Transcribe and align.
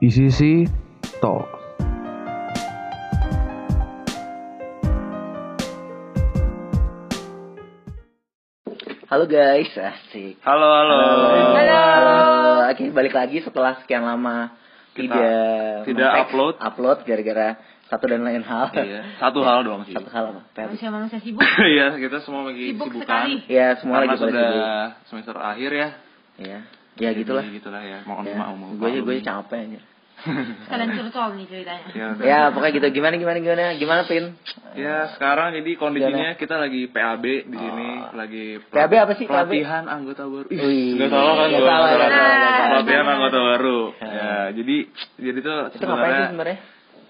ICC 0.00 0.68
Talk. 1.20 1.48
Halo 9.10 9.26
guys, 9.26 9.66
asik. 9.74 10.38
Halo, 10.46 10.66
halo. 10.70 10.98
Halo. 11.58 11.82
Oke, 12.70 12.94
balik 12.94 13.10
lagi 13.10 13.42
setelah 13.42 13.74
sekian 13.82 14.06
lama 14.06 14.54
Kita 14.94 15.10
tidak 15.10 15.86
tidak 15.90 16.10
upload. 16.26 16.54
upload 16.62 16.98
gara-gara 17.02 17.48
satu 17.90 18.06
dan 18.06 18.22
lain 18.22 18.46
hal. 18.46 18.70
Iya, 18.70 19.18
satu 19.18 19.42
hal 19.42 19.62
doang 19.66 19.82
sih. 19.82 19.94
Satu 19.98 20.06
hal 20.14 20.30
apa? 20.30 20.40
Manusia-manusia 20.70 21.18
sibuk. 21.18 21.42
Iya, 21.74 21.98
kita 21.98 22.22
semua 22.22 22.46
lagi 22.46 22.70
Sibuk 22.70 22.86
sibukan. 22.86 23.02
sekali. 23.02 23.34
Ya, 23.50 23.74
semua 23.82 23.94
Karena 23.98 24.06
lagi 24.06 24.14
pada 24.14 24.30
sudah 24.30 24.46
sibuk. 24.46 24.90
semester 25.10 25.36
akhir 25.36 25.70
ya. 25.74 25.88
Ya, 26.40 26.58
ya 26.96 27.10
gitulah. 27.12 27.42
Jadi 27.42 27.58
gitulah 27.58 27.82
ya. 27.82 27.98
Mohon 28.06 28.24
Ya, 28.30 28.34
maaf. 28.38 28.54
gue 28.78 28.90
gue 29.02 29.16
capek 29.20 29.58
aja. 29.66 29.80
Sekalian 30.64 30.90
curcol 30.92 31.30
nih 31.34 31.46
ceritanya. 31.46 31.82
ya. 31.90 32.08
Ya, 32.20 32.40
pokoknya 32.48 32.72
gitu. 32.76 32.88
Gimana 32.92 33.14
gimana 33.14 33.38
gimana? 33.38 33.64
Gimana, 33.74 34.00
Pin? 34.04 34.24
Ya, 34.72 35.10
sekarang 35.12 35.52
jadi 35.52 35.70
kondisinya 35.74 36.34
kita 36.34 36.56
lagi 36.56 36.86
PAB 36.86 37.24
di 37.46 37.56
sini, 37.56 37.88
Oh. 38.02 38.14
lagi 38.14 38.44
PAB 38.64 38.92
apa 38.94 39.12
sih, 39.14 39.24
PAB? 39.24 39.50
Pelatihan 39.50 39.84
anggota 39.84 40.22
baru. 40.24 40.46
Ih, 40.46 40.58
Wih, 40.58 40.88
nggak 40.94 41.08
salah 41.08 41.34
kan 41.34 41.48
gua? 41.48 41.60
salah, 41.62 41.88
salah. 41.90 42.68
Pelatihan 42.70 43.06
anggota 43.08 43.38
baru. 43.40 43.80
Ya. 43.96 44.10
Ya, 44.10 44.34
jadi 44.52 44.76
jadi 45.16 45.38
tuh 45.40 45.56
Itu 45.70 45.84
ngapain 45.84 46.10
sih 46.12 46.16
sebenarnya 46.16 46.28
sebenarnya? 46.30 46.58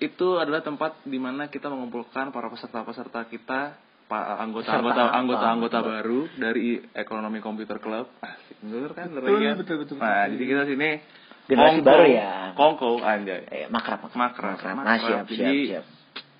itu 0.00 0.28
adalah 0.34 0.60
tempat 0.60 1.04
di 1.04 1.18
mana 1.18 1.46
kita 1.46 1.68
mengumpulkan 1.68 2.30
para 2.30 2.48
peserta-peserta 2.48 3.20
kita 3.26 3.76
anggota-anggota 4.10 5.02
anggota-anggota 5.12 5.78
baru 5.80 6.26
dari 6.32 6.80
Ekonomi 6.90 7.38
Komputer 7.38 7.78
Club. 7.78 8.08
Asik, 8.18 8.58
bener 8.58 8.90
kan? 8.90 9.06
Betul, 9.08 9.38
Betul, 9.38 9.54
betul, 9.56 9.76
betul, 9.78 9.96
Nah, 9.96 10.08
betul. 10.24 10.30
jadi 10.32 10.44
kita 10.46 10.62
sini 10.66 10.90
Generasi 11.50 11.82
kongko- 11.82 11.88
baru 11.90 12.04
ya. 12.06 12.30
Kongko 12.54 12.88
anjay. 13.02 13.40
Eh, 13.50 13.66
makrab, 13.66 14.06
Makrab, 14.14 14.54
Nah, 14.62 14.74
makrab. 14.78 15.00
siap, 15.02 15.26
siap, 15.26 15.50
Jadi, 15.50 15.58
siap. 15.74 15.84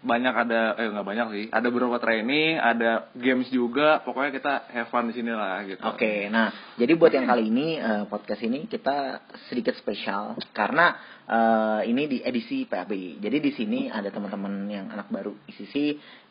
Banyak 0.00 0.32
ada 0.32 0.60
eh 0.80 0.88
nggak 0.88 1.04
banyak 1.04 1.26
sih. 1.36 1.44
Ada 1.52 1.68
beberapa 1.68 2.00
training, 2.00 2.56
ada 2.56 3.12
games 3.12 3.52
juga. 3.52 4.00
Pokoknya 4.00 4.32
kita 4.32 4.52
have 4.72 4.88
fun 4.88 5.12
di 5.12 5.14
sini 5.14 5.28
lah 5.28 5.60
gitu. 5.68 5.80
Oke, 5.84 6.26
nah 6.32 6.48
jadi 6.80 6.96
buat 6.96 7.12
yang 7.12 7.28
kali 7.28 7.52
ini 7.52 7.76
eh, 7.76 8.04
podcast 8.08 8.40
ini 8.40 8.64
kita 8.64 9.20
sedikit 9.52 9.76
spesial 9.76 10.40
karena 10.56 10.96
eh, 11.28 11.80
ini 11.92 12.08
di 12.08 12.18
edisi 12.24 12.64
PAB. 12.64 13.20
Jadi 13.20 13.36
di 13.44 13.52
sini 13.52 13.80
ada 13.92 14.08
teman-teman 14.08 14.64
yang 14.66 14.88
anak 14.88 15.12
baru 15.12 15.36
ICC, 15.44 15.74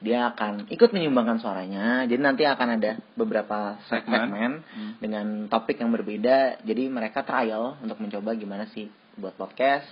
dia 0.02 0.34
akan 0.34 0.66
ikut 0.74 0.90
menyumbangkan 0.90 1.38
suaranya. 1.38 2.10
Jadi 2.10 2.22
nanti 2.26 2.44
akan 2.50 2.82
ada 2.82 2.98
beberapa 3.14 3.78
Segmen. 3.86 4.18
segmen 4.18 4.52
Hmm. 4.70 4.92
dengan 4.98 5.26
topik 5.46 5.78
yang 5.78 5.94
berbeda. 5.94 6.66
Jadi 6.66 6.90
mereka 6.90 7.22
trial 7.22 7.78
untuk 7.80 8.02
mencoba 8.02 8.34
gimana 8.34 8.66
sih 8.74 8.90
buat 9.14 9.36
podcast, 9.36 9.86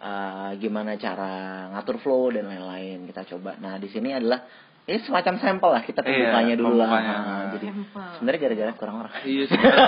eh, 0.00 0.50
gimana 0.56 0.96
cara 0.96 1.32
ngatur 1.70 1.96
flow 1.98 2.30
dan 2.30 2.46
lain-lain. 2.46 3.04
Kita 3.04 3.22
coba. 3.28 3.54
Nah 3.56 3.76
di 3.76 3.86
sini 3.86 4.10
adalah 4.10 4.40
ini 4.82 4.98
semacam 5.00 5.34
sampel 5.38 5.70
lah 5.70 5.82
kita 5.82 6.00
Iya, 6.00 6.08
pembukanya 6.08 6.54
dulu 6.56 6.74
lah. 6.74 6.88
Nah, 6.90 7.42
jadi 7.54 7.66
sebenarnya 8.16 8.40
gara-gara 8.40 8.72
kurang 8.74 8.96
orang. 8.98 9.12
Iya 9.22 9.44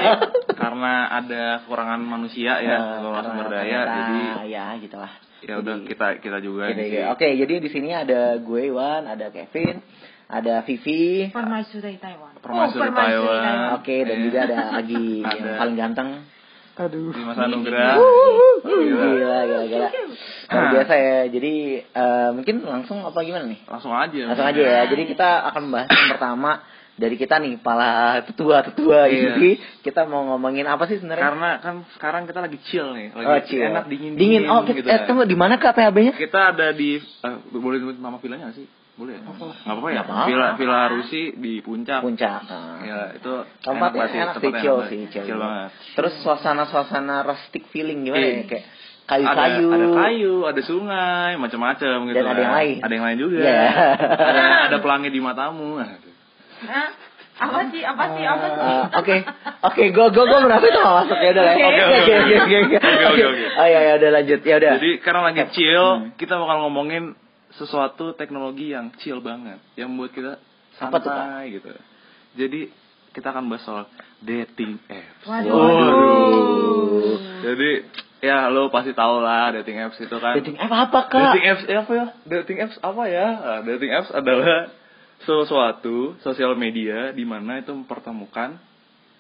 karena 0.63 0.93
ada 1.11 1.43
kekurangan 1.61 2.01
manusia 2.01 2.53
ya, 2.61 2.77
Eh, 2.77 2.81
kekurangan 3.01 3.25
sumber 3.25 3.47
daya, 3.51 3.81
jadi 3.83 4.19
ya 4.47 4.65
gitu 4.79 4.97
lah. 4.97 5.13
ya 5.43 5.55
udah 5.59 5.75
Jadi, 5.81 5.89
kita 5.91 6.07
kita 6.23 6.39
juga 6.39 6.71
gitu. 6.71 7.03
Oke, 7.11 7.29
jadi 7.35 7.55
di 7.59 7.69
sini 7.69 7.91
ada 7.91 8.39
gue 8.39 8.61
Iwan, 8.63 9.11
ada 9.11 9.27
Kevin, 9.29 9.83
ada 10.29 10.63
Vivi, 10.63 11.27
Permaisuri 11.29 11.99
Taiwan. 11.99 12.39
Permaisuri 12.39 12.79
Oh, 12.79 12.85
permaisuri 12.87 13.27
Taiwan. 13.43 13.75
oke, 13.75 13.97
dan 14.07 14.17
Iya. 14.17 14.23
juga 14.23 14.39
ada 14.45 14.59
Agi 14.79 15.05
yang 15.43 15.59
paling 15.59 15.77
ganteng. 15.77 16.09
Dimas 16.73 17.37
Anugrah. 17.37 18.01
Gila, 18.65 19.06
gila, 19.45 19.61
gila. 19.69 19.89
Luar 20.48 20.65
biasa 20.73 20.95
ya. 20.97 21.19
Jadi 21.29 21.55
eh, 21.84 22.29
mungkin 22.33 22.64
langsung 22.64 23.05
apa 23.05 23.20
gimana 23.20 23.45
nih? 23.45 23.61
Langsung 23.69 23.92
aja. 23.92 24.20
Langsung 24.33 24.48
aja 24.48 24.62
ya. 24.62 24.81
Jadi 24.89 25.03
kita 25.06 25.29
akan 25.53 25.61
membahas 25.69 25.89
yang 25.89 26.11
pertama 26.17 26.53
dari 26.92 27.17
kita 27.17 27.41
nih, 27.41 27.57
para 27.58 28.20
tetua-tetua 28.24 29.08
Iya. 29.08 29.36
ini. 29.36 29.51
Kita 29.80 30.05
mau 30.05 30.29
ngomongin 30.29 30.69
apa 30.69 30.85
sih 30.86 30.97
sebenarnya? 30.97 31.24
Karena 31.24 31.51
kan 31.58 31.74
sekarang 31.97 32.23
kita 32.29 32.41
lagi 32.41 32.61
chill 32.69 32.92
nih, 32.92 33.17
lagi 33.17 33.27
Oh, 33.27 33.41
chill. 33.48 33.64
enak 33.64 33.85
dingin 33.89 34.13
Dingin. 34.17 34.45
Oh, 34.48 34.61
gitu 34.64 34.85
eh, 34.85 35.01
kan. 35.01 35.08
tunggu 35.08 35.24
di 35.24 35.33
mana 35.33 35.57
Kak 35.57 35.73
PHB-nya? 35.73 36.13
Kita 36.17 36.52
ada 36.52 36.73
di 36.73 37.01
eh, 37.01 37.36
boleh 37.48 37.77
disebut 37.80 37.97
nama 37.97 38.17
villanya 38.17 38.52
nggak 38.52 38.57
sih? 38.61 38.68
Boleh 38.92 39.17
ya? 39.17 39.20
Nggak 39.25 39.36
apa-apa 39.64 39.89
ya? 39.89 39.95
Nggak 39.97 40.05
apa-apa. 40.05 40.27
Villa 40.29 40.48
Villa 40.61 40.80
Rusi 40.92 41.23
di 41.35 41.64
puncak. 41.64 42.01
Puncak. 42.05 42.41
Nah. 42.45 42.77
Ya, 42.85 43.01
itu 43.17 43.33
sih, 43.33 43.70
enak 43.73 43.91
sih, 43.97 44.20
tempatnya 44.36 44.61
chill 44.61 44.77
enak 44.77 44.89
sih, 44.92 44.98
banget. 45.01 45.13
chill, 45.17 45.25
Chill 45.25 45.41
banget. 45.41 45.70
Terus 45.97 46.13
suasana-suasana 46.20 47.17
rustic 47.25 47.63
feeling 47.69 48.05
gimana 48.05 48.20
Iya. 48.20 48.36
ya? 48.36 48.45
Kayak 48.45 48.64
Ada, 49.03 49.17
kayu-kayu. 49.35 49.67
ada 49.73 49.86
kayu, 49.98 50.35
ada 50.47 50.61
sungai, 50.63 51.30
macam-macam 51.35 51.97
gitu. 52.07 52.17
Dan 52.17 52.27
ada 52.29 52.41
yang 52.41 52.55
lain. 52.55 52.77
Ada 52.80 52.92
yang 52.92 53.05
lain 53.05 53.19
juga. 53.19 53.39
Iya. 53.42 53.64
ada 54.14 54.42
ada 54.69 54.77
pelangi 54.79 55.09
di 55.09 55.20
matamu. 55.20 55.69
Apa 57.33 57.59
sih? 57.74 57.83
Apa 57.83 58.05
sih? 58.14 58.23
Apa 58.23 58.47
sih? 58.47 58.61
Eh, 58.63 58.85
Oke, 58.95 59.14
oke, 59.64 59.83
gue 59.91 60.07
gue 60.07 60.24
gue 60.29 60.39
merasa 60.39 60.64
itu 60.64 60.79
nggak 60.79 60.97
masuk 61.03 61.19
ya 61.19 61.30
udah 61.33 61.42
lah. 61.42 61.55
Oke, 61.57 61.64
Oke, 61.64 61.83
oke, 61.83 61.97
oke, 61.97 62.13
oke. 62.13 62.14
oke, 62.23 62.36
oke, 62.39 62.57
Oke, 62.63 62.77
oke, 62.79 63.05
oke. 63.09 63.24
oke. 63.27 63.47
Oh 63.59 63.67
ya, 63.67 63.80
ya 63.83 63.92
udah 63.98 64.11
lanjut, 64.14 64.41
ya 64.45 64.55
udah. 64.61 64.73
Jadi 64.79 64.91
karena 65.01 65.20
lagi 65.27 65.42
chill, 65.51 65.86
Hmm. 65.98 66.09
kita 66.14 66.35
bakal 66.39 66.57
ngomongin 66.69 67.05
sesuatu 67.57 68.17
teknologi 68.17 68.73
yang 68.73 68.92
chill 69.01 69.20
banget, 69.20 69.61
yang 69.77 69.92
membuat 69.92 70.13
kita 70.17 70.33
santai 70.80 71.52
gitu. 71.52 71.68
Jadi 72.36 72.73
kita 73.13 73.29
akan 73.29 73.45
bahas 73.52 73.63
soal 73.64 73.85
dating 74.24 74.80
apps. 74.89 75.24
Waduh. 75.29 75.52
Waduh. 75.52 77.18
Jadi 77.45 77.70
ya 78.23 78.48
lo 78.48 78.70
pasti 78.73 78.96
tahu 78.96 79.20
lah 79.20 79.52
dating 79.61 79.83
apps 79.85 79.98
itu 80.01 80.17
kan. 80.17 80.41
Dating 80.41 80.57
app 80.57 80.73
apa 80.73 81.01
kak? 81.12 81.23
Dating 81.36 81.46
apps 81.52 81.64
ya 81.68 81.79
apa 81.85 81.92
ya? 81.92 82.07
Dating 82.24 82.58
apps 82.64 82.77
apa 82.80 83.02
ya? 83.11 83.27
Ah, 83.36 83.61
dating 83.67 83.92
apps 83.92 84.11
adalah 84.14 84.73
sesuatu 85.23 86.18
sosial 86.24 86.58
media 86.58 87.14
di 87.14 87.23
mana 87.23 87.62
itu 87.62 87.70
mempertemukan 87.70 88.58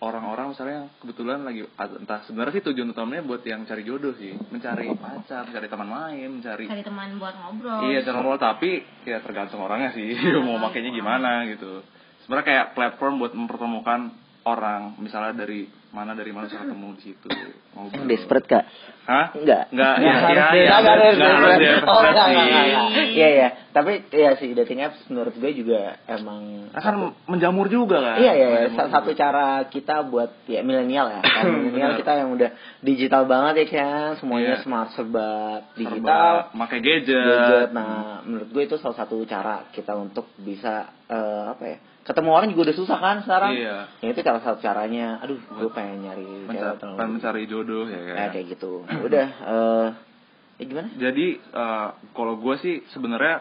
orang-orang 0.02 0.50
misalnya 0.50 0.90
kebetulan 0.98 1.46
lagi 1.46 1.62
entah 1.78 2.26
sebenarnya 2.26 2.58
sih 2.58 2.64
tujuan 2.66 2.90
utamanya 2.90 3.22
buat 3.22 3.46
yang 3.46 3.62
cari 3.62 3.86
jodoh 3.86 4.10
sih, 4.18 4.34
mencari 4.50 4.90
pacar, 4.98 5.46
mencari 5.46 5.66
teman 5.70 5.88
main, 5.88 6.28
mencari 6.28 6.66
Cari 6.66 6.82
teman 6.82 7.22
buat 7.22 7.34
ngobrol. 7.38 7.86
Iya 7.86 8.02
cara 8.02 8.18
ngobrol 8.18 8.42
tapi 8.42 8.82
ya 9.06 9.22
tergantung 9.22 9.62
orangnya 9.62 9.94
sih 9.94 10.10
mau 10.46 10.58
makainya 10.58 10.90
gimana 10.90 11.46
gitu. 11.46 11.86
Sebenarnya 12.26 12.46
kayak 12.50 12.66
platform 12.74 13.22
buat 13.22 13.32
mempertemukan 13.38 14.10
orang 14.42 14.98
misalnya 14.98 15.46
dari 15.46 15.70
mana 15.92 16.16
dari 16.16 16.32
mana 16.32 16.48
bisa 16.48 16.56
ketemu 16.56 16.96
di 16.96 17.02
situ 17.04 17.28
ngobrol. 17.76 17.92
Yang 17.92 18.04
desperate 18.08 18.48
kak? 18.48 18.64
Hah? 19.02 19.26
Enggak. 19.36 19.62
Enggak, 19.68 19.94
ya, 20.00 20.08
ya, 20.08 20.44
ya, 20.56 20.72
enggak, 20.80 20.94
harus 20.96 21.16
desperate. 21.20 21.84
Oh, 21.84 22.00
enggak, 22.00 22.26
enggak. 22.32 22.64
Iya, 23.12 23.28
iya. 23.28 23.48
Tapi 23.72 23.92
ya 24.08 24.30
sih 24.36 24.52
dating 24.52 24.80
apps 24.80 25.00
menurut 25.08 25.36
gue 25.36 25.52
juga 25.52 26.00
emang 26.08 26.72
Akan 26.72 27.12
menjamur 27.28 27.68
juga 27.68 28.00
kan? 28.00 28.16
Iya 28.24 28.32
iya, 28.32 28.46
iya. 28.48 28.60
Satu 28.72 29.12
juga. 29.12 29.20
cara 29.20 29.46
kita 29.68 30.00
buat 30.08 30.48
ya 30.48 30.64
milenial 30.64 31.12
ya. 31.12 31.20
Kan 31.20 31.44
milenial 31.60 32.00
kita 32.00 32.12
yang 32.16 32.32
udah 32.32 32.50
digital 32.80 33.28
banget 33.28 33.54
ya 33.60 33.66
kan, 33.76 34.08
semuanya 34.16 34.56
Iya. 34.56 34.64
smart 34.64 34.96
serba 34.96 35.28
Serba 35.68 35.76
digital. 35.76 36.32
pakai 36.56 36.78
gadget. 36.80 37.20
gadget. 37.20 37.68
Nah, 37.76 38.24
menurut 38.24 38.48
gue 38.48 38.62
itu 38.64 38.76
salah 38.76 38.96
satu 38.96 39.20
cara 39.28 39.68
kita 39.68 39.92
untuk 39.92 40.24
bisa 40.40 40.88
eh, 41.06 41.44
apa 41.52 41.64
ya? 41.68 41.78
Ketemu 42.02 42.28
orang 42.28 42.48
juga 42.50 42.62
udah 42.64 42.76
susah 42.76 42.98
kan 42.98 43.16
sekarang. 43.20 43.50
Iya. 43.54 43.76
Ya 43.98 44.08
itu 44.08 44.20
salah 44.20 44.42
satu 44.42 44.58
caranya. 44.58 45.18
Aduh, 45.20 45.38
gue 45.38 45.70
pengen 45.70 46.02
nyari 46.02 46.26
Mencari, 46.42 46.74
cewek 46.74 46.76
pengen 46.92 47.10
mencari 47.12 47.42
jodoh 47.46 47.86
ya 47.86 48.00
kan. 48.02 48.16
Eh, 48.16 48.28
kayak 48.32 48.46
gitu. 48.50 48.72
Udah 49.06 49.26
eh 49.28 49.86
ya 50.56 50.64
gimana? 50.64 50.88
Jadi 50.92 51.26
eh, 51.38 51.86
kalau 52.10 52.34
gue 52.36 52.54
sih 52.58 52.74
sebenarnya 52.88 53.38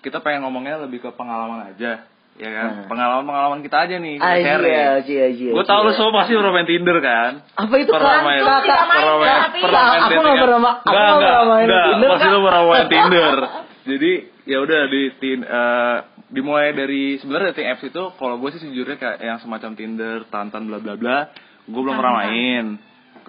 kita 0.00 0.18
pengen 0.18 0.42
ngomongnya 0.42 0.82
lebih 0.82 0.98
ke 0.98 1.10
pengalaman 1.12 1.62
aja, 1.68 2.02
ya 2.34 2.50
kan? 2.50 2.68
Nah. 2.74 2.86
Pengalaman-pengalaman 2.90 3.62
kita 3.62 3.76
aja 3.80 3.94
nih, 3.96 4.18
kita 4.18 4.26
Aja, 4.28 4.42
sharing. 4.50 4.74
aja, 4.98 5.16
aja. 5.30 5.48
Gue 5.54 5.64
tau 5.64 5.80
lu 5.80 5.92
semua 5.92 6.12
pasti 6.12 6.34
pernah 6.34 6.50
main 6.52 6.66
Tinder 6.66 6.98
kan? 6.98 7.30
Apa 7.54 7.74
itu 7.76 7.90
Pernah 7.92 8.10
Kak? 8.12 8.24
main, 8.24 8.42
pernah 8.42 8.58
main, 8.82 9.30
tapi- 9.38 9.62
pernah 9.62 9.82
main 9.86 10.00
Aku 10.02 10.18
nggak 10.18 10.36
pernah 10.42 10.58
aku 10.74 10.90
Nggak, 10.90 11.22
pernah 11.22 11.44
main. 11.46 11.66
Tinder, 11.70 12.10
Pasti 12.10 12.26
lu 12.26 12.38
pernah 12.42 12.62
main 12.64 12.86
Tinder. 12.88 13.36
Jadi 13.82 14.12
ya 14.42 14.58
udah 14.58 14.80
di 14.86 15.02
tin, 15.18 15.38
eh, 15.40 15.96
dimulai 16.32 16.72
dari 16.72 17.20
sebenarnya 17.20 17.52
dating 17.52 17.68
apps 17.68 17.84
itu 17.84 18.02
kalau 18.16 18.40
gue 18.40 18.48
sih 18.56 18.60
sejujurnya 18.64 18.96
kayak 18.96 19.18
yang 19.20 19.38
semacam 19.44 19.70
Tinder, 19.76 20.24
Tantan 20.32 20.64
bla 20.64 20.80
bla 20.80 20.96
bla, 20.96 21.18
gue 21.68 21.80
belum 21.80 21.94
pernah 21.94 22.24
main. 22.24 22.80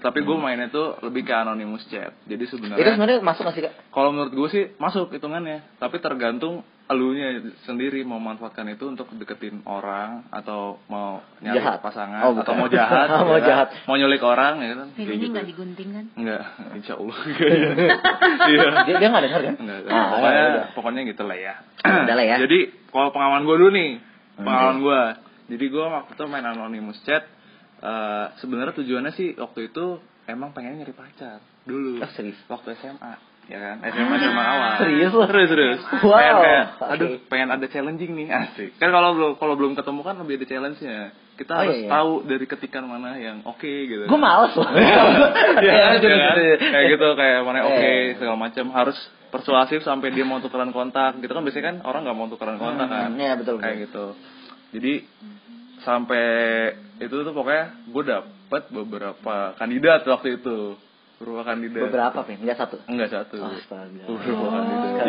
Tapi 0.03 0.19
gue 0.19 0.35
mainnya 0.35 0.67
tuh 0.67 0.99
lebih 0.99 1.23
ke 1.23 1.31
anonymous 1.31 1.87
chat. 1.87 2.11
Jadi 2.21 2.43
Itu 2.43 2.53
sebenarnya 2.53 2.91
sebenarnya 2.91 3.19
masuk 3.21 3.41
nggak 3.41 3.55
sih 3.55 3.63
Kak? 3.63 3.73
kalau 3.89 4.11
menurut 4.11 4.33
gue 4.33 4.47
sih 4.49 4.63
masuk 4.75 5.09
hitungannya, 5.09 5.63
tapi 5.77 5.97
tergantung 5.97 6.59
elunya 6.83 7.39
sendiri 7.63 8.03
mau 8.03 8.19
manfaatkan 8.19 8.67
itu 8.67 8.83
untuk 8.85 9.07
deketin 9.13 9.63
orang 9.63 10.27
atau 10.29 10.83
mau 10.85 11.23
nyari 11.39 11.55
Jahat. 11.55 11.79
pasangan 11.79 12.19
Oh, 12.21 12.35
atau 12.35 12.53
mau 12.53 12.67
jahat, 12.67 13.07
mau 13.23 13.31
ya 13.31 13.39
kan? 13.39 13.47
jahat. 13.47 13.67
mau 13.81 13.95
nyulik 13.95 14.19
orang 14.19 14.59
ya 14.59 14.75
kan, 14.75 14.87
kayak 14.89 14.97
Filmnya 14.99 15.15
gitu. 15.17 15.31
nggak 15.31 15.47
digunting 15.47 15.89
kan? 15.89 16.05
Enggak, 16.13 16.41
insya 16.77 16.93
Allah. 16.93 17.17
Iya. 18.43 18.65
Dia 18.83 18.95
dia 18.97 19.07
nggak 19.07 19.23
dengar 19.23 19.41
kan? 19.41 19.55
Enggak, 19.57 19.77
Ah, 19.87 20.05
pokoknya, 20.11 20.43
ya 20.43 20.63
pokoknya 20.75 21.01
gitu 21.05 21.23
lah 21.23 21.37
ya. 21.37 21.53
Udah 21.81 22.15
lah 22.15 22.25
ya. 22.25 22.35
Jadi 22.37 22.59
kalau 22.89 23.09
pengalaman 23.09 23.43
gue 23.43 23.55
dulu 23.57 23.71
nih, 23.71 23.91
Hmm. 24.33 24.43
pengalaman 24.43 24.77
gue. 24.79 25.01
Jadi 25.45 25.65
gue 25.69 25.85
waktu 25.85 26.11
itu 26.11 26.23
main 26.25 26.45
anonymous 26.45 26.99
chat. 27.03 27.23
Eh, 27.83 28.25
Sebenarnya 28.35 28.73
tujuannya 28.73 29.11
sih 29.11 29.35
waktu 29.35 29.67
itu 29.67 29.99
emang 30.25 30.51
pengen 30.51 30.79
nyari 30.79 30.91
pacar 30.91 31.43
dulu. 31.63 31.99
Oh, 31.99 32.09
serius? 32.09 32.39
Waktu 32.45 32.75
SMA. 32.77 33.13
ya 33.43 33.59
kan 33.59 33.83
SMA 33.83 34.15
SMA 34.17 34.39
awal 34.41 34.71
Serius 34.79 35.11
lo? 35.11 35.27
serius 35.27 35.49
serius 35.51 35.79
Wow. 35.99 36.15
pengen 36.15 36.35
kayak 36.39 36.63
aduh 36.81 37.09
pengen 37.27 37.49
ada 37.51 37.65
challenging 37.67 38.15
nih 38.15 38.31
asik 38.31 38.79
kan 38.79 38.87
kalau 38.87 39.11
belum 39.11 39.31
kalau 39.35 39.59
belum 39.59 39.75
ketemu 39.75 39.99
kan 39.99 40.15
lebih 40.15 40.39
ada 40.39 40.47
challenge 40.47 40.79
nya 40.79 41.11
kita 41.35 41.51
Oh, 41.51 41.59
harus 41.59 41.75
iya, 41.75 41.83
iya. 41.83 41.91
tahu 41.91 42.11
dari 42.23 42.45
ketikan 42.47 42.87
mana 42.87 43.19
yang 43.19 43.43
oke 43.43 43.67
gitu 43.67 44.07
Gue 44.07 44.15
males 44.17 44.55
loh. 44.55 44.63
ya, 44.71 44.95
Ya, 45.59 45.85
gitu, 45.99 46.07
ya 46.07 46.17
kan? 46.23 46.35
kayak 46.71 46.85
gitu 46.89 47.07
kayak 47.13 47.39
mana 47.43 47.59
oke 47.65 47.83
Eh. 47.83 48.15
segala 48.15 48.37
macam 48.39 48.65
harus 48.71 48.95
persuasif 49.27 49.83
sampai 49.83 50.07
dia 50.09 50.23
mau 50.23 50.39
tukeran 50.39 50.71
kontak 50.71 51.19
gitu 51.19 51.27
kan 51.29 51.43
biasanya 51.43 51.65
kan 51.67 51.77
orang 51.83 52.07
nggak 52.07 52.15
mau 52.15 52.31
tukeran 52.31 52.55
kontak 52.55 52.87
kan 52.87 53.11
Hmm, 53.11 53.19
iya, 53.19 53.35
betul, 53.35 53.59
kayak 53.59 53.75
gitu 53.83 54.15
jadi 54.71 55.03
sampai 55.79 56.25
itu 56.99 57.15
tuh 57.15 57.33
pokoknya 57.33 57.65
gue 57.89 58.03
dapet 58.05 58.63
beberapa 58.69 59.35
kandidat 59.55 60.05
waktu 60.05 60.37
itu 60.37 60.77
beberapa 61.17 61.43
kandidat 61.47 61.87
Beberapa 61.87 62.19
pin, 62.27 62.37
enggak 62.43 62.57
satu. 62.59 62.75
enggak 62.85 63.09
satu 63.09 63.37
Astaga. 63.39 64.03
beberapa 64.05 64.45
kandidat 64.49 65.05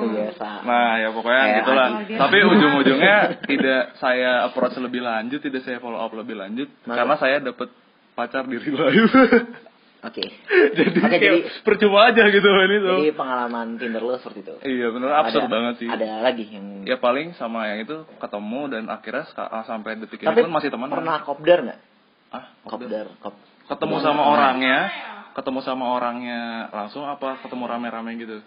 Itu 0.00 0.06
biasa. 0.08 0.48
Nah 0.64 0.90
ya 0.96 1.08
pokoknya 1.12 1.42
Kayak 1.44 1.56
gitulah. 1.60 1.88
Tapi 2.16 2.38
ujung-ujungnya 2.48 3.16
tidak 3.44 3.82
saya 4.00 4.30
approach 4.48 4.76
lebih 4.80 5.04
lanjut, 5.04 5.40
tidak 5.44 5.60
saya 5.62 5.78
follow 5.78 6.00
up 6.00 6.12
lebih 6.16 6.34
lanjut 6.34 6.68
Masa? 6.82 6.96
karena 6.96 7.14
saya 7.20 7.36
dapat 7.44 7.68
pacar 8.16 8.48
di 8.48 8.56
real 8.56 8.88
life. 8.88 9.69
Oke. 10.00 10.24
jadi 10.78 10.90
Oke, 10.90 11.08
kayak 11.12 11.20
jadi- 11.20 11.44
percuma 11.60 12.08
aja 12.08 12.24
gitu 12.26 12.48
ini 12.48 12.76
tuh. 12.78 12.96
Jadi 12.98 13.12
pengalaman 13.12 13.76
Tinder 13.76 14.00
lo 14.00 14.16
seperti 14.16 14.40
itu. 14.40 14.54
Iya 14.62 14.86
bener 14.90 15.10
absurd 15.14 15.44
Ada- 15.44 15.52
banget 15.52 15.74
sih. 15.76 15.88
Ada 15.88 16.08
lagi 16.20 16.44
yang 16.48 16.66
Ya 16.82 16.96
paling 16.96 17.36
sama 17.36 17.68
yang 17.68 17.84
itu 17.84 18.08
ketemu 18.16 18.60
dan 18.68 18.82
akhirnya 18.88 19.28
ah, 19.36 19.62
sampai 19.62 20.00
detik 20.00 20.20
ini 20.20 20.26
Tapi 20.26 20.40
pun 20.40 20.52
masih 20.52 20.72
teman. 20.72 20.88
pernah 20.88 21.20
kopdar 21.20 21.58
nggak? 21.62 21.78
Ah, 22.30 22.44
Kopdar, 22.62 23.10
kop. 23.18 23.34
ketemu 23.66 23.96
sama 24.00 24.22
orangnya, 24.24 24.78
ketemu 25.32 25.60
sama 25.60 25.84
orangnya 25.90 26.40
langsung 26.70 27.02
apa 27.02 27.42
ketemu 27.42 27.64
rame-rame 27.66 28.10
gitu? 28.16 28.38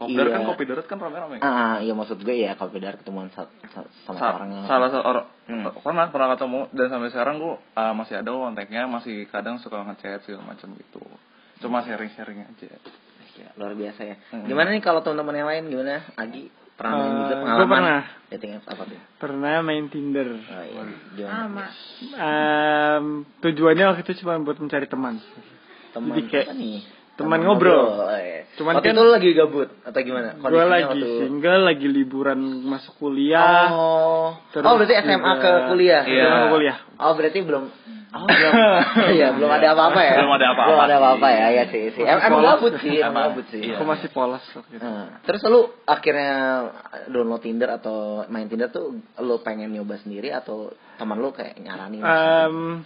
Kopdar 0.00 0.24
Iya. 0.24 0.32
kan 0.32 0.48
kopi 0.48 0.64
darat 0.64 0.86
kan 0.88 0.96
rame-rame. 0.96 1.36
Ah, 1.38 1.76
iya 1.78 1.92
maksud 1.92 2.16
gue 2.18 2.32
ya 2.34 2.56
kopdar 2.56 2.96
ketemuan 2.96 3.28
sa- 3.30 3.52
sa- 3.68 3.84
sama 4.02 4.16
Sa- 4.16 4.32
orang 4.34 4.48
yang 4.50 4.64
salah 4.64 4.88
satu 4.88 5.04
orang 5.04 5.26
Hmm. 5.44 5.68
pernah 5.76 6.08
pernah 6.08 6.28
ketemu 6.32 6.60
dan 6.72 6.86
sampai 6.88 7.08
sekarang 7.08 7.36
gua 7.36 7.54
uh, 7.74 7.92
masih 7.92 8.14
ada 8.16 8.30
kontaknya 8.30 8.86
masih 8.86 9.26
kadang 9.26 9.58
suka 9.58 9.82
ngechat 9.82 10.22
segala 10.22 10.46
macam 10.48 10.72
gitu 10.72 11.02
cuma 11.58 11.82
sharing 11.82 12.08
sharing 12.10 12.40
aja 12.42 12.72
Ya, 13.32 13.48
luar 13.54 13.72
biasa 13.72 14.00
ya. 14.02 14.16
Hmm. 14.28 14.44
Gimana 14.44 14.68
nih 14.70 14.80
kalau 14.80 15.00
teman-teman 15.00 15.32
yang 15.34 15.48
lain 15.48 15.62
gimana? 15.66 16.04
Agi 16.12 16.48
pernah 16.74 16.92
main 16.94 17.08
Eh, 17.08 17.16
juga 17.16 17.34
pengalaman? 17.38 17.68
pernah. 17.70 18.02
Dating 18.28 18.52
apps 18.52 18.68
apa 18.68 18.82
tuh? 18.84 19.00
Pernah 19.16 19.54
main 19.62 19.84
Tinder. 19.86 20.28
Oh, 20.34 20.62
iya. 20.62 20.82
Gimana? 21.14 21.32
Sama. 21.40 21.64
Em, 22.20 23.06
tujuannya 23.38 23.84
waktu 23.86 24.02
itu 24.02 24.12
cuma 24.18 24.36
buat 24.38 24.56
mencari 24.56 24.84
teman. 24.84 25.22
Teman 25.90 26.10
Jadi 26.12 26.22
kayak 26.26 26.46
apa 26.46 26.54
nih? 26.54 26.78
Teman 27.20 27.40
ngobrol. 27.42 28.08
Iya. 28.08 28.40
Cuman 28.56 28.72
waktu 28.76 28.88
kan- 28.88 28.96
itu 28.98 29.04
lagi 29.06 29.30
gabut 29.32 29.68
atau 29.80 30.00
gimana? 30.00 30.28
Gue 30.36 30.64
lagi 30.64 30.84
waktu- 30.84 31.20
single, 31.22 31.62
lagi 31.64 31.86
liburan 31.86 32.40
masuk 32.64 32.96
kuliah. 32.98 33.68
Oh. 33.70 34.28
Terus 34.50 34.64
oh, 34.64 34.74
berarti 34.74 34.94
SMA 34.98 35.16
juga- 35.22 35.40
ke 35.40 35.50
kuliah. 35.68 36.02
Iya. 36.02 36.24
Ke 36.26 36.46
kuliah. 36.50 36.76
Oh, 36.96 37.12
berarti 37.14 37.38
belum 37.40 37.64
Oh, 38.10 38.26
belum. 38.26 38.52
Iya, 39.22 39.38
belum 39.38 39.46
ada 39.46 39.70
apa-apa 39.70 40.00
ya. 40.02 40.18
Belum 40.18 40.34
ada 40.34 40.46
apa-apa 40.50 40.66
Belum 40.66 40.82
ada 40.82 40.96
apa-apa 40.98 41.28
ya, 41.30 41.46
ya 41.54 41.64
sih. 41.70 41.94
sih. 41.94 42.02
Em- 42.02 42.18
Emang 42.18 42.42
Polos. 42.42 42.50
gabut 42.58 42.74
sih, 42.82 42.94
emang 42.98 43.06
Emang. 43.06 43.24
gabut 43.30 43.46
sih. 43.54 43.62
Iya. 43.62 43.74
Aku 43.78 43.84
masih 43.86 44.08
polos 44.10 44.42
waktu 44.50 44.72
itu. 44.74 44.82
Nah, 44.82 45.22
terus 45.22 45.40
lu 45.46 45.60
akhirnya 45.86 46.32
download 47.06 47.38
Tinder 47.38 47.70
atau 47.70 48.26
main 48.26 48.50
Tinder 48.50 48.66
tuh 48.66 48.98
lu 49.14 49.38
pengen 49.40 49.70
nyoba 49.70 49.94
sendiri 49.96 50.34
atau 50.34 50.74
teman 50.98 51.22
lu 51.22 51.30
kayak 51.30 51.54
nyaranin? 51.56 52.02
Em, 52.02 52.82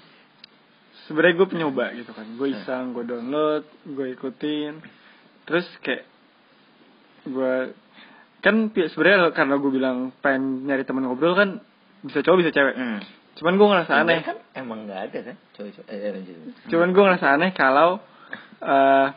sebenarnya 1.07 1.35
gue 1.39 1.49
penyoba 1.49 1.85
gitu 1.97 2.11
kan. 2.13 2.27
Gue 2.37 2.53
iseng, 2.53 2.93
gue 2.97 3.05
download, 3.05 3.65
gue 3.85 4.07
ikutin. 4.17 4.81
Terus 5.45 5.67
kayak 5.85 6.05
gue 7.25 7.55
kan 8.45 8.69
sebenarnya 8.69 9.33
karena 9.33 9.55
gue 9.57 9.71
bilang 9.73 10.13
pengen 10.21 10.69
nyari 10.69 10.85
teman 10.85 11.09
ngobrol 11.09 11.33
kan 11.33 11.65
bisa 12.05 12.21
cowok 12.21 12.39
bisa 12.45 12.53
cewek. 12.53 12.77
Hmm. 12.77 13.01
Cuman 13.41 13.57
gue 13.57 13.67
ngerasa 13.67 13.93
aneh. 13.99 14.21
kan 14.23 14.39
emang 14.53 14.85
nggak 14.87 15.01
ada 15.11 15.19
kan? 15.33 15.37
Coba-coba. 15.57 15.87
Eh, 15.91 16.11
lanjut. 16.13 16.37
Cuman 16.69 16.89
gue 16.93 17.03
ngerasa 17.03 17.27
aneh 17.35 17.51
kalau 17.57 17.99
eh 18.61 19.09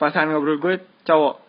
pasangan 0.00 0.32
ngobrol 0.32 0.58
gue 0.58 0.74
cowok. 1.04 1.41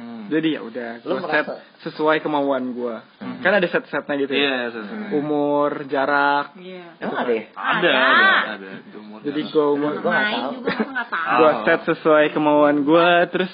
Hmm. 0.00 0.24
Jadi 0.30 0.48
ya 0.54 0.60
udah, 0.62 0.90
gue 0.96 1.10
set 1.10 1.20
merasa- 1.20 1.58
sesuai 1.82 2.16
kemauan 2.18 2.70
gue. 2.70 2.96
Kan 3.40 3.52
ada 3.52 3.66
set-setnya 3.66 4.14
gitu 4.16 4.32
iya 4.32 4.52
ya. 4.62 4.72
sesuai. 4.72 5.12
Umur, 5.12 5.70
jarak. 5.84 6.54
Iya. 6.54 6.86
Emang 6.98 7.18
ada 7.18 7.32
ya? 7.32 7.44
ada 7.50 7.60
Ada. 7.60 7.90
ada 7.90 8.28
ada 8.52 8.68
Itu 8.80 8.96
umur 8.98 9.18
Jadi 9.20 9.40
gue 9.44 9.66
umur, 9.70 9.92
gue 9.96 10.12
Oh. 11.50 11.62
set 11.64 11.80
sesuai 11.84 12.30
kemauan 12.30 12.82
gue. 12.82 13.08
Terus 13.28 13.52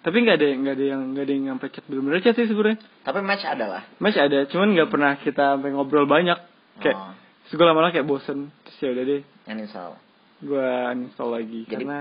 tapi 0.00 0.22
nggak 0.22 0.36
ada 0.36 0.46
nggak 0.56 0.74
ada 0.74 0.84
yang 0.86 1.02
nggak 1.10 1.24
ada 1.24 1.32
yang 1.32 1.44
sampai 1.52 1.68
chat 1.68 1.84
belum 1.84 2.02
bener 2.04 2.20
chat 2.20 2.34
sih 2.34 2.46
sebenarnya. 2.46 2.78
Tapi 3.02 3.18
match 3.20 3.44
ada 3.44 3.64
lah. 3.68 3.82
Masih 3.98 4.20
ada, 4.20 4.38
cuman 4.46 4.68
nggak 4.72 4.88
pernah 4.88 5.12
kita 5.16 5.44
sampai 5.52 5.70
ngobrol 5.70 6.06
banyak. 6.06 6.38
Kayak 6.78 6.96
Oh, 6.96 7.12
gue 7.52 7.66
lama-lama 7.66 7.90
kayak 7.90 8.04
bosen. 8.04 8.50
Terus 8.62 8.76
ya 8.78 8.88
udah 8.90 9.04
deh, 9.04 9.20
yang 9.44 9.58
install. 9.60 9.92
gue 10.38 10.68
uninstall 10.90 11.30
lagi 11.30 11.60
Jadi- 11.62 11.82
karena 11.82 11.98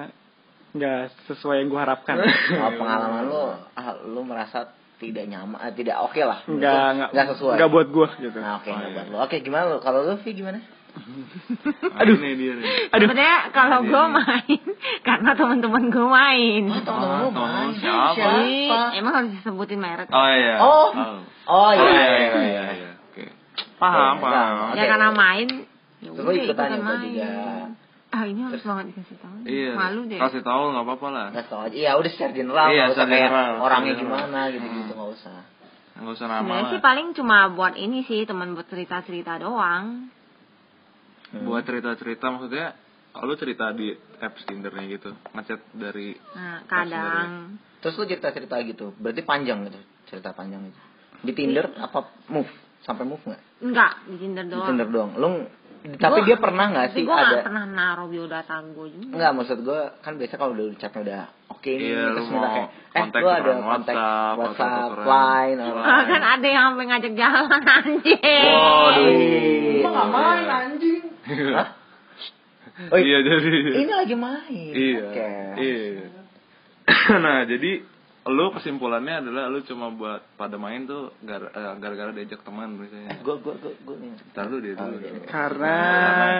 nggak 0.75 0.99
sesuai 1.25 1.63
yang 1.63 1.67
gue 1.71 1.79
harapkan. 1.79 2.15
Oh, 2.61 2.71
pengalaman 2.75 3.23
lu, 3.25 3.41
ah, 3.73 3.95
lu 4.03 4.21
merasa 4.21 4.75
tidak 4.95 5.27
nyaman, 5.27 5.59
eh, 5.59 5.71
tidak 5.71 6.03
oke 6.03 6.19
lah. 6.19 6.43
nggak 6.43 6.85
nggak 6.95 7.09
nggak 7.15 7.27
sesuai. 7.35 7.55
nggak 7.55 7.71
buat 7.71 7.87
gue 7.89 8.07
gitu. 8.21 8.37
Nah, 8.39 8.59
oke, 8.59 8.69
nggak 8.69 8.91
buat 8.91 9.07
lu. 9.07 9.15
Oke, 9.23 9.35
gimana 9.39 9.63
lu? 9.71 9.77
Kalau 9.79 9.99
lu, 10.03 10.15
Vi, 10.19 10.31
gimana? 10.31 10.59
Aduh. 11.99 12.15
ini 12.15 12.39
dia 12.39 12.53
nih 12.55 12.87
Aduh. 12.95 13.11
Sebenarnya 13.11 13.51
kalau 13.51 13.83
gue 13.83 14.03
main 14.15 14.59
karena 15.07 15.31
teman-teman 15.35 15.83
gue 15.91 16.07
main. 16.07 16.63
Lu 16.71 16.81
temen 16.87 17.07
lu 17.19 17.29
main. 17.35 17.67
siapa? 17.75 18.29
Ih, 18.47 18.71
emang 18.95 19.13
harus 19.19 19.31
disebutin 19.35 19.79
merek. 19.83 20.07
oh 20.07 20.27
iya 20.31 20.55
Oh. 20.63 20.87
oh, 20.95 21.19
Oh, 21.45 21.71
iya, 21.75 21.83
Oh, 21.83 21.91
iya, 21.91 22.07
iya, 22.15 22.31
iya. 22.31 22.63
iya 22.71 22.91
oke 23.11 23.23
paham 23.75 24.13
paham. 24.23 24.71
Ya 24.79 24.83
karena 24.87 25.09
main. 25.11 25.47
Ya 25.99 26.09
ikutan 26.15 26.31
ikutan 26.47 26.79
main. 26.79 26.99
juga. 27.03 27.27
Ah 28.15 28.23
ini 28.23 28.47
harus 28.47 28.63
banget 28.63 28.95
dikasih 28.95 29.17
tahu. 29.19 29.37
iya 29.43 29.75
Malu 29.75 30.07
deh. 30.07 30.15
kasih 30.15 30.39
tahu 30.39 30.63
nggak 30.71 30.85
apa-apa 30.87 31.07
lah 31.11 31.27
Nggak 31.35 31.47
tahu 31.51 31.59
aja. 31.67 31.75
Iya, 31.75 31.91
udah 31.99 32.11
secara 32.15 32.31
general. 32.31 32.67
Iya, 32.71 32.83
nggak 32.87 32.95
usah 32.95 33.05
kayak 33.05 33.23
general, 33.27 33.51
orangnya 33.59 33.93
general. 33.99 34.19
gimana 34.23 34.39
gitu-gitu, 34.55 34.91
nggak 34.95 35.11
usah. 35.19 35.39
nggak 35.95 36.13
usah 36.15 36.27
nama 36.31 36.39
Sebenarnya 36.47 36.71
sih 36.71 36.79
paling 36.79 37.07
cuma 37.11 37.37
buat 37.51 37.75
ini 37.75 37.99
sih 38.03 38.23
teman 38.23 38.55
buat 38.55 38.67
cerita-cerita 38.67 39.33
doang. 39.43 40.07
Hmm. 41.35 41.43
buat 41.43 41.67
cerita-cerita 41.67 42.25
maksudnya 42.31 42.67
lu 43.17 43.33
cerita 43.35 43.71
di 43.71 43.91
apps 44.19 44.43
Tindernya 44.47 44.85
gitu 44.91 45.11
ngechat 45.35 45.59
dari 45.75 46.15
Nah, 46.35 46.63
kadang 46.67 47.59
Terus 47.79 47.95
lu 47.95 48.05
cerita-cerita 48.07 48.55
gitu, 48.63 48.95
berarti 48.97 49.21
panjang 49.21 49.67
gitu, 49.67 49.79
cerita 50.07 50.31
panjang 50.31 50.67
gitu. 50.67 50.79
Di 51.21 51.31
Tinder 51.35 51.69
apa 51.75 52.07
move? 52.27 52.49
Sampai 52.81 53.03
move 53.03 53.21
nggak? 53.21 53.41
enggak 53.61 53.91
di 54.07 54.15
Tinder 54.17 54.45
Di 54.45 54.51
doang. 54.51 54.67
Tinder 54.71 54.87
doang. 54.89 55.11
Lu 55.15 55.27
tapi 55.95 56.17
Gua- 56.17 56.25
dia 56.25 56.37
pernah 56.37 56.65
nggak 56.67 56.87
sih 56.91 57.01
Gue 57.01 57.11
gak 57.11 57.29
ada? 57.29 57.39
pernah 57.41 57.63
naruh 57.63 58.07
biodata 58.07 58.57
gue 58.59 58.87
juga. 58.89 59.13
Enggak, 59.13 59.31
maksud 59.33 59.57
gue 59.61 59.81
kan 59.99 60.13
biasa 60.15 60.33
kalau 60.35 60.53
udah 60.53 60.65
chatnya 60.75 60.99
udah 61.01 61.23
oke 61.47 61.71
nih, 61.71 61.85
Iya, 61.85 62.01
terus 62.09 62.27
minta 62.27 62.47
kayak, 62.47 62.67
eh 62.67 62.93
kontak 62.95 63.19
lu 63.19 63.27
ada 63.27 63.51
kontak 63.55 63.95
WhatsApp, 63.95 64.35
WhatsApp, 64.35 64.89
Line, 65.05 65.57
Ah, 65.61 66.01
kan 66.03 66.23
ada 66.31 66.47
yang 66.47 66.63
sampai 66.67 66.85
ngajak 66.87 67.13
jalan 67.13 67.61
anjing. 67.77 68.19
Waduh. 68.47 69.09
Emang 69.75 69.93
nggak 69.93 70.09
main, 70.11 70.45
anjing. 70.47 71.03
Hah? 71.51 71.67
Oh, 72.87 72.99
iya 72.99 73.17
jadi 73.19 73.49
Ini 73.77 73.93
lagi 73.93 74.15
main. 74.15 74.71
iya 74.73 75.03
Oke. 75.05 75.27
iya 75.55 76.05
nah 77.23 77.41
jadi 77.43 77.71
lu 78.27 78.49
kesimpulannya 78.51 79.21
adalah 79.21 79.47
lu 79.47 79.61
cuma 79.61 79.89
buat 79.91 80.17
pada 80.33 80.55
main 80.55 80.83
tuh 80.83 81.13
gara- 81.21 81.47
eh, 81.47 81.73
gara-gara 81.77 82.09
diajak 82.11 82.41
teman 82.41 82.73
biasanya 82.75 83.21
Gue 83.21 83.37
gue 83.37 83.53
gue 83.55 83.73
gue 83.79 83.95
nih. 83.97 84.11
Ntar 84.27 84.45
lu 84.47 84.57
deh 84.57 84.73
Oh, 84.73 84.77
dulu 84.81 84.95
iya. 84.95 85.09
deh. 85.11 85.29
Karena 85.29 85.75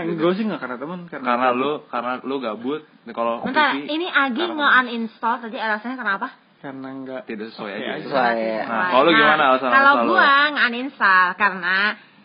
gue 0.04 0.32
sih 0.34 0.44
nggak 0.44 0.60
karena 0.60 0.78
teman 0.78 1.00
karena, 1.06 1.26
karena 1.28 1.48
lu 1.52 1.72
karena 1.86 2.14
lu 2.22 2.36
gabut 2.40 2.82
nih 3.04 3.14
kalau 3.14 3.34
Bentar, 3.40 3.78
ini 3.78 4.08
Agi 4.08 4.44
nge-uninstall 4.48 5.36
tadi 5.40 5.58
alasannya 5.58 5.94
kenapa? 5.96 6.28
karena 6.58 6.88
nggak 6.96 7.22
tidak 7.24 7.48
sesuai 7.48 7.70
Oke 7.72 7.86
aja. 7.86 8.02
Sesuai. 8.02 8.38
Nah, 8.66 8.86
kalau 8.90 9.04
lu 9.04 9.12
gimana 9.14 9.44
alasan 9.48 9.70
Kalau 9.70 9.92
alasan 9.92 10.02
lu? 10.02 10.12
gua 10.12 10.32
nge-uninstall 10.52 11.28
karena 11.36 11.78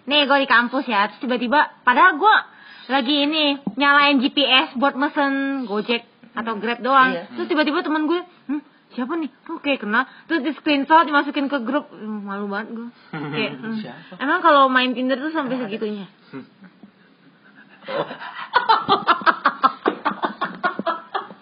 nih 0.02 0.20
gue 0.24 0.38
di 0.38 0.48
kampus 0.48 0.84
ya, 0.86 1.00
terus 1.06 1.20
tiba-tiba 1.20 1.60
padahal 1.80 2.16
gua 2.16 2.36
lagi 2.88 3.16
ini 3.20 3.44
nyalain 3.76 4.16
GPS 4.18 4.72
buat 4.74 4.96
mesen 4.96 5.32
Gojek 5.64 6.02
atau 6.32 6.56
Grab 6.56 6.80
doang. 6.80 7.12
Iya. 7.12 7.22
Terus 7.30 7.46
tiba-tiba 7.46 7.82
teman 7.82 8.06
gue, 8.06 8.18
"Hmm, 8.48 8.62
siapa 9.00 9.16
nih? 9.16 9.32
Oke, 9.48 9.80
kenal. 9.80 10.04
Terus 10.28 10.44
di 10.44 10.52
screenshot 10.60 11.08
dimasukin 11.08 11.48
ke 11.48 11.64
grup. 11.64 11.88
Malu 11.96 12.52
banget 12.52 12.76
gue. 12.76 12.88
Kayak, 13.32 13.56
hmm. 13.56 14.20
Emang 14.20 14.44
kalau 14.44 14.68
main 14.68 14.92
Tinder 14.92 15.16
tuh 15.16 15.32
sampai 15.32 15.56
segitunya? 15.56 16.04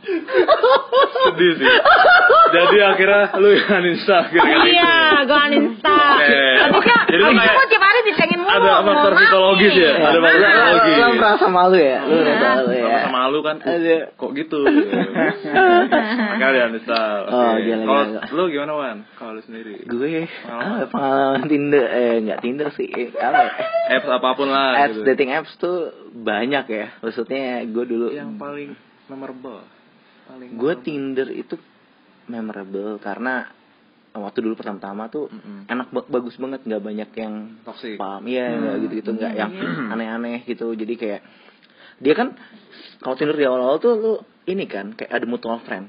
sedih 0.09 1.53
sih 1.55 1.69
jadi 2.49 2.77
akhirnya 2.89 3.23
lu 3.37 3.49
yang 3.51 3.73
uninstall 3.79 4.25
gara-gara 4.27 4.57
itu 4.59 4.71
Iya, 4.71 4.97
gue 5.23 5.39
uninstall. 5.49 6.13
Oke. 6.17 6.43
Habisnya, 6.59 6.99
Jadi 7.07 7.19
lu 7.19 7.27
habisnya 7.29 7.45
kayak- 7.51 7.69
tiap 7.69 7.83
hari 7.83 8.01
dicengin 8.03 8.41
ada 8.41 8.71
faktor 8.81 9.13
psikologis 9.15 9.75
ya 9.75 9.93
ada 9.99 10.19
faktor 10.19 10.39
Lo, 10.39 10.49
psikologis 10.49 10.95
lo 10.97 11.09
merasa 11.15 11.47
malu 11.47 11.77
ya? 11.77 11.99
Merasa 12.01 12.25
Iya. 12.39 12.49
malu 12.49 12.71
ya? 12.73 12.87
sama 12.99 13.11
malu 13.19 13.39
kan 13.43 13.57
kok 14.11 14.31
gitu 14.35 14.59
makanya 16.31 16.61
uninstall 16.67 17.21
Oh, 17.29 17.53
gila, 17.59 17.77
kalau 17.79 18.05
gila. 18.07 18.21
lu 18.31 18.43
gimana 18.49 18.73
Wan 18.75 18.97
kalau 19.15 19.33
lu 19.35 19.43
sendiri 19.43 19.85
Gue 19.85 20.25
Pengalaman. 20.89 21.47
Tinder 21.47 21.85
eh 21.87 22.15
nggak 22.23 22.39
Tinder 22.41 22.69
sih 22.73 22.89
eh, 22.89 23.09
apa 23.13 23.39
ya? 23.39 23.51
apps 23.95 24.09
apa 24.11 24.29
pun 24.35 24.49
lah 24.49 24.69
apps 24.79 24.97
gitu. 24.97 25.05
dating 25.05 25.31
apps 25.31 25.53
tuh 25.57 25.77
banyak 26.15 26.65
ya 26.67 26.87
maksudnya 26.99 27.43
gue 27.65 27.85
dulu 27.85 28.07
yang 28.11 28.37
paling 28.37 28.73
memorable 29.07 29.61
gue 30.31 30.45
memorable. 30.51 30.83
Tinder 30.83 31.29
itu 31.31 31.55
memorable 32.27 32.99
karena 32.99 33.49
waktu 34.11 34.39
dulu 34.41 34.55
pertama-tama 34.55 35.07
tuh 35.07 35.29
Mm-mm. 35.29 35.65
enak 35.67 35.89
ba- 35.89 36.09
bagus 36.11 36.35
banget 36.37 36.61
nggak 36.63 36.83
banyak 36.83 37.11
yang 37.15 37.35
toxic 37.63 37.95
spam 37.95 38.25
iya 38.25 38.51
nggak 38.51 38.75
gitu 38.83 38.93
gitu 38.97 39.11
nggak 39.15 39.33
yang 39.33 39.51
Hmm. 39.51 39.89
aneh-aneh 39.95 40.43
gitu 40.45 40.75
jadi 40.75 40.95
kayak 40.95 41.21
dia 41.99 42.15
kan 42.15 42.35
kalau 42.99 43.15
Tinder 43.15 43.35
di 43.35 43.45
awal-awal 43.45 43.79
tuh 43.79 43.93
lu 43.95 44.15
ini 44.45 44.65
kan 44.65 44.93
kayak 44.93 45.13
ada 45.13 45.25
mutual 45.25 45.61
friend 45.61 45.89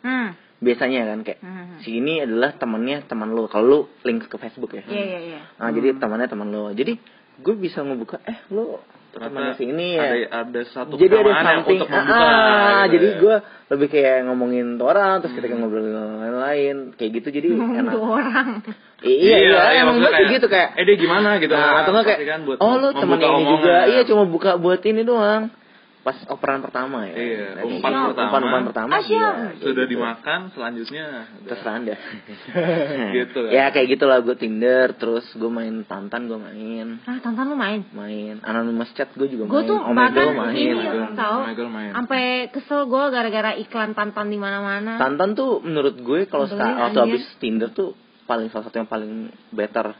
Hmm. 0.00 0.32
biasanya 0.58 1.04
kan 1.06 1.18
kayak 1.22 1.40
Hmm. 1.40 1.80
si 1.80 1.96
ini 1.96 2.20
adalah 2.20 2.52
temannya 2.52 3.02
teman 3.02 3.32
lu 3.32 3.48
kalau 3.48 3.64
lu 3.64 3.78
link 4.02 4.24
ke 4.24 4.36
Facebook 4.36 4.72
ya 4.72 4.84
Iya, 4.84 5.00
iya, 5.00 5.20
iya. 5.26 5.40
Nah, 5.56 5.70
jadi 5.70 5.96
temannya 5.96 6.28
teman 6.28 6.48
lo. 6.48 6.68
Jadi 6.70 7.00
gue 7.36 7.54
bisa 7.54 7.80
ngebuka 7.80 8.20
eh 8.22 8.44
lo 8.50 8.84
temannya 9.12 9.52
si 9.54 9.64
ini 9.64 9.88
ya. 9.92 10.02
ada 10.02 10.16
ada 10.44 10.60
satu 10.66 10.94
jadi 10.94 11.14
ada 11.16 11.32
something. 11.56 11.76
untuk 11.76 11.88
membuka 11.88 12.22
Ah, 12.22 12.82
gitu 12.84 12.92
jadi 12.92 13.06
ya. 13.06 13.16
gue 13.16 13.36
lebih 13.68 13.88
kayak 13.88 14.16
ngomongin 14.24 14.66
tuh 14.74 14.86
orang 14.86 15.14
terus 15.18 15.32
kita 15.32 15.46
kayak 15.46 15.58
ngobrol 15.58 15.82
dengan 15.82 16.06
orang 16.20 16.38
lain 16.40 16.76
kayak 16.94 17.10
gitu 17.16 17.28
jadi 17.30 17.48
enak. 17.50 17.92
Dua 17.92 18.06
orang. 18.16 18.48
I- 19.00 19.16
iya, 19.18 19.36
iya, 19.40 19.80
emang 19.80 19.96
gue 19.96 20.08
kayak 20.08 20.28
gitu 20.30 20.46
kayak 20.46 20.68
eh 20.74 20.84
dia 20.84 20.96
gimana 20.96 21.38
gitu 21.38 21.50
Nah, 21.50 21.80
atau 21.80 21.90
enggak 21.90 22.06
kayak, 22.06 22.20
kan 22.28 22.40
buat 22.44 22.58
oh 22.58 22.74
lu 22.76 22.88
temen 22.92 23.16
ini 23.16 23.26
omongan. 23.26 23.50
juga, 23.56 23.76
iya 23.88 24.02
cuma 24.04 24.22
buka 24.24 24.50
buat 24.54 24.80
ini 24.82 25.02
doang. 25.02 25.48
Pas 26.00 26.16
operan 26.26 26.58
pertama 26.58 27.04
ya. 27.04 27.12
Iya, 27.12 27.46
Tadi. 27.54 27.64
umpan 27.68 27.92
Iya, 27.92 28.00
pertama. 28.08 28.24
Umpan-umpan 28.26 28.62
pertama. 28.66 28.88
Ah, 28.90 29.02
siap. 29.02 29.12
iya, 29.12 29.28
sudah 29.60 29.84
gitu. 29.84 29.92
dimakan 29.92 30.40
selanjutnya 30.50 31.04
Terserah 31.44 31.74
anda. 31.76 31.96
Gitu 33.12 33.38
kan. 33.38 33.50
Ya 33.50 33.64
kayak 33.68 33.86
gitulah 33.90 34.18
gue 34.18 34.32
Tinder, 34.34 34.94
terus 34.94 35.28
gue 35.30 35.50
main 35.50 35.84
Tantan 35.84 36.24
gue 36.24 36.36
main, 36.36 37.04
Ah, 37.04 37.18
Tantan 37.18 37.44
lu 37.46 37.54
main. 37.54 37.84
main 37.90 38.40
Anonymous 38.40 38.90
Chat 38.92 39.12
gue 39.12 39.28
juga 39.28 39.44
Gue 39.44 39.60
main, 39.60 39.68
tuh 39.68 39.78
Omegle 39.78 40.00
bahkan 40.24 40.26
main. 40.46 40.56
ini 40.56 40.72
Omegle. 40.74 41.06
tahu. 41.14 41.38
Main. 41.70 41.90
Sampai 41.92 42.22
kesel 42.48 42.80
gue 42.86 43.04
gara-gara 43.10 43.50
iklan 43.54 43.92
Tantan 43.92 44.26
di 44.26 44.38
mana-mana. 44.38 44.96
Tantan 44.96 45.34
tuh 45.34 45.60
menurut 45.60 45.96
gue 45.96 46.24
kalau 46.26 46.48
waktu 46.48 46.96
habis 46.98 47.24
Tinder 47.36 47.68
tuh 47.70 47.92
paling 48.24 48.48
salah 48.48 48.64
satu 48.64 48.78
yang 48.78 48.88
paling 48.88 49.12
better 49.50 49.92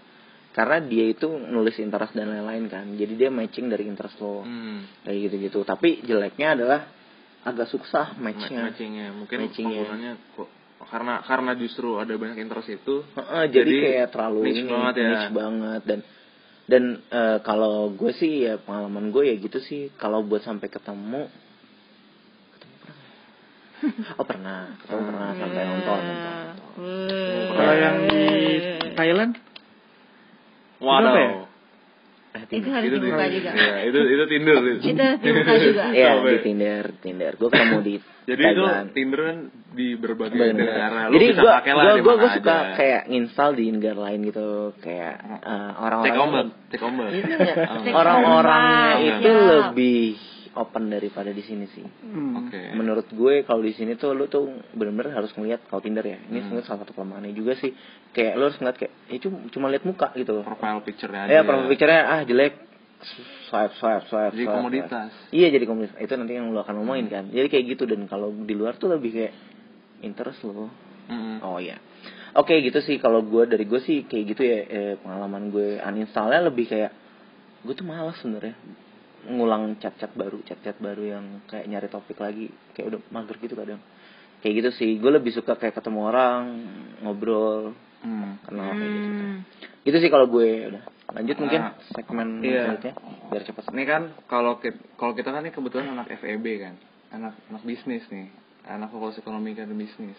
karena 0.50 0.82
dia 0.82 1.06
itu 1.06 1.30
nulis 1.30 1.78
interest 1.78 2.10
dan 2.12 2.26
lain-lain 2.26 2.66
kan. 2.66 2.86
Jadi 2.94 3.14
dia 3.14 3.30
matching 3.30 3.70
dari 3.70 3.86
interest 3.86 4.18
lo. 4.18 4.42
Hmm. 4.42 4.82
kayak 5.06 5.18
gitu-gitu. 5.30 5.62
Tapi 5.62 6.02
jeleknya 6.02 6.58
adalah 6.58 6.80
agak 7.40 7.70
susah 7.70 8.18
Ma- 8.18 8.34
matchnya. 8.34 8.68
matchingnya. 8.68 9.06
Mungkin 9.14 9.36
Matchingnya. 9.46 10.18
kok 10.34 10.48
karena 10.80 11.20
karena 11.22 11.52
justru 11.54 12.00
ada 12.00 12.10
banyak 12.16 12.40
interest 12.40 12.68
itu. 12.72 13.04
Heeh, 13.14 13.44
jadi, 13.52 13.68
Jadi, 13.68 13.84
kayak 13.84 14.08
terlalu 14.10 14.38
niche 14.42 14.58
ini 14.58 14.70
banget 14.72 14.94
ya. 14.96 15.06
niche 15.06 15.30
banget. 15.30 15.82
Dan 15.86 16.00
dan 16.66 16.82
eh, 17.04 17.38
kalau 17.42 17.74
gue 17.92 18.12
sih 18.14 18.46
ya 18.46 18.54
pengalaman 18.58 19.10
gue 19.10 19.22
ya 19.28 19.36
gitu 19.38 19.58
sih. 19.60 19.92
Kalau 19.94 20.24
buat 20.24 20.42
sampai 20.42 20.66
ketemu 20.66 21.28
ketemu 22.58 22.74
pernah 22.80 22.96
oh 24.18 24.24
pernah. 24.26 24.60
Ketemu 24.82 25.02
pernah 25.04 25.28
sampai 25.36 25.62
nonton 25.62 26.00
nonton. 26.00 26.34
Kalau 27.50 27.74
yang 27.76 27.96
di 28.08 28.24
Thailand 28.96 29.32
waduh 30.80 31.06
Berapa 31.06 31.20
ya? 31.20 31.30
Eh, 32.30 32.42
Itu 32.46 32.46
Tinder. 32.52 32.70
harus 32.70 32.86
itu 32.86 32.96
dibuka 32.96 33.24
di- 33.24 33.34
juga. 33.34 33.50
iya, 33.52 33.76
itu 33.84 33.98
itu 33.98 34.24
Tinder 34.24 34.54
itu. 34.56 34.70
Itu 34.86 35.06
dibuka 35.18 35.54
juga. 35.58 35.84
Iya 35.90 36.10
di 36.16 36.38
Tinder, 36.40 36.84
Tinder. 36.96 37.32
Gue 37.34 37.48
ketemu 37.48 37.78
di 37.80 37.94
Jadi 38.22 38.42
itu. 38.44 38.62
Tinder 38.92 39.20
kan 39.20 39.36
di 39.70 39.86
berbagai 39.94 40.38
Banyak 40.38 40.54
negara. 40.56 41.00
Lu 41.04 41.12
Jadi 41.12 41.26
bisa 41.26 41.40
gue 41.40 41.50
pakai 41.52 41.72
lah 41.74 41.84
gue 41.96 42.14
mana 42.16 42.30
suka 42.30 42.54
aja. 42.54 42.74
kayak 42.76 43.02
install 43.08 43.50
di 43.52 43.64
negara 43.68 43.98
lain 44.00 44.20
gitu 44.24 44.46
kayak 44.78 45.14
eh, 45.42 45.70
orang-orang 45.76 46.06
take 46.06 46.22
ombak, 46.22 46.46
take. 47.10 47.22
Take 47.82 47.90
orang-orangnya 47.90 48.86
ombak, 48.94 49.18
itu 49.18 49.32
lebih 49.34 50.00
open 50.50 50.90
daripada 50.90 51.30
di 51.30 51.40
sini 51.40 51.66
sih. 51.70 51.82
Hmm. 51.82 52.46
Oke. 52.46 52.74
Menurut 52.74 53.06
gue 53.06 53.42
kalau 53.42 53.62
di 53.62 53.70
sini 53.70 53.94
tuh 53.94 54.12
lu 54.12 54.26
tuh 54.26 54.46
bener-bener 54.72 55.14
harus 55.14 55.30
ngeliat 55.32 55.62
kalau 55.66 55.78
Tinder 55.78 56.02
ya. 56.02 56.18
Ini 56.20 56.26
Hmm. 56.26 56.42
sebenarnya 56.46 56.66
salah 56.66 56.80
satu 56.82 56.92
kelemahannya 56.92 57.30
juga 57.32 57.54
sih. 57.54 57.70
Kayak 58.10 58.32
lu 58.34 58.42
harus 58.46 58.58
ngeliat 58.58 58.76
kayak 58.76 58.92
ya 59.06 59.18
cuma, 59.22 59.36
cuma 59.48 59.66
lihat 59.70 59.84
muka 59.84 60.10
gitu. 60.14 60.42
Profile 60.42 60.82
picture-nya 60.82 61.20
aja. 61.26 61.30
Ya, 61.30 61.40
profile 61.42 61.68
picture-nya 61.68 62.02
ah 62.04 62.22
jelek 62.22 62.54
swipe 63.48 63.74
swipe 63.80 64.04
swipe 64.06 64.32
Jadi 64.36 64.44
swipe, 64.44 64.56
komoditas. 64.60 65.08
swipe. 65.08 65.32
iya 65.32 65.48
jadi 65.48 65.64
komoditas 65.64 65.96
itu 65.96 66.12
nanti 66.14 66.36
yang 66.36 66.52
lu 66.52 66.60
akan 66.60 66.84
ngomongin 66.84 67.08
kan 67.08 67.24
jadi 67.32 67.48
kayak 67.48 67.64
gitu 67.72 67.88
dan 67.88 68.04
kalau 68.04 68.28
di 68.28 68.52
luar 68.52 68.76
tuh 68.76 68.92
lebih 68.92 69.08
kayak 69.10 69.32
interest 70.04 70.44
lo 70.44 70.68
Mm-mm. 71.08 71.40
oh 71.40 71.56
iya 71.56 71.80
oke 72.36 72.52
gitu 72.52 72.84
sih 72.84 73.00
kalau 73.00 73.24
gue 73.24 73.48
dari 73.48 73.64
gue 73.64 73.80
sih 73.80 74.04
kayak 74.04 74.24
gitu 74.28 74.42
ya 74.44 74.58
eh, 74.68 74.94
pengalaman 75.00 75.48
gue 75.48 75.80
uninstallnya 75.80 76.44
lebih 76.44 76.68
kayak 76.68 76.92
gue 77.64 77.72
tuh 77.72 77.88
malas 77.88 78.20
sebenarnya 78.20 78.52
ngulang 79.28 79.76
chat-chat 79.82 80.12
baru 80.16 80.40
chat-chat 80.46 80.80
baru 80.80 81.02
yang 81.18 81.24
kayak 81.50 81.68
nyari 81.68 81.88
topik 81.92 82.16
lagi 82.16 82.48
kayak 82.72 82.96
udah 82.96 83.00
mager 83.12 83.36
gitu 83.36 83.52
kadang 83.52 83.80
kayak 84.40 84.54
gitu 84.64 84.70
sih 84.76 84.90
gue 84.96 85.10
lebih 85.12 85.32
suka 85.36 85.56
kayak 85.60 85.76
ketemu 85.76 86.00
orang 86.08 86.42
ngobrol 87.04 87.76
Hmm. 88.00 88.40
kenal 88.48 88.72
kayak 88.80 88.92
gitu 88.96 89.10
Hmm. 89.12 89.38
itu 89.84 89.96
sih 90.00 90.08
kalau 90.08 90.24
gue 90.24 90.72
udah 90.72 90.82
lanjut 91.12 91.36
mungkin 91.36 91.60
Nah, 91.60 91.76
segmen 91.92 92.28
iya. 92.40 92.64
selanjutnya 92.64 92.94
biar 93.28 93.42
cepet 93.44 93.64
Ini 93.76 93.84
kan 93.84 94.02
kalau 94.24 94.56
kita, 94.56 94.78
kalau 94.96 95.12
kita 95.12 95.28
kan 95.28 95.44
ini 95.44 95.52
kebetulan 95.52 95.92
anak 95.92 96.08
FEB 96.16 96.46
kan, 96.64 96.74
anak 97.12 97.34
anak 97.52 97.62
bisnis 97.66 98.06
nih, 98.08 98.32
anak 98.64 98.88
fakultas 98.88 99.20
ekonomi 99.20 99.52
dan 99.52 99.68
bisnis. 99.74 100.16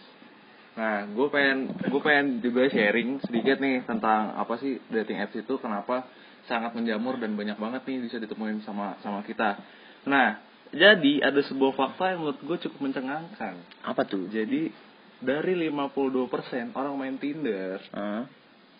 Nah, 0.78 1.04
gue 1.10 1.28
pengen 1.28 1.74
gue 1.74 2.02
pengen 2.04 2.40
juga 2.40 2.70
sharing 2.70 3.20
sedikit 3.26 3.60
nih 3.60 3.84
tentang 3.84 4.36
apa 4.38 4.56
sih 4.62 4.80
dating 4.88 5.20
apps 5.20 5.36
itu, 5.36 5.54
kenapa 5.58 6.06
sangat 6.44 6.72
menjamur 6.72 7.16
dan 7.16 7.32
banyak 7.32 7.56
banget 7.56 7.82
nih 7.84 7.98
bisa 8.02 8.18
ditemuin 8.18 8.62
sama 8.62 8.98
sama 9.00 9.22
kita. 9.22 9.58
Nah, 10.04 10.40
jadi 10.70 11.22
ada 11.24 11.42
sebuah 11.42 11.74
fakta 11.74 12.12
yang 12.12 12.24
menurut 12.24 12.40
gue 12.40 12.58
cukup 12.62 12.80
mencengangkan. 12.82 13.54
apa 13.84 14.02
tuh 14.04 14.26
Jadi 14.28 14.72
dari 15.18 15.54
52% 15.60 16.18
orang 16.72 16.94
main 16.96 17.16
Tinder 17.16 17.78
Ah, 17.92 18.26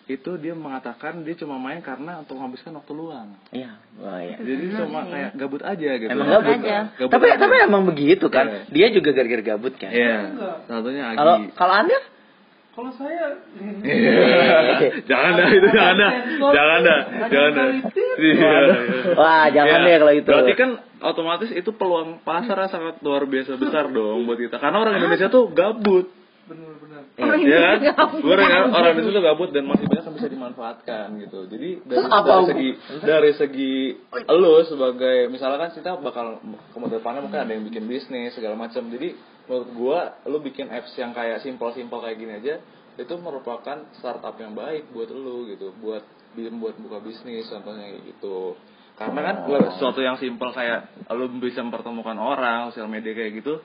itu 0.04 0.34
dia 0.34 0.50
mengatakan 0.52 1.22
dia 1.22 1.36
cuma 1.36 1.54
main 1.56 1.78
karena 1.78 2.18
untuk 2.18 2.34
menghabiskan 2.34 2.74
waktu 2.74 2.92
luang. 2.92 3.38
iya 3.50 3.78
wah 3.94 4.18
iya 4.18 4.34
Jadi 4.36 4.74
cuma 4.74 5.06
kayak 5.06 5.30
gabut 5.32 5.62
aja 5.62 5.90
gitu. 5.94 6.10
Emang 6.10 6.26
Gabut 6.28 6.58
aja. 6.58 6.78
Gabut 6.92 7.12
tapi 7.12 7.26
aja. 7.28 7.38
tapi 7.38 7.54
emang 7.62 7.82
begitu 7.84 8.26
kan 8.26 8.46
Iya. 8.46 8.60
dia 8.68 8.86
juga 8.90 9.10
gara-gara 9.12 9.44
gabut 9.46 9.74
kan 9.76 9.88
Iya. 9.88 10.18
Satunya 10.66 11.02
Agi. 11.06 11.16
kalau 11.16 11.34
kalau 11.54 11.74
anda 11.76 11.98
Kalau 12.72 12.88
saya 12.96 13.36
jangan 15.10 15.32
dah 15.36 15.48
itu 15.52 15.68
jangan 15.76 15.94
dah. 16.00 16.12
Jangan 16.40 16.78
dah. 16.80 17.00
Jangan 17.28 17.50
dah. 17.52 17.68
Iya. 18.16 18.54
wah 19.12 19.44
jangan 19.52 19.78
Iya. 19.84 19.86
deh 19.86 19.96
kalau 20.00 20.14
itu 20.16 20.28
Berarti 20.32 20.52
kan 20.56 20.70
otomatis 21.04 21.50
itu 21.52 21.70
peluang 21.76 22.24
pasar 22.24 22.56
sangat 22.72 23.04
luar 23.04 23.28
biasa 23.28 23.60
besar 23.60 23.92
dong 23.92 24.24
buat 24.24 24.40
kita. 24.40 24.56
Karena 24.56 24.88
orang 24.88 24.96
Indonesia 24.96 25.28
tuh 25.28 25.52
gabut. 25.52 26.08
Orang 27.20 27.44
Iya 27.44 27.58
kan? 27.60 27.76
Indonesia 27.76 27.92
gabut. 28.00 28.20
Gue 28.24 28.32
orang 28.40 28.72
orang 28.72 28.90
Indonesia 28.96 29.12
tuh 29.20 29.24
gabut 29.28 29.48
dan 29.52 29.64
masih 29.68 29.84
banyak 29.92 30.04
yang 30.08 30.16
bisa 30.16 30.28
dimanfaatkan 30.32 31.06
gitu. 31.20 31.38
Jadi 31.52 31.68
dari, 31.84 32.04
segi 32.48 32.70
dari 33.04 33.30
segi 33.36 33.74
lo 34.32 34.64
sebagai 34.64 35.28
misalnya 35.28 35.68
kan 35.68 35.70
kita 35.76 36.00
bakal 36.00 36.40
ke 36.40 36.88
depannya 36.88 37.20
mungkin 37.20 37.40
ada 37.44 37.52
yang 37.52 37.68
bikin 37.68 37.84
bisnis 37.84 38.32
segala 38.32 38.56
macam. 38.56 38.88
Jadi 38.88 39.12
menurut 39.46 39.70
gua 39.74 39.98
lo 40.28 40.38
bikin 40.38 40.70
apps 40.70 40.94
yang 40.98 41.10
kayak 41.10 41.42
simpel-simpel 41.42 41.98
kayak 41.98 42.16
gini 42.18 42.32
aja 42.38 42.54
itu 42.98 43.14
merupakan 43.16 43.88
startup 43.96 44.36
yang 44.36 44.52
baik 44.52 44.92
buat 44.92 45.08
lo 45.10 45.48
gitu. 45.48 45.72
Buat 45.80 46.04
buat 46.36 46.76
buka 46.80 46.98
bisnis 47.04 47.48
contohnya 47.48 47.92
gitu. 48.04 48.56
Karena 48.96 49.20
kan 49.24 49.36
sesuatu 49.76 50.00
yang 50.04 50.20
simpel 50.20 50.52
kayak 50.52 51.08
lo 51.12 51.28
bisa 51.40 51.64
mempertemukan 51.64 52.16
orang, 52.16 52.70
sosial 52.70 52.92
media 52.92 53.16
kayak 53.16 53.40
gitu, 53.40 53.60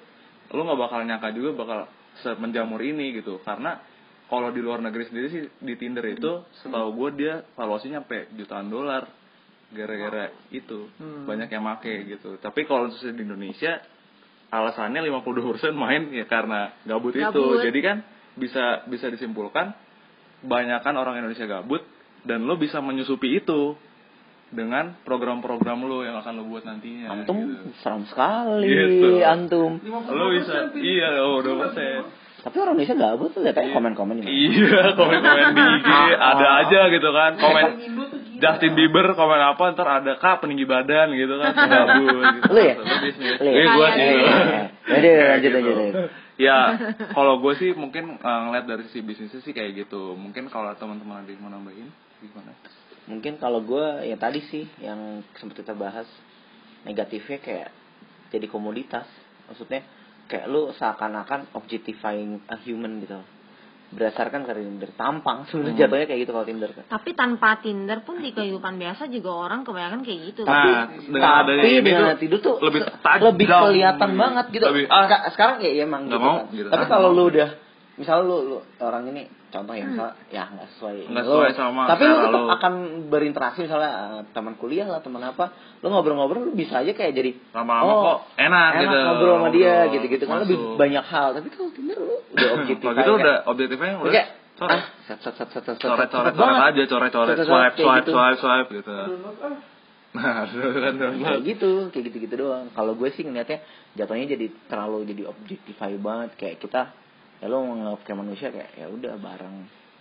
lo 0.56 0.62
nggak 0.64 0.80
bakal 0.80 1.00
nyangka 1.04 1.30
juga 1.36 1.50
bakal 1.56 1.80
semenjamur 2.24 2.80
ini 2.80 3.20
gitu. 3.20 3.44
Karena 3.44 3.80
kalau 4.28 4.52
di 4.52 4.60
luar 4.60 4.84
negeri 4.84 5.08
sendiri 5.08 5.28
sih 5.32 5.44
di 5.64 5.74
Tinder 5.80 6.04
itu 6.08 6.44
setahu 6.64 6.96
gue 6.96 7.10
dia 7.20 7.34
valuasinya 7.56 8.04
sampai 8.04 8.32
jutaan 8.36 8.68
dolar 8.68 9.08
gara-gara 9.72 10.32
itu. 10.52 10.88
Banyak 11.00 11.52
yang 11.52 11.64
make 11.64 12.08
gitu. 12.08 12.40
Tapi 12.40 12.64
kalau 12.64 12.92
di 12.92 13.24
Indonesia 13.24 13.84
alasannya 14.48 15.04
52% 15.04 15.76
main 15.76 16.08
ya 16.16 16.24
karena 16.24 16.72
gabut, 16.88 17.12
itu 17.12 17.24
Gabut. 17.24 17.64
jadi 17.68 17.80
kan 17.84 17.98
bisa 18.38 18.86
bisa 18.88 19.12
disimpulkan 19.12 19.76
banyakkan 20.46 20.94
orang 20.96 21.20
Indonesia 21.20 21.50
gabut 21.50 21.84
dan 22.24 22.46
lo 22.46 22.56
bisa 22.56 22.80
menyusupi 22.80 23.42
itu 23.42 23.76
dengan 24.48 24.96
program-program 25.04 25.84
lo 25.84 26.08
yang 26.08 26.16
akan 26.24 26.34
lo 26.40 26.44
buat 26.48 26.64
nantinya 26.64 27.12
antum 27.12 27.36
gitu. 27.52 27.76
seram 27.84 28.08
sekali 28.08 28.72
Gitu. 28.72 29.20
antum 29.20 29.72
lo 29.84 30.26
bisa 30.32 30.72
iya 30.80 31.20
oh 31.28 31.44
dua 31.44 31.56
persen 31.68 32.02
tapi 32.48 32.64
orang 32.64 32.80
Indonesia 32.80 32.96
gabut 32.96 33.36
tuh 33.36 33.44
lihat 33.44 33.60
aja 33.60 33.76
komen-komen. 33.76 34.24
Iya, 34.24 34.96
komen-komen 34.96 35.48
di 35.52 35.64
IG 35.84 35.90
ada 36.32 36.48
aja 36.64 36.80
gitu 36.96 37.10
kan. 37.12 37.32
Komen 37.36 37.66
Justin 38.40 38.72
Bieber 38.72 39.20
komen 39.20 39.36
apa 39.36 39.76
ntar 39.76 40.00
ada 40.00 40.16
kak 40.16 40.40
peninggi 40.40 40.64
badan 40.64 41.12
gitu 41.12 41.36
kan 41.44 41.52
gabut 41.76 42.08
gitu. 42.40 42.48
Lu 42.56 42.60
ya? 42.64 42.76
Lu 42.80 42.88
ya? 42.88 43.12
Sih. 43.12 43.12
Eh, 43.20 43.44
eh, 43.44 43.52
eh. 43.52 43.66
Yaudah, 43.68 43.92
Kayak 44.88 45.28
lanjut, 45.28 45.44
gitu. 45.44 45.58
lanjut, 45.60 45.76
lanjut. 45.76 46.10
Ya, 46.40 46.58
kalau 47.20 47.44
gue 47.44 47.54
sih 47.60 47.76
mungkin 47.76 48.16
uh, 48.24 48.40
ngeliat 48.48 48.64
dari 48.64 48.88
sisi 48.88 49.04
bisnisnya 49.04 49.44
sih 49.44 49.52
kayak 49.52 49.84
gitu. 49.84 50.16
Mungkin 50.16 50.48
kalau 50.48 50.72
teman-teman 50.80 51.28
ada 51.28 51.28
yang 51.28 51.44
mau 51.44 51.52
nambahin 51.52 51.92
gimana? 52.24 52.56
Mungkin 53.12 53.44
kalau 53.44 53.60
gue 53.60 54.08
ya 54.08 54.16
tadi 54.16 54.40
sih 54.48 54.64
yang 54.80 55.20
sempat 55.36 55.68
kita 55.68 55.76
bahas 55.76 56.08
negatifnya 56.88 57.44
kayak 57.44 57.70
jadi 58.32 58.48
komoditas. 58.48 59.04
Maksudnya 59.52 59.84
kayak 60.28 60.46
lu 60.48 60.70
seakan-akan 60.76 61.56
objectifying 61.56 62.44
a 62.48 62.56
human 62.62 63.00
gitu. 63.02 63.18
Berdasarkan 63.88 64.44
dari 64.44 64.68
Tinder 64.68 64.92
tampang 65.00 65.48
sebenarnya 65.48 65.72
Hmm. 65.72 65.82
jatuhnya 65.88 66.06
kayak 66.12 66.20
gitu 66.28 66.32
kalau 66.36 66.44
Tinder 66.44 66.72
kan. 66.76 66.84
Tapi 66.92 67.10
tanpa 67.16 67.50
Tinder 67.64 68.04
pun 68.04 68.20
di 68.20 68.36
kehidupan 68.36 68.76
biasa 68.76 69.08
juga 69.08 69.32
orang 69.32 69.64
kebanyakan 69.64 70.04
kayak 70.04 70.20
gitu. 70.28 70.44
Nah, 70.44 70.92
dengan 71.08 71.32
adanya 71.40 71.64
tapi 71.64 71.72
ini 71.72 71.80
dengan 71.88 72.04
tuh 72.04 72.20
Tinder 72.20 72.40
tuh 72.44 72.56
lebih 72.60 72.82
tajam. 73.00 73.24
lebih 73.32 73.46
kelihatan 73.48 74.12
banget 74.20 74.46
gitu. 74.52 74.66
Lebih, 74.68 74.84
ah. 74.92 75.32
Sekarang 75.32 75.56
ya, 75.64 75.72
ya 75.72 75.84
emang 75.88 76.12
gitu 76.12 76.20
mau, 76.20 76.36
kan. 76.44 76.52
gitu. 76.52 76.68
Tapi 76.68 76.84
kalau 76.92 77.10
lu 77.16 77.24
udah 77.32 77.50
misal 77.98 78.22
lu, 78.24 78.38
lu 78.46 78.58
orang 78.78 79.10
ini 79.10 79.26
contoh 79.50 79.74
ya 79.74 79.86
misal 79.90 80.14
ya 80.30 80.46
nggak 80.54 80.70
sesuai 80.78 81.10
Nggak 81.10 81.24
lu. 81.26 81.30
sesuai 81.34 81.52
sama 81.58 81.82
tapi 81.90 82.04
lu 82.06 82.16
tetap 82.22 82.42
lu. 82.46 82.50
akan 82.54 82.74
berinteraksi 83.10 83.60
misalnya 83.66 83.92
eh, 83.92 84.22
teman 84.38 84.54
kuliah 84.62 84.86
lah 84.86 85.02
teman 85.02 85.24
apa 85.26 85.50
lu 85.82 85.88
ngobrol-ngobrol 85.90 86.52
lu 86.52 86.54
bisa 86.54 86.86
aja 86.86 86.94
kayak 86.94 87.14
jadi 87.18 87.32
Lama-lama 87.58 87.90
oh, 87.90 87.98
kok 88.06 88.18
enak 88.38 88.70
gitu, 88.86 88.98
ngobrol 89.02 89.34
sama 89.42 89.50
dia 89.50 89.76
gitu-gitu 89.90 90.24
kan 90.30 90.38
lebih 90.46 90.58
banyak 90.78 91.06
hal. 91.06 91.30
Tapi 91.38 91.48
kalau 91.50 91.70
Tinder 91.74 91.98
lu 91.98 92.16
udah 92.38 92.50
objektif 92.62 92.86
Kalau 92.86 92.98
gitu 93.02 93.12
udah 93.18 93.36
objektifnya 93.50 93.94
udah 93.98 94.14
kayak 94.14 94.28
coret. 94.58 94.74
ah 94.78 94.84
set 95.06 95.20
set 95.26 95.34
set 95.38 95.50
set 95.54 95.64
set 95.66 95.78
coret 95.82 96.10
coret 96.10 96.34
coret 96.38 96.60
aja 96.62 96.82
coret 96.86 97.12
coret. 97.14 97.36
Swipe 97.42 97.76
swipe 97.78 98.06
gitu. 98.06 98.12
swipe 98.14 98.38
swipe 98.38 98.70
gitu. 98.78 98.94
Nah, 100.18 100.50
kan 100.50 100.94
kayak 100.98 101.42
gitu 101.46 101.94
kayak 101.94 102.04
gitu 102.10 102.18
gitu 102.26 102.36
doang. 102.42 102.74
Kalau 102.74 102.98
gue 102.98 103.10
sih 103.14 103.22
ngeliatnya 103.22 103.62
jatuhnya 103.94 104.26
jadi 104.34 104.50
terlalu 104.66 105.06
jadi 105.14 105.30
objectify 105.30 105.94
banget. 105.94 106.34
Kayak 106.42 106.58
kita 106.64 106.82
ya 107.38 107.46
lo 107.48 107.62
menganggap 107.62 108.02
kayak 108.06 108.20
manusia 108.20 108.48
kayak 108.50 108.70
ya 108.74 108.88
udah 108.90 109.14
bareng 109.22 109.56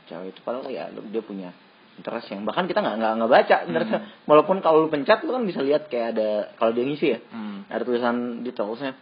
cewek 0.08 0.32
itu 0.32 0.40
padahal 0.40 0.68
ya 0.70 0.88
lo 0.92 1.04
dia 1.08 1.20
punya 1.20 1.50
interest 1.96 2.28
yang 2.28 2.44
bahkan 2.44 2.68
kita 2.68 2.84
nggak 2.84 2.96
nggak 3.00 3.12
nggak 3.20 3.30
baca 3.32 3.56
interest 3.68 3.90
walaupun 4.28 4.60
kalau 4.60 4.84
lu 4.84 4.88
pencet 4.92 5.24
lu 5.24 5.32
kan 5.32 5.44
bisa 5.48 5.60
lihat 5.64 5.88
kayak 5.88 6.16
ada 6.16 6.52
kalau 6.60 6.72
dia 6.76 6.84
ngisi 6.84 7.06
ya 7.16 7.18
Hmm. 7.32 7.64
ada 7.72 7.82
tulisan 7.84 8.44
di 8.44 8.52
terusnya 8.52 8.92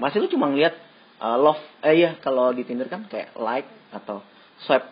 masih 0.00 0.24
lu 0.24 0.28
cuma 0.32 0.48
ngeliat 0.48 0.72
uh, 1.20 1.36
love 1.36 1.60
eh 1.84 1.94
iya 2.00 2.10
kalau 2.24 2.52
di 2.56 2.64
Tinder 2.64 2.88
kan 2.88 3.04
kayak 3.08 3.36
like 3.36 3.68
atau 3.92 4.24
swipe 4.64 4.88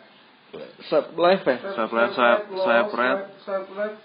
swipe 0.89 1.13
left 1.17 1.45
ya 1.45 1.57
Swipe 1.75 1.93
left, 1.93 2.13
swipe 2.17 2.43
swipe 2.53 2.91
right. 2.97 3.21
Swipe 3.45 3.71
left. 3.77 3.97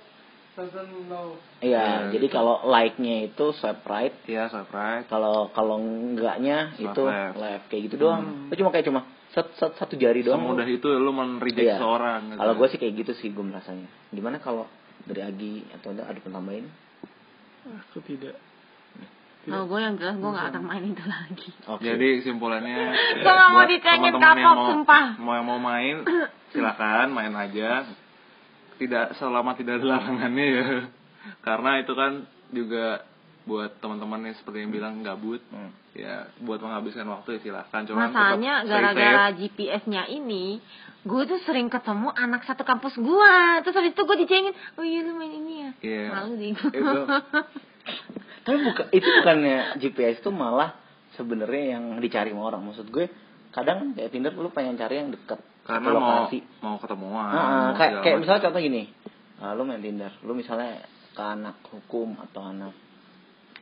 Iya 1.58 1.80
Ya, 2.04 2.12
jadi 2.12 2.28
kalau 2.28 2.66
like-nya 2.66 3.26
itu 3.26 3.46
swipe 3.54 3.84
right 3.86 4.12
Iya, 4.26 4.48
swipe 4.48 4.68
right. 4.70 5.08
kalau 5.08 5.48
kalau 5.50 5.80
enggaknya 5.80 6.76
Swipe 6.76 6.92
itu 6.92 7.04
left. 7.04 7.36
left. 7.38 7.64
kayak 7.68 7.82
gitu 7.88 7.96
doang 7.98 8.22
itu 8.48 8.60
cuma 8.60 8.70
kayak 8.70 8.86
cuma 8.86 9.02
set, 9.30 9.48
set, 9.56 9.72
satu 9.76 9.96
jari 9.96 10.22
doang 10.22 10.44
Semudah 10.44 10.68
itu 10.68 10.88
lu 10.90 11.12
men-reject 11.12 11.66
Iya. 11.66 11.78
seorang. 11.78 12.22
gitu. 12.28 12.40
kalau 12.40 12.54
gue 12.54 12.68
sih 12.68 12.78
kayak 12.78 12.94
gitu 13.00 13.12
sih 13.16 13.30
gue 13.30 13.42
merasanya 13.42 13.88
gimana 14.10 14.38
kalau 14.38 14.68
dari 15.02 15.22
Agi 15.22 15.54
atau 15.72 15.92
ada 15.92 16.06
ada 16.06 16.20
penambahin 16.20 16.68
Aku 17.62 18.02
tidak. 18.02 18.36
Nah, 19.42 19.66
gue 19.66 19.80
yang 19.80 19.98
jelas 19.98 20.18
gue 20.18 20.30
gak 20.30 20.50
akan 20.50 20.64
main 20.64 20.84
itu 20.84 21.02
lagi. 21.04 21.50
oke 21.64 21.82
Jadi 21.82 22.22
kesimpulannya 22.22 22.78
Gua 23.18 23.34
nggak 23.34 23.50
mau 23.50 23.64
dicengin 23.66 24.16
kapok, 24.16 24.56
sumpah. 24.68 25.06
Mau 25.18 25.34
yang 25.34 25.46
mau 25.46 25.58
main 25.58 25.96
silakan 26.50 27.10
main 27.10 27.34
aja. 27.34 27.86
Tidak 28.82 29.22
selama 29.22 29.54
tidak 29.54 29.78
ada 29.78 29.86
larangannya 29.98 30.48
ya. 30.50 30.66
Karena 31.46 31.78
itu 31.78 31.94
kan 31.94 32.26
juga 32.50 33.06
buat 33.46 33.78
teman-teman 33.78 34.26
yang 34.26 34.36
seperti 34.42 34.66
yang 34.66 34.74
bilang 34.74 35.06
gabut. 35.06 35.42
Hmm. 35.54 35.70
Ya, 35.92 36.32
buat 36.40 36.64
menghabiskan 36.64 37.06
waktu 37.12 37.38
ya 37.38 37.40
silakan. 37.52 37.84
Cuman 37.84 38.10
Masalahnya 38.10 38.64
gara-gara. 38.64 39.36
GPS-nya 39.36 40.08
ini, 40.08 40.64
gue 41.04 41.24
tuh 41.28 41.40
sering 41.44 41.68
ketemu 41.68 42.10
anak 42.16 42.48
satu 42.48 42.64
kampus 42.64 42.96
gue. 42.96 43.36
Terus 43.62 43.76
habis 43.76 43.92
itu 43.92 44.02
gue 44.02 44.18
dicengin, 44.24 44.56
oh 44.80 44.86
iya 44.88 45.04
lu 45.04 45.14
main 45.20 45.36
ini 45.36 45.54
ya. 45.68 45.72
Iya. 45.84 46.06
Malu 46.16 46.34
deh 46.40 46.50
gue. 46.56 46.72
Tapi 48.48 48.58
bukan 48.66 48.88
itu 48.96 49.08
bukannya 49.22 49.78
GPS 49.78 50.24
itu 50.24 50.32
malah 50.34 50.74
sebenarnya 51.20 51.78
yang 51.78 51.84
dicari 52.00 52.32
sama 52.32 52.48
orang 52.48 52.62
maksud 52.64 52.88
gue 52.90 53.06
kadang 53.52 53.94
kayak 53.94 54.10
Tinder 54.16 54.32
lu 54.34 54.50
pengen 54.50 54.80
cari 54.80 55.04
yang 55.04 55.12
dekat 55.12 55.40
Karena 55.62 55.88
mau 55.88 55.94
lokasi 55.96 56.40
mau 56.60 56.76
ketemuan. 56.78 57.28
Ah, 57.28 57.48
mau 57.70 57.74
kayak 57.74 58.02
kayak 58.02 58.18
misalnya 58.20 58.42
contoh 58.44 58.60
gini 58.60 58.84
ah, 59.38 59.52
lu 59.54 59.64
main 59.64 59.80
Tinder 59.80 60.12
lu 60.22 60.34
misalnya 60.34 60.82
ke 61.12 61.22
anak 61.22 61.60
hukum 61.68 62.16
atau 62.20 62.42
anak 62.46 62.74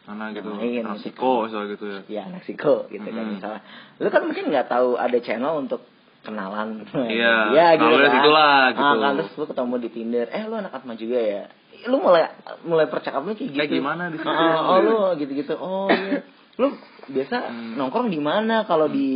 mana 0.05 0.33
gitu. 0.33 0.49
Main 0.49 0.81
Anak 0.81 0.99
gitu. 0.99 1.13
psiko 1.13 1.45
soal 1.47 1.69
gitu 1.69 1.85
ya. 1.85 1.99
ya 2.07 2.21
anak 2.25 2.41
psiko 2.41 2.89
gitu 2.89 3.05
kan 3.05 3.23
Hmm. 3.23 3.33
misalnya 3.35 3.61
lu 3.97 4.07
kan 4.07 4.21
mungkin 4.23 4.43
nggak 4.47 4.67
tahu 4.67 4.95
ada 4.95 5.17
channel 5.19 5.59
untuk 5.59 5.85
kenalan 6.19 6.83
Iya, 6.89 7.35
ya 7.57 7.67
gitu 7.75 7.95
kan 7.95 8.11
gitulah, 8.13 8.59
gitu. 8.71 8.81
Ah, 8.81 8.95
kan 8.97 9.11
terus 9.15 9.31
lu 9.33 9.45
ketemu 9.45 9.73
di 9.77 9.89
Tinder 9.89 10.25
eh 10.27 10.43
lu 10.43 10.55
anak 10.55 10.73
Atma 10.73 10.93
juga 10.93 11.17
ya 11.17 11.43
lu 11.79 11.95
mulai 11.97 12.27
mulai 12.61 12.87
percakapannya 12.87 13.39
kayak 13.39 13.49
gitu 13.53 13.59
Kayak 13.59 13.71
gimana 13.71 14.03
di 14.11 14.17
situ? 14.19 14.27
Ah, 14.27 14.59
oh 14.67 14.77
lu 14.81 14.97
gitu 15.15 15.31
gitu 15.33 15.53
oh 15.55 15.87
iya 15.87 16.25
lu 16.57 16.75
biasa 17.07 17.37
Hmm. 17.47 17.73
nongkrong 17.75 18.09
di 18.09 18.19
mana 18.19 18.65
kalau 18.65 18.87
di 18.87 19.09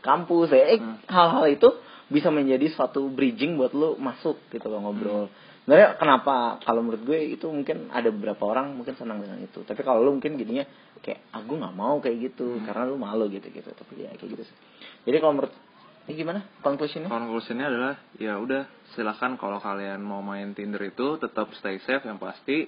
kampus 0.00 0.48
ya 0.50 0.64
eh 0.70 0.78
Hmm. 0.78 0.96
hal-hal 1.04 1.44
itu 1.50 1.68
bisa 2.12 2.28
menjadi 2.28 2.68
suatu 2.76 3.08
bridging 3.08 3.56
buat 3.56 3.72
lu 3.72 3.96
masuk 3.96 4.36
gitu 4.52 4.68
loh 4.68 4.84
ngobrol 4.84 5.32
Sebenarnya 5.62 5.94
kenapa 5.94 6.58
kalau 6.66 6.82
menurut 6.82 7.06
gue 7.06 7.38
itu 7.38 7.46
mungkin 7.46 7.86
ada 7.94 8.10
beberapa 8.10 8.50
orang 8.50 8.74
mungkin 8.74 8.98
senang 8.98 9.22
dengan 9.22 9.38
itu. 9.38 9.62
Tapi 9.62 9.78
kalau 9.86 10.02
lu 10.02 10.18
mungkin 10.18 10.34
jadinya 10.34 10.66
kayak 10.98 11.22
aku 11.30 11.54
nggak 11.54 11.74
mau 11.78 12.02
kayak 12.02 12.34
gitu 12.34 12.58
karena 12.66 12.82
lu 12.82 12.98
malu 12.98 13.30
gitu 13.30 13.46
gitu. 13.46 13.70
Tapi 13.70 14.02
ya 14.02 14.10
kayak 14.18 14.26
gitu 14.26 14.42
sih. 14.42 14.56
Jadi 15.06 15.16
kalau 15.22 15.38
menurut 15.38 15.54
ini 16.10 16.12
gimana 16.18 16.40
conclusionnya? 16.66 17.06
Conclusionnya 17.06 17.70
adalah 17.70 17.94
ya 18.18 18.42
udah 18.42 18.66
silakan 18.98 19.38
kalau 19.38 19.62
kalian 19.62 20.02
mau 20.02 20.18
main 20.18 20.50
Tinder 20.50 20.82
itu 20.82 21.14
tetap 21.22 21.46
stay 21.62 21.78
safe 21.86 22.02
yang 22.10 22.18
pasti 22.18 22.66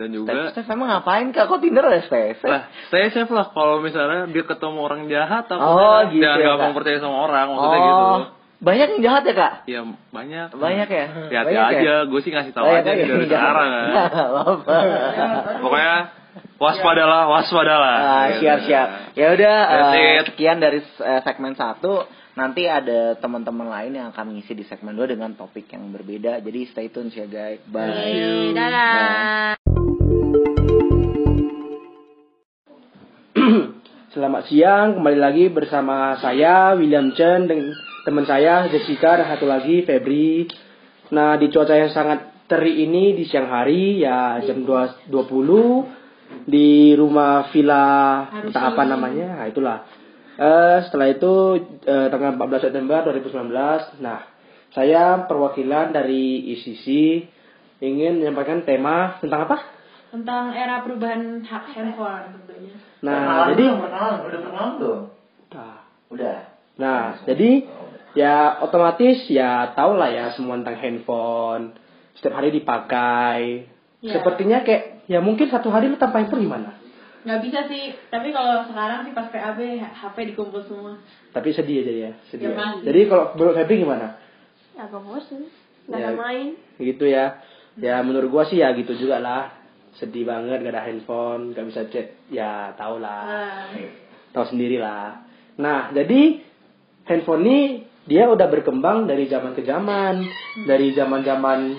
dan 0.00 0.08
juga 0.08 0.32
Steph, 0.32 0.64
Steph 0.64 0.80
emang 0.80 0.88
ngapain 0.96 1.28
kak? 1.36 1.44
Kok 1.44 1.60
Tinder 1.60 1.84
ada 1.84 2.00
Steph? 2.08 2.40
lah 2.48 2.72
stay 2.88 3.12
safe 3.12 3.28
lah 3.28 3.52
kalau 3.52 3.84
misalnya 3.84 4.32
dia 4.32 4.48
ketemu 4.48 4.78
orang 4.80 5.12
jahat 5.12 5.44
atau 5.44 5.60
Oh, 5.60 6.00
gitu 6.08 6.24
jangan 6.24 6.40
ya, 6.40 6.46
gampang 6.56 6.72
percaya 6.72 6.98
sama 7.04 7.16
orang 7.28 7.46
maksudnya 7.52 7.76
oh, 7.76 7.84
gitu 7.84 8.39
banyak 8.60 8.86
yang 8.90 9.02
jahat 9.02 9.22
ya 9.24 9.34
kak? 9.34 9.52
ya 9.64 9.80
banyak 10.10 10.48
Banyak 10.52 10.88
ya? 10.88 11.06
hati 11.08 11.32
Banyak 11.48 11.48
ya? 11.48 11.80
aja 11.80 11.94
gue 12.04 12.20
sih 12.20 12.28
ngasih 12.30 12.52
tahu 12.52 12.64
Banyak 12.66 12.82
aja 12.82 12.90
ya? 12.92 13.06
dari 13.08 13.24
Jahat. 13.24 13.24
sekarang 13.26 13.68
kan 13.72 13.88
pokoknya 15.58 15.94
waspadalah 16.56 17.22
waspadalah 17.26 17.96
Ah, 17.96 18.26
Gitu. 18.30 18.44
siap 18.44 18.58
siap. 18.62 18.88
Ya 19.14 19.26
udah 19.32 19.56
it. 20.20 20.28
sekian 20.28 20.60
dari 20.60 20.78
eh, 20.78 21.20
segmen 21.22 21.54
satu. 21.54 22.04
Nanti 22.30 22.62
ada 22.64 23.16
teman-teman 23.16 23.66
lain 23.66 23.92
yang 23.94 24.14
akan 24.14 24.32
ngisi 24.32 24.54
di 24.54 24.62
segmen 24.62 24.94
2 24.94 25.08
dengan 25.10 25.34
topik 25.34 25.66
yang 25.66 25.90
berbeda. 25.90 26.38
Jadi 26.38 26.60
stay 26.66 26.86
tune 26.86 27.10
ya 27.10 27.26
guys. 27.26 27.58
Bye. 27.66 28.54
Dadah. 28.54 29.58
Selamat 34.10 34.46
siang, 34.46 34.94
kembali 34.96 35.18
lagi 35.18 35.44
bersama 35.48 36.14
saya 36.16 36.74
William 36.74 37.10
Chen 37.12 37.44
dengan 37.44 37.74
teman 38.10 38.26
saya 38.26 38.66
Jessica 38.66 39.22
dan 39.22 39.30
satu 39.30 39.46
lagi 39.46 39.86
Febri. 39.86 40.50
Nah, 41.14 41.38
di 41.38 41.46
cuaca 41.46 41.78
yang 41.78 41.94
sangat 41.94 42.50
terik 42.50 42.74
ini 42.74 43.14
di 43.14 43.22
siang 43.22 43.46
hari 43.46 44.02
ya 44.02 44.42
jam 44.42 44.66
2.20 44.66 46.50
di 46.50 46.90
rumah 46.98 47.54
villa 47.54 48.26
entah 48.34 48.74
apa 48.74 48.82
namanya, 48.82 49.38
nah, 49.38 49.46
itulah. 49.46 49.86
Eh, 50.34 50.78
setelah 50.90 51.06
itu 51.06 51.62
eh, 51.86 52.10
tanggal 52.10 52.34
14 52.34 52.66
September 52.66 52.98
2019. 53.14 54.02
Nah, 54.02 54.26
saya 54.74 55.30
perwakilan 55.30 55.94
dari 55.94 56.50
ICC 56.58 56.86
ingin 57.78 58.18
menyampaikan 58.18 58.66
tema 58.66 59.22
tentang 59.22 59.46
apa? 59.46 59.58
tentang 60.10 60.50
era 60.50 60.82
perubahan 60.82 61.46
hak 61.46 61.70
handphone 61.70 62.34
tentunya. 62.34 62.74
Nah, 63.06 63.54
jadi 63.54 63.78
perkenalan, 63.78 64.18
udah 64.26 64.38
perkenalan 64.42 64.72
tuh. 64.82 64.98
Nah, 65.54 65.78
Udah. 66.10 66.38
Nah, 66.74 67.22
jadi 67.28 67.68
ya 68.14 68.58
otomatis 68.62 69.26
ya 69.30 69.72
tau 69.74 69.94
lah 69.94 70.10
ya 70.10 70.24
semua 70.34 70.58
tentang 70.60 70.78
handphone. 70.78 71.64
Setiap 72.18 72.36
hari 72.36 72.50
dipakai. 72.52 73.68
Ya. 74.00 74.16
Sepertinya 74.16 74.64
kayak 74.64 75.04
ya 75.06 75.20
mungkin 75.20 75.48
satu 75.52 75.68
hari 75.68 75.88
lu 75.92 75.96
tanpa 76.00 76.20
handphone 76.24 76.44
gimana? 76.44 76.80
Nggak 77.20 77.40
bisa 77.44 77.60
sih, 77.68 77.92
tapi 78.08 78.32
kalau 78.32 78.64
sekarang 78.64 79.04
sih 79.04 79.12
pas 79.12 79.28
PAB 79.28 79.60
HP 79.92 80.16
dikumpul 80.32 80.64
semua. 80.64 80.96
Tapi 81.36 81.52
sedih 81.52 81.84
aja 81.84 81.92
ya, 81.92 82.10
sedih. 82.32 82.56
Ya, 82.56 82.80
ya. 82.80 82.80
Jadi 82.80 83.00
kalau 83.12 83.36
menurut 83.36 83.54
Febri 83.60 83.84
gimana? 83.84 84.16
Ya 84.72 84.88
gak 84.88 85.04
bosen, 85.04 85.52
nggak 85.84 86.00
Ya. 86.00 86.06
ada 86.08 86.16
main. 86.16 86.46
Gitu 86.80 87.04
ya. 87.04 87.44
Ya 87.76 88.00
menurut 88.00 88.32
gua 88.32 88.48
sih 88.48 88.64
ya 88.64 88.72
gitu 88.72 88.96
juga 88.96 89.20
lah. 89.20 89.52
Sedih 90.00 90.24
banget 90.24 90.64
gak 90.64 90.72
ada 90.72 90.88
handphone, 90.88 91.52
gak 91.52 91.68
bisa 91.68 91.92
chat. 91.92 92.16
Ya 92.32 92.72
tau 92.80 92.96
lah. 92.96 93.20
Nah, 93.28 93.68
tahu 94.32 94.56
sendiri 94.56 94.80
lah. 94.80 95.20
Nah, 95.60 95.92
jadi 95.92 96.40
handphone 97.04 97.44
ini 97.44 97.60
dia 98.10 98.26
udah 98.26 98.50
berkembang 98.50 99.06
dari 99.06 99.30
zaman 99.30 99.54
ke 99.54 99.62
zaman, 99.62 100.26
dari 100.66 100.90
zaman-zaman 100.98 101.78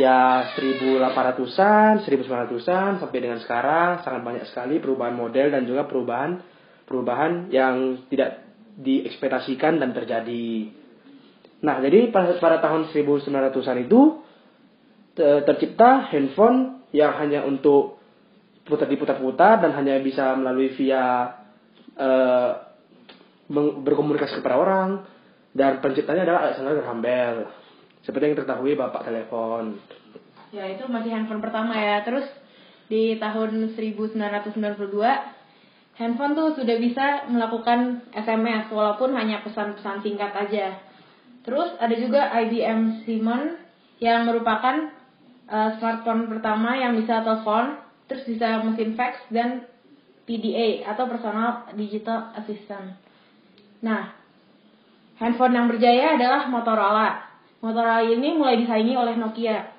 ya 0.00 0.48
1800-an, 0.56 2.00
1900-an 2.00 2.96
sampai 2.96 3.18
dengan 3.20 3.36
sekarang 3.44 4.00
sangat 4.00 4.24
banyak 4.24 4.44
sekali 4.48 4.80
perubahan 4.80 5.12
model 5.12 5.52
dan 5.52 5.68
juga 5.68 5.84
perubahan 5.84 6.40
perubahan 6.88 7.52
yang 7.52 8.08
tidak 8.08 8.40
diekspektasikan 8.80 9.76
dan 9.76 9.92
terjadi. 9.92 10.72
Nah, 11.60 11.76
jadi 11.84 12.08
pada, 12.08 12.40
pada 12.40 12.56
tahun 12.64 12.92
1900-an 12.96 13.78
itu 13.84 14.00
te- 15.12 15.44
tercipta 15.44 16.08
handphone 16.08 16.88
yang 16.96 17.16
hanya 17.20 17.44
untuk 17.44 18.00
putar 18.64 18.88
diputar-putar 18.88 19.60
dan 19.60 19.76
hanya 19.76 20.00
bisa 20.00 20.32
melalui 20.40 20.72
via 20.72 21.36
meng- 23.48 23.80
berkomunikasi 23.84 24.40
kepada 24.40 24.56
orang 24.56 24.88
dan 25.56 25.80
penciptanya 25.80 26.28
adalah 26.28 26.52
Alexander 26.52 26.76
Graham 26.76 27.00
Bell. 27.00 27.36
Seperti 28.04 28.22
yang 28.28 28.34
diketahui 28.36 28.72
Bapak 28.76 29.08
telepon. 29.08 29.80
Ya 30.52 30.68
itu 30.68 30.84
masih 30.86 31.10
handphone 31.10 31.42
pertama 31.42 31.74
ya. 31.74 32.04
Terus 32.04 32.28
di 32.86 33.18
tahun 33.18 33.74
1992 33.74 35.34
handphone 35.96 36.36
tuh 36.36 36.54
sudah 36.54 36.76
bisa 36.76 37.26
melakukan 37.32 38.04
SMS 38.12 38.68
walaupun 38.70 39.16
hanya 39.16 39.42
pesan-pesan 39.42 40.04
singkat 40.04 40.30
aja. 40.36 40.76
Terus 41.42 41.72
ada 41.80 41.94
juga 41.96 42.30
IBM 42.36 43.02
Simon 43.08 43.56
yang 43.96 44.28
merupakan 44.28 44.92
uh, 45.48 45.70
smartphone 45.80 46.28
pertama 46.28 46.76
yang 46.76 46.92
bisa 46.94 47.24
telepon, 47.24 47.80
terus 48.06 48.28
bisa 48.28 48.60
mesin 48.60 48.92
fax 48.92 49.24
dan 49.32 49.64
PDA 50.28 50.84
atau 50.84 51.08
personal 51.08 51.70
digital 51.78 52.34
assistant. 52.34 52.98
Nah, 53.80 54.15
handphone 55.16 55.54
yang 55.56 55.66
berjaya 55.68 56.16
adalah 56.16 56.48
Motorola. 56.48 57.08
Motorola 57.64 58.04
ini 58.04 58.36
mulai 58.36 58.60
disaingi 58.60 58.94
oleh 58.96 59.16
Nokia 59.16 59.76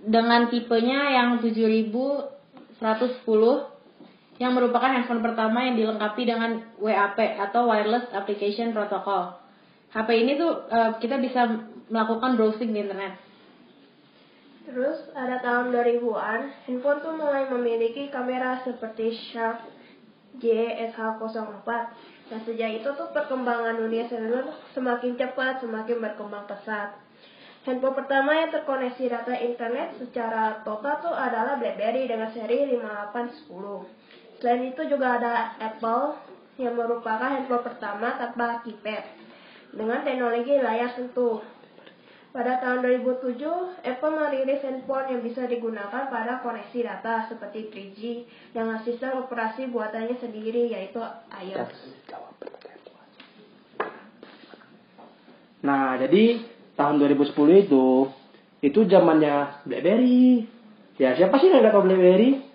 dengan 0.00 0.48
tipenya 0.48 1.12
yang 1.12 1.28
7110 1.44 2.80
yang 4.40 4.56
merupakan 4.56 4.88
handphone 4.88 5.20
pertama 5.20 5.68
yang 5.68 5.76
dilengkapi 5.76 6.24
dengan 6.24 6.64
WAP 6.80 7.18
atau 7.36 7.68
Wireless 7.68 8.08
Application 8.16 8.72
Protocol. 8.72 9.36
HP 9.92 10.08
ini 10.16 10.40
tuh 10.40 10.64
eh, 10.72 10.96
kita 11.02 11.20
bisa 11.20 11.68
melakukan 11.92 12.40
browsing 12.40 12.72
di 12.72 12.80
internet. 12.80 13.20
Terus 14.64 15.12
ada 15.12 15.42
tahun 15.42 15.74
2000-an, 15.74 16.40
handphone 16.64 17.00
tuh 17.02 17.14
mulai 17.18 17.50
memiliki 17.50 18.08
kamera 18.08 18.62
seperti 18.64 19.12
Sharp 19.28 19.66
JSH04. 20.38 21.68
Nah 22.30 22.40
sejak 22.46 22.70
itu 22.78 22.88
tuh 22.94 23.10
perkembangan 23.10 23.74
dunia 23.74 24.06
seluler 24.06 24.46
semakin 24.70 25.18
cepat, 25.18 25.66
semakin 25.66 25.98
berkembang 25.98 26.46
pesat. 26.46 26.94
Handphone 27.66 27.92
pertama 27.92 28.32
yang 28.32 28.48
terkoneksi 28.48 29.04
data 29.10 29.34
internet 29.36 29.98
secara 30.00 30.64
total 30.64 30.96
tuh 31.04 31.12
adalah 31.12 31.60
BlackBerry 31.60 32.08
dengan 32.08 32.32
seri 32.32 32.64
5810. 32.72 34.40
Selain 34.40 34.62
itu 34.64 34.82
juga 34.88 35.20
ada 35.20 35.52
Apple 35.60 36.16
yang 36.56 36.72
merupakan 36.72 37.28
handphone 37.28 37.66
pertama 37.66 38.16
tanpa 38.16 38.64
keypad 38.64 39.04
dengan 39.76 40.00
teknologi 40.06 40.56
layar 40.56 40.88
sentuh. 40.96 41.44
Pada 42.30 42.62
tahun 42.62 42.86
2007, 42.86 43.42
Apple 43.82 44.14
merilis 44.14 44.62
handphone 44.62 45.10
yang 45.10 45.20
bisa 45.26 45.50
digunakan 45.50 46.06
pada 46.06 46.38
koneksi 46.46 46.78
data 46.86 47.26
seperti 47.26 47.74
3G 47.74 48.00
dengan 48.54 48.78
sistem 48.86 49.26
operasi 49.26 49.66
buatannya 49.66 50.14
sendiri 50.22 50.70
yaitu 50.70 51.02
iOS. 51.34 51.74
Nah, 55.66 55.98
jadi 55.98 56.46
tahun 56.78 57.02
2010 57.02 57.66
itu 57.66 57.86
itu 58.62 58.80
zamannya 58.86 59.66
BlackBerry. 59.66 60.46
Ya, 61.02 61.18
siapa 61.18 61.34
sih 61.42 61.50
yang 61.50 61.66
nggak 61.66 61.74
tahu 61.74 61.90
BlackBerry? 61.90 62.46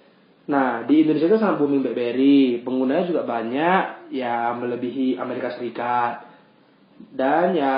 Nah, 0.55 0.87
di 0.87 1.03
Indonesia 1.03 1.27
itu 1.27 1.35
sangat 1.35 1.59
booming 1.59 1.83
BlackBerry. 1.83 2.63
Penggunanya 2.63 3.11
juga 3.11 3.27
banyak, 3.27 4.15
ya 4.15 4.55
melebihi 4.55 5.19
Amerika 5.19 5.51
Serikat. 5.59 6.31
Dan 7.11 7.59
ya 7.59 7.75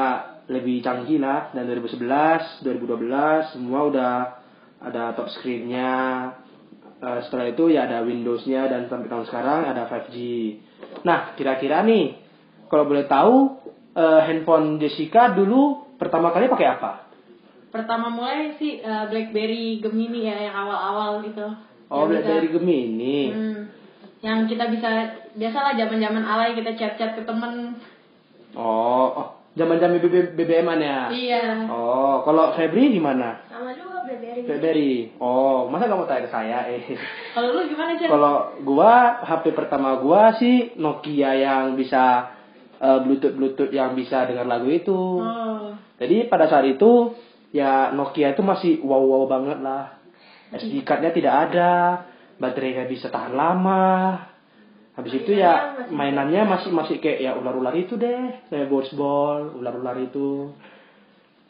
lebih 0.47 0.83
canggih 0.83 1.19
lah. 1.19 1.51
Dan 1.51 1.67
2011, 1.67 2.63
2012 2.63 3.53
semua 3.55 3.79
udah 3.87 4.13
ada 4.81 5.13
top 5.15 5.31
screen-nya. 5.37 5.93
Eh, 6.97 7.19
setelah 7.29 7.53
itu 7.53 7.69
ya 7.69 7.85
ada 7.85 8.01
Windows-nya 8.01 8.65
dan 8.73 8.89
sampai 8.89 9.05
tahun 9.05 9.29
sekarang 9.29 9.69
ada 9.69 9.85
5G. 9.85 10.17
Nah, 11.05 11.37
kira-kira 11.37 11.85
nih 11.85 12.17
kalau 12.73 12.89
boleh 12.89 13.05
tahu 13.05 13.61
eh, 13.93 14.21
handphone 14.25 14.81
Jessica 14.81 15.37
dulu 15.37 15.93
pertama 16.01 16.33
kali 16.33 16.49
pakai 16.49 16.67
apa? 16.73 17.05
Pertama 17.69 18.09
mulai 18.09 18.57
sih 18.57 18.81
eh, 18.81 19.05
BlackBerry 19.13 19.77
Gemini 19.77 20.25
ya 20.25 20.49
yang 20.49 20.55
awal-awal 20.57 21.21
gitu. 21.21 21.45
Oh, 21.93 22.09
Yang 22.09 22.09
BlackBerry 22.09 22.49
Gemini. 22.49 23.19
Hmm, 23.29 23.59
yang 24.25 24.49
kita 24.49 24.65
bisa 24.73 24.89
biasalah 25.37 25.77
zaman-zaman 25.77 26.25
alay 26.25 26.57
kita 26.57 26.73
chat-chat 26.73 27.13
ke 27.13 27.21
temen. 27.29 27.77
Oh, 28.57 29.13
oh, 29.13 29.27
zaman-zaman 29.57 29.97
BB 29.97 30.37
BBM-an 30.37 30.79
ya. 30.79 30.99
Iya. 31.09 31.45
Oh, 31.67 32.21
kalau 32.21 32.53
Febri 32.53 32.93
gimana? 32.93 33.41
Sama 33.49 33.73
juga 33.73 34.05
BlackBerry. 34.05 34.41
BlackBerry. 34.45 34.93
Oh, 35.17 35.65
masa 35.67 35.89
kamu 35.89 36.05
tanya 36.05 36.21
ke 36.23 36.29
saya? 36.29 36.59
Eh. 36.69 36.85
Kalau 37.33 37.57
lu 37.57 37.65
gimana 37.65 37.97
Chan? 37.97 38.07
Kalau 38.07 38.35
gua 38.61 39.25
HP 39.25 39.57
pertama 39.57 39.97
gua 39.97 40.37
sih 40.37 40.77
Nokia 40.77 41.33
yang 41.33 41.73
bisa 41.73 42.37
eh, 42.77 42.99
Bluetooth 43.01 43.33
Bluetooth 43.33 43.73
yang 43.73 43.97
bisa 43.97 44.29
dengar 44.29 44.45
lagu 44.45 44.69
itu. 44.69 44.95
Oh. 45.19 45.73
Jadi 45.97 46.29
pada 46.29 46.45
saat 46.45 46.69
itu 46.69 47.17
ya 47.49 47.89
Nokia 47.91 48.37
itu 48.37 48.45
masih 48.45 48.79
wow 48.85 49.01
wow 49.01 49.23
banget 49.25 49.59
lah. 49.65 49.97
SD 50.47 50.87
card-nya 50.87 51.11
tidak 51.11 51.33
ada, 51.51 51.73
baterainya 52.39 52.87
bisa 52.87 53.11
tahan 53.11 53.35
lama. 53.35 54.36
Habis 54.97 55.13
itu 55.13 55.37
ya 55.37 55.85
mainannya 55.93 56.41
masih 56.49 56.73
masih 56.73 56.97
kayak 56.97 57.21
ya 57.21 57.31
ular-ular 57.37 57.77
itu 57.77 57.93
deh, 58.01 58.49
kayak 58.49 58.65
ball, 58.97 59.53
ular-ular 59.53 59.93
itu. 60.01 60.49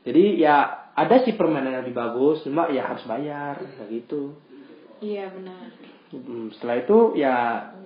Jadi 0.03 0.43
ya 0.43 0.88
ada 0.91 1.23
sih 1.23 1.31
permainan 1.39 1.71
yang 1.71 1.83
lebih 1.88 1.95
bagus, 1.95 2.43
cuma 2.43 2.67
ya 2.67 2.91
harus 2.91 3.07
bayar 3.07 3.55
kayak 3.55 4.03
gitu. 4.03 4.36
Iya 4.99 5.31
benar. 5.31 5.71
Hmm, 6.12 6.51
setelah 6.60 6.75
itu 6.83 6.97
ya 7.15 7.36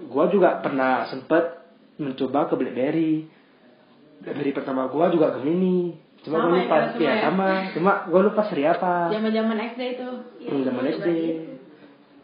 gua 0.09 0.33
juga 0.33 0.65
pernah 0.65 1.05
sempet 1.13 1.61
mencoba 2.01 2.49
ke 2.49 2.53
BlackBerry. 2.57 3.29
BlackBerry 4.25 4.51
pertama 4.57 4.89
gua 4.89 5.13
juga 5.13 5.37
Gemini. 5.37 5.93
Cuma 6.25 6.41
gua 6.41 6.57
ya, 6.57 6.61
lupa 6.65 6.75
semua 6.89 7.05
ya, 7.05 7.13
ya? 7.13 7.21
sama. 7.21 7.49
Cuma 7.77 7.91
gua 8.09 8.21
lupa 8.25 8.41
seri 8.49 8.63
apa. 8.65 9.13
Zaman-zaman 9.13 9.57
SD 9.77 9.81
itu. 9.93 10.09
Hmm, 10.49 10.61
zaman 10.65 10.83
SD. 10.89 11.09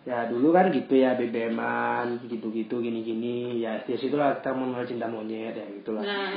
Ya 0.08 0.24
dulu 0.32 0.56
kan 0.56 0.72
gitu 0.72 0.96
ya 0.96 1.20
BBM-an 1.20 2.24
gitu-gitu 2.32 2.80
gini-gini 2.80 3.60
ya 3.60 3.84
ya 3.84 3.98
situlah 4.00 4.40
kita 4.40 4.56
mengenal 4.56 4.88
cinta 4.88 5.12
monyet 5.12 5.52
ya 5.52 5.68
gitulah. 5.84 6.08
Nah. 6.08 6.32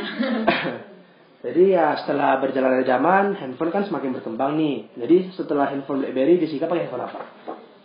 Jadi 1.46 1.72
ya 1.72 1.96
setelah 1.96 2.36
berjalannya 2.42 2.84
zaman 2.84 3.38
handphone 3.38 3.72
kan 3.72 3.86
semakin 3.86 4.18
berkembang 4.18 4.58
nih. 4.58 4.90
Jadi 4.98 5.30
setelah 5.32 5.70
handphone 5.70 6.02
BlackBerry 6.02 6.42
Jessica 6.42 6.66
pakai 6.68 6.90
handphone 6.90 7.06
apa? 7.06 7.20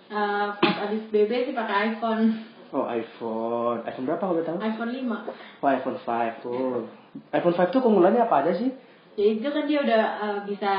Eh, 0.06 0.48
pas 0.60 0.76
abis 0.90 1.06
BB 1.14 1.32
sih 1.50 1.54
pakai 1.54 1.96
iPhone. 1.96 2.36
Oh 2.76 2.84
iPhone. 2.90 3.86
iPhone 3.88 4.06
berapa 4.10 4.24
kalau 4.26 4.44
tahu? 4.44 4.58
iPhone 4.60 4.92
5. 4.92 5.64
Oh 5.64 5.70
iPhone 5.72 6.00
5 6.02 6.44
tuh. 6.44 6.90
iPhone 7.32 7.56
5 7.56 7.72
tuh 7.72 7.80
keunggulannya 7.80 8.26
apa 8.26 8.36
aja 8.44 8.52
sih? 8.60 8.74
Ya 9.16 9.26
itu 9.32 9.48
kan 9.48 9.64
dia 9.70 9.80
udah 9.80 10.04
eh, 10.20 10.40
bisa 10.50 10.74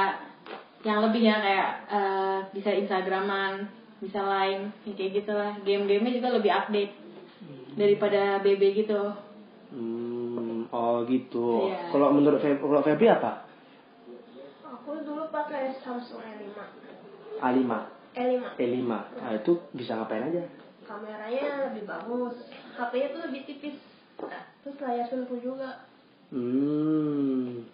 yang 0.84 1.00
lebih 1.00 1.24
ya 1.24 1.40
kayak 1.40 1.70
eh, 1.88 2.38
bisa 2.52 2.70
Instagraman, 2.76 3.72
bisa 4.06 4.22
lain, 4.22 4.70
kayak 4.86 5.10
gitu 5.22 5.32
lah. 5.34 5.58
Game-gamenya 5.66 6.22
juga 6.22 6.38
lebih 6.38 6.52
update 6.54 6.92
daripada 7.74 8.40
BB 8.40 8.86
gitu. 8.86 9.02
Hmm, 9.74 10.70
oh 10.70 11.02
gitu. 11.04 11.68
Iya. 11.68 11.90
Kalau 11.90 12.08
menurut 12.14 12.38
Feb 12.38 12.62
kalau 12.62 12.82
Febri 12.86 13.10
apa? 13.10 13.44
Aku 14.62 15.02
dulu 15.02 15.26
pakai 15.34 15.74
Samsung 15.82 16.22
E5. 16.22 16.54
A5, 17.42 17.70
E5. 18.14 18.42
E5. 18.56 18.86
Nah, 18.88 19.32
itu 19.34 19.52
bisa 19.74 19.98
ngapain 19.98 20.30
aja? 20.30 20.46
Kameranya 20.86 21.68
lebih 21.68 21.84
bagus. 21.84 22.46
HP-nya 22.78 23.08
tuh 23.10 23.20
lebih 23.26 23.42
tipis. 23.50 23.76
Nah, 24.22 24.44
terus 24.62 24.78
layar 24.78 25.06
sentuh 25.10 25.40
juga. 25.42 25.84
Hmm. 26.30 27.66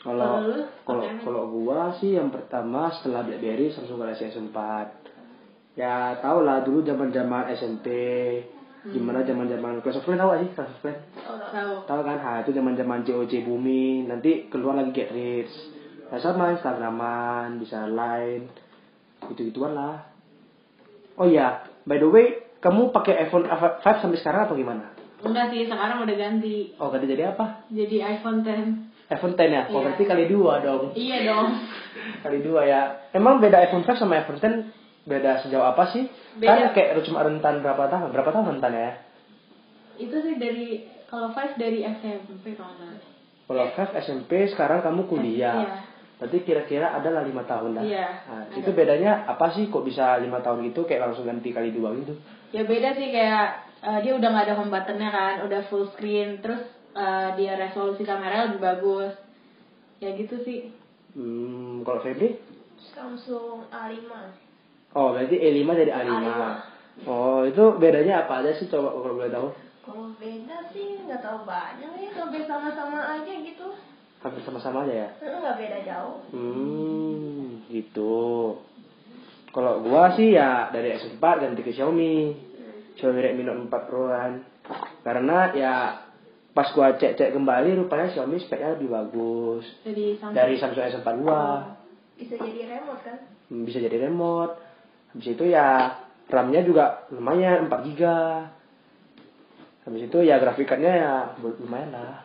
Kalau 0.00 0.64
Kalau 0.84 1.04
kalau 1.24 1.42
gua 1.48 1.96
sih 1.96 2.16
yang 2.16 2.28
pertama 2.28 2.92
setelah 2.92 3.24
BlackBerry 3.24 3.72
Samsung 3.72 4.00
Galaxy 4.00 4.32
S4. 4.32 4.58
Ya 5.74 6.14
tau 6.22 6.46
lah 6.46 6.62
dulu 6.62 6.86
zaman-zaman 6.86 7.50
SMP. 7.52 7.88
Gimana 8.84 9.24
zaman-zaman 9.24 9.80
Clash 9.80 9.96
of 9.96 10.04
Clans 10.04 10.20
tau 10.20 10.28
gak 10.28 10.40
sih 10.44 10.50
Clash 10.52 10.70
of 10.70 10.80
Clans? 10.84 11.00
Tahu. 11.24 11.72
Tahu 11.88 12.00
kan? 12.04 12.18
Ha, 12.20 12.32
itu 12.44 12.52
zaman-zaman 12.52 13.00
COC 13.02 13.32
booming. 13.42 14.12
Nanti 14.12 14.46
keluar 14.52 14.76
lagi 14.76 14.92
Get 14.92 15.08
Rich. 15.08 15.54
Ya 16.12 16.20
sama 16.20 16.52
Instagraman, 16.52 17.58
bisa 17.58 17.88
line. 17.88 18.52
Gitu-gituan 19.24 19.72
lah. 19.72 20.04
Oh 21.16 21.24
iya, 21.24 21.64
by 21.88 21.96
the 21.96 22.06
way, 22.06 22.26
kamu 22.60 22.92
pakai 22.92 23.24
iPhone 23.24 23.48
5 23.48 23.80
sampai 23.82 24.18
sekarang 24.20 24.46
atau 24.46 24.58
gimana? 24.58 24.92
Enggak 25.24 25.48
sih, 25.48 25.64
sekarang 25.64 26.04
udah 26.04 26.16
ganti. 26.20 26.76
Oh, 26.76 26.92
ganti 26.92 27.08
jadi 27.08 27.32
apa? 27.32 27.64
Jadi 27.72 28.04
iPhone 28.04 28.44
10. 28.44 28.92
iPhone 29.08 29.32
10 29.32 29.48
ya? 29.48 29.62
Oh, 29.72 29.80
Iya. 29.80 29.84
berarti 29.88 30.04
kali 30.04 30.24
dua 30.28 30.52
dong. 30.60 30.92
Iya 30.92 31.18
dong. 31.24 31.48
Kali 32.24 32.38
dua 32.44 32.60
ya. 32.68 32.82
Emang 33.16 33.40
beda 33.40 33.64
iPhone 33.64 33.88
5 33.88 33.96
sama 33.96 34.20
iPhone 34.20 34.36
10 34.36 34.83
beda 35.04 35.44
sejauh 35.44 35.64
apa 35.64 35.92
sih? 35.92 36.08
Beda. 36.40 36.72
Kan 36.72 36.76
kayak 36.76 37.04
cuma 37.04 37.24
rentan 37.24 37.60
berapa 37.60 37.88
tahun? 37.88 38.08
Berapa 38.12 38.30
tahun 38.32 38.46
rentan 38.56 38.72
ya? 38.72 38.90
Itu 40.00 40.16
sih 40.24 40.34
dari 40.40 40.88
kalau 41.06 41.30
Five 41.30 41.54
dari 41.60 41.84
SMP 41.84 42.56
kalau. 42.58 42.74
Kalau 43.44 43.64
5 43.68 44.00
SMP 44.00 44.48
sekarang 44.48 44.80
kamu 44.80 45.04
kuliah. 45.06 45.56
Iya. 45.60 45.76
Berarti 46.14 46.38
kira-kira 46.46 46.94
adalah 46.94 47.26
lima 47.26 47.44
tahun 47.44 47.76
dah. 47.76 47.84
Iya, 47.84 48.08
Nah, 48.30 48.42
ada. 48.48 48.56
itu 48.56 48.70
bedanya 48.72 49.28
apa 49.28 49.52
sih 49.52 49.68
kok 49.68 49.84
bisa 49.84 50.16
lima 50.22 50.40
tahun 50.40 50.64
gitu 50.70 50.86
kayak 50.88 51.10
langsung 51.10 51.26
ganti 51.28 51.52
kali 51.52 51.74
dua 51.74 51.92
gitu? 52.00 52.14
Ya 52.54 52.64
beda 52.64 52.96
sih 52.96 53.10
kayak 53.12 53.46
eh, 53.82 53.98
dia 54.00 54.14
udah 54.16 54.28
nggak 54.32 54.46
ada 54.48 54.54
home 54.56 54.72
buttonnya 54.72 55.10
kan, 55.10 55.34
udah 55.44 55.60
full 55.68 55.90
screen, 55.92 56.40
terus 56.40 56.64
eh, 56.96 57.28
dia 57.36 57.58
resolusi 57.60 58.06
kamera 58.06 58.48
lebih 58.48 58.62
bagus. 58.62 59.12
Ya 60.00 60.14
gitu 60.16 60.40
sih. 60.46 60.72
Hmm, 61.12 61.82
kalau 61.84 62.00
Febri? 62.00 62.40
Samsung 62.94 63.68
A5 63.68 64.08
Oh, 64.94 65.10
berarti 65.10 65.34
E5 65.34 65.66
jadi 65.66 65.92
A5. 65.92 66.26
Oh, 67.04 67.42
itu 67.42 67.62
bedanya 67.76 68.22
apa 68.22 68.40
aja 68.40 68.54
sih 68.54 68.66
coba 68.66 68.94
kalau 68.94 69.16
boleh 69.16 69.28
tahu? 69.28 69.48
kalau 69.84 70.08
beda 70.16 70.64
sih 70.72 70.96
nggak 70.96 71.20
tahu 71.20 71.44
banyak 71.44 71.92
ya 71.92 72.10
hampir 72.16 72.40
sama-sama 72.42 73.04
aja 73.04 73.28
gitu 73.28 73.68
Hampir 74.18 74.40
sama-sama 74.40 74.88
aja 74.88 74.94
ya? 74.96 75.08
Nggak 75.20 75.56
beda 75.58 75.78
jauh 75.84 76.16
Hmm, 76.32 77.60
gitu. 77.68 78.56
Kalau 79.50 79.84
gua 79.84 80.14
sih 80.14 80.32
ya 80.32 80.70
dari 80.70 80.96
S4 80.96 81.20
ganti 81.20 81.60
ke 81.60 81.70
Xiaomi. 81.70 82.32
Xiaomi 82.96 83.20
Redmi 83.20 83.44
Note 83.44 83.68
4 83.68 83.84
Pro 83.84 84.08
kan. 84.08 84.40
Karena 85.02 85.52
ya 85.52 85.74
pas 86.50 86.72
gua 86.72 86.94
cek-cek 86.94 87.30
kembali 87.30 87.76
rupanya 87.76 88.08
Xiaomi 88.08 88.40
speknya 88.40 88.74
lebih 88.74 88.88
bagus 88.88 89.66
Jadi 89.84 90.16
Samsung. 90.16 90.32
dari 90.32 90.54
Samsung 90.56 90.84
S4 90.96 91.08
gua. 91.20 91.42
bisa 92.14 92.38
jadi 92.38 92.62
remote 92.72 93.02
kan 93.02 93.18
Hmm, 93.44 93.68
Bisa 93.68 93.76
jadi 93.76 94.00
remote. 94.00 94.56
Habis 95.14 95.28
itu 95.38 95.44
ya 95.46 95.94
RAM-nya 96.26 96.66
juga 96.66 97.06
lumayan 97.14 97.70
4 97.70 97.86
GB. 97.86 98.02
Habis 99.84 100.02
itu 100.08 100.18
ya 100.24 100.40
grafiknya 100.40 100.92
ya 100.92 101.12
lumayan 101.38 101.92
lah. 101.94 102.24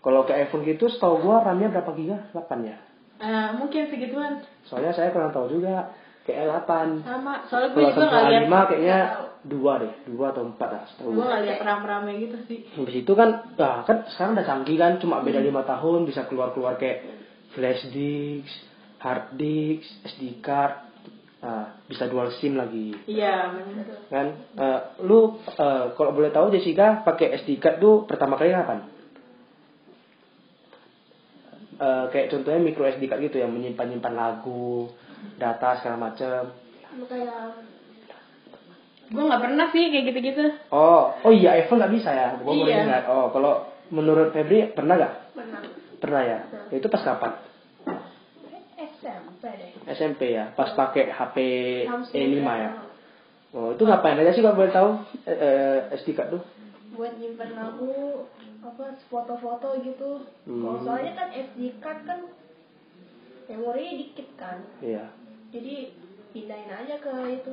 Kalau 0.00 0.24
ke 0.24 0.32
iPhone 0.32 0.64
gitu 0.64 0.88
setahu 0.88 1.20
gua 1.22 1.44
RAM-nya 1.44 1.70
berapa 1.70 1.92
giga? 1.92 2.18
8 2.32 2.66
ya. 2.66 2.76
Eh, 3.20 3.48
mungkin 3.52 3.84
segituan 3.92 4.40
Soalnya 4.64 4.96
saya 4.96 5.12
kurang 5.12 5.28
tahu 5.30 5.60
juga 5.60 5.92
kayak 6.24 6.64
8. 6.64 7.04
sama. 7.04 7.44
Soalnya 7.52 7.68
gue 7.76 7.82
juga 7.84 7.92
Samsung 7.92 8.08
nggak 8.08 8.24
lihat. 8.32 8.42
A5 8.48 8.54
kayaknya 8.72 8.98
dua 9.40 9.72
deh, 9.80 9.92
dua 10.08 10.26
atau 10.32 10.42
empat 10.48 10.68
lah 10.72 10.82
setahu 10.88 11.08
Gue 11.12 11.16
gue. 11.20 11.26
nggak 11.28 11.42
lihat 11.44 11.58
ram-ramnya 11.60 12.14
gitu 12.16 12.36
sih. 12.48 12.58
Habis 12.80 12.96
itu 12.96 13.12
kan, 13.12 13.28
nah 13.60 13.84
kan 13.84 14.08
sekarang 14.08 14.32
udah 14.40 14.46
canggih 14.48 14.76
kan, 14.80 14.92
cuma 14.98 15.20
beda 15.20 15.40
lima 15.40 15.62
tahun 15.68 16.08
bisa 16.08 16.24
keluar-keluar 16.32 16.80
kayak 16.80 17.04
flash 17.52 17.84
disk, 17.92 18.52
hard 19.04 19.36
disk, 19.36 19.84
SD 20.08 20.40
card, 20.40 20.89
nah, 21.40 21.80
bisa 21.84 22.04
dual 22.06 22.32
SIM 22.32 22.56
lagi. 22.56 22.92
Iya 23.04 23.52
benar. 23.52 23.86
Kan, 24.08 24.26
Eh, 24.54 24.80
lu 25.02 25.40
eh, 25.40 25.84
kalau 25.94 26.10
boleh 26.12 26.30
tahu 26.30 26.50
Jessica 26.50 27.00
pakai 27.00 27.40
SD 27.40 27.56
card 27.56 27.78
tuh 27.78 28.04
pertama 28.04 28.36
kali 28.36 28.50
kapan? 28.50 28.84
Eh, 31.80 32.04
kayak 32.12 32.28
contohnya 32.28 32.60
micro 32.60 32.84
SD 32.84 33.08
card 33.08 33.24
gitu 33.24 33.40
yang 33.40 33.56
menyimpan 33.56 33.88
nyimpan 33.88 34.12
lagu, 34.12 34.92
data 35.40 35.80
segala 35.80 36.12
macam. 36.12 36.52
Sama 36.84 37.04
kayak 37.08 37.40
Gue 39.10 39.26
nggak 39.26 39.42
pernah 39.42 39.66
sih 39.74 39.90
kayak 39.90 40.04
gitu-gitu. 40.06 40.44
Oh, 40.70 41.10
oh 41.10 41.32
iya 41.34 41.58
iPhone 41.58 41.82
nggak 41.82 41.94
bisa 41.98 42.10
ya? 42.14 42.28
Gua 42.38 42.54
baru 42.54 42.70
Iya. 42.70 42.82
ingat. 42.86 43.04
Oh, 43.10 43.26
kalau 43.34 43.66
menurut 43.90 44.30
Febri 44.30 44.70
pernah 44.70 44.94
nggak? 44.94 45.14
pernah 45.34 45.60
Pernah 45.98 46.22
ya. 46.22 46.38
Itu 46.70 46.86
pas 46.86 47.02
kapan? 47.02 47.49
SMP 49.40 49.56
deh 49.56 49.70
SMP 49.88 50.20
ya. 50.36 50.52
Pas 50.52 50.76
pakai 50.76 51.08
HP 51.08 51.36
Samsung 51.88 52.12
E5 52.12 52.44
ya. 52.44 52.70
Oh, 53.50 53.72
itu 53.72 53.82
ngapain 53.82 54.20
aja 54.20 54.30
sih 54.30 54.44
kalau 54.44 54.54
boleh 54.54 54.70
tahu? 54.70 54.90
Eh, 55.24 55.32
eh, 55.32 55.76
SD 55.96 56.12
card 56.12 56.30
tuh? 56.30 56.42
buat 56.90 57.16
nyimpen 57.16 57.54
lagu 57.54 58.26
apa 58.60 58.98
foto-foto 59.06 59.78
gitu 59.80 60.26
kalau 60.42 60.74
Hmm. 60.74 60.84
soalnya 60.84 61.14
kan 61.14 61.28
SD 61.30 61.78
card 61.78 62.02
kan 62.02 62.26
memorinya 63.46 63.94
dikit 63.94 64.28
kan 64.34 64.58
Iya. 64.82 65.06
jadi 65.54 65.94
pindahin 66.34 66.68
aja 66.68 66.98
ke 66.98 67.12
itu 67.30 67.52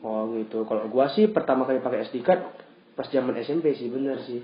Oh 0.00 0.32
gitu. 0.32 0.64
Kalau 0.64 0.88
gua 0.88 1.12
sih 1.12 1.28
pertama 1.28 1.68
kali 1.68 1.84
pakai 1.84 2.08
SD 2.08 2.24
card 2.24 2.40
pas 2.96 3.04
zaman 3.12 3.36
SMP 3.36 3.76
sih 3.76 3.92
bener 3.92 4.16
sih. 4.24 4.40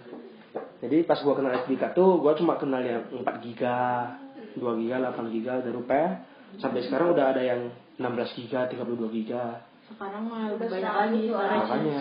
Jadi 0.85 1.01
pas 1.09 1.17
gua 1.25 1.33
kenal 1.33 1.57
SD 1.65 1.81
card 1.81 1.97
tuh 1.97 2.21
gua 2.21 2.37
cuma 2.37 2.61
kenal 2.61 2.85
yang 2.85 3.09
4 3.11 3.25
giga, 3.41 4.21
2 4.53 4.81
giga, 4.85 5.01
8 5.01 5.33
giga 5.33 5.65
udah 5.65 5.73
rupiah. 5.73 6.13
Sampai 6.57 6.87
sekarang 6.87 7.13
udah 7.13 7.35
ada 7.35 7.43
yang 7.43 7.69
16 7.99 8.39
giga, 8.39 8.71
32 8.71 9.11
giga. 9.13 9.67
Sekarang 9.87 10.27
mah 10.27 10.55
Udah 10.55 10.69
banyak 10.69 10.95
lagi 10.95 11.23
storage. 11.31 11.63
Makanya. 11.63 12.01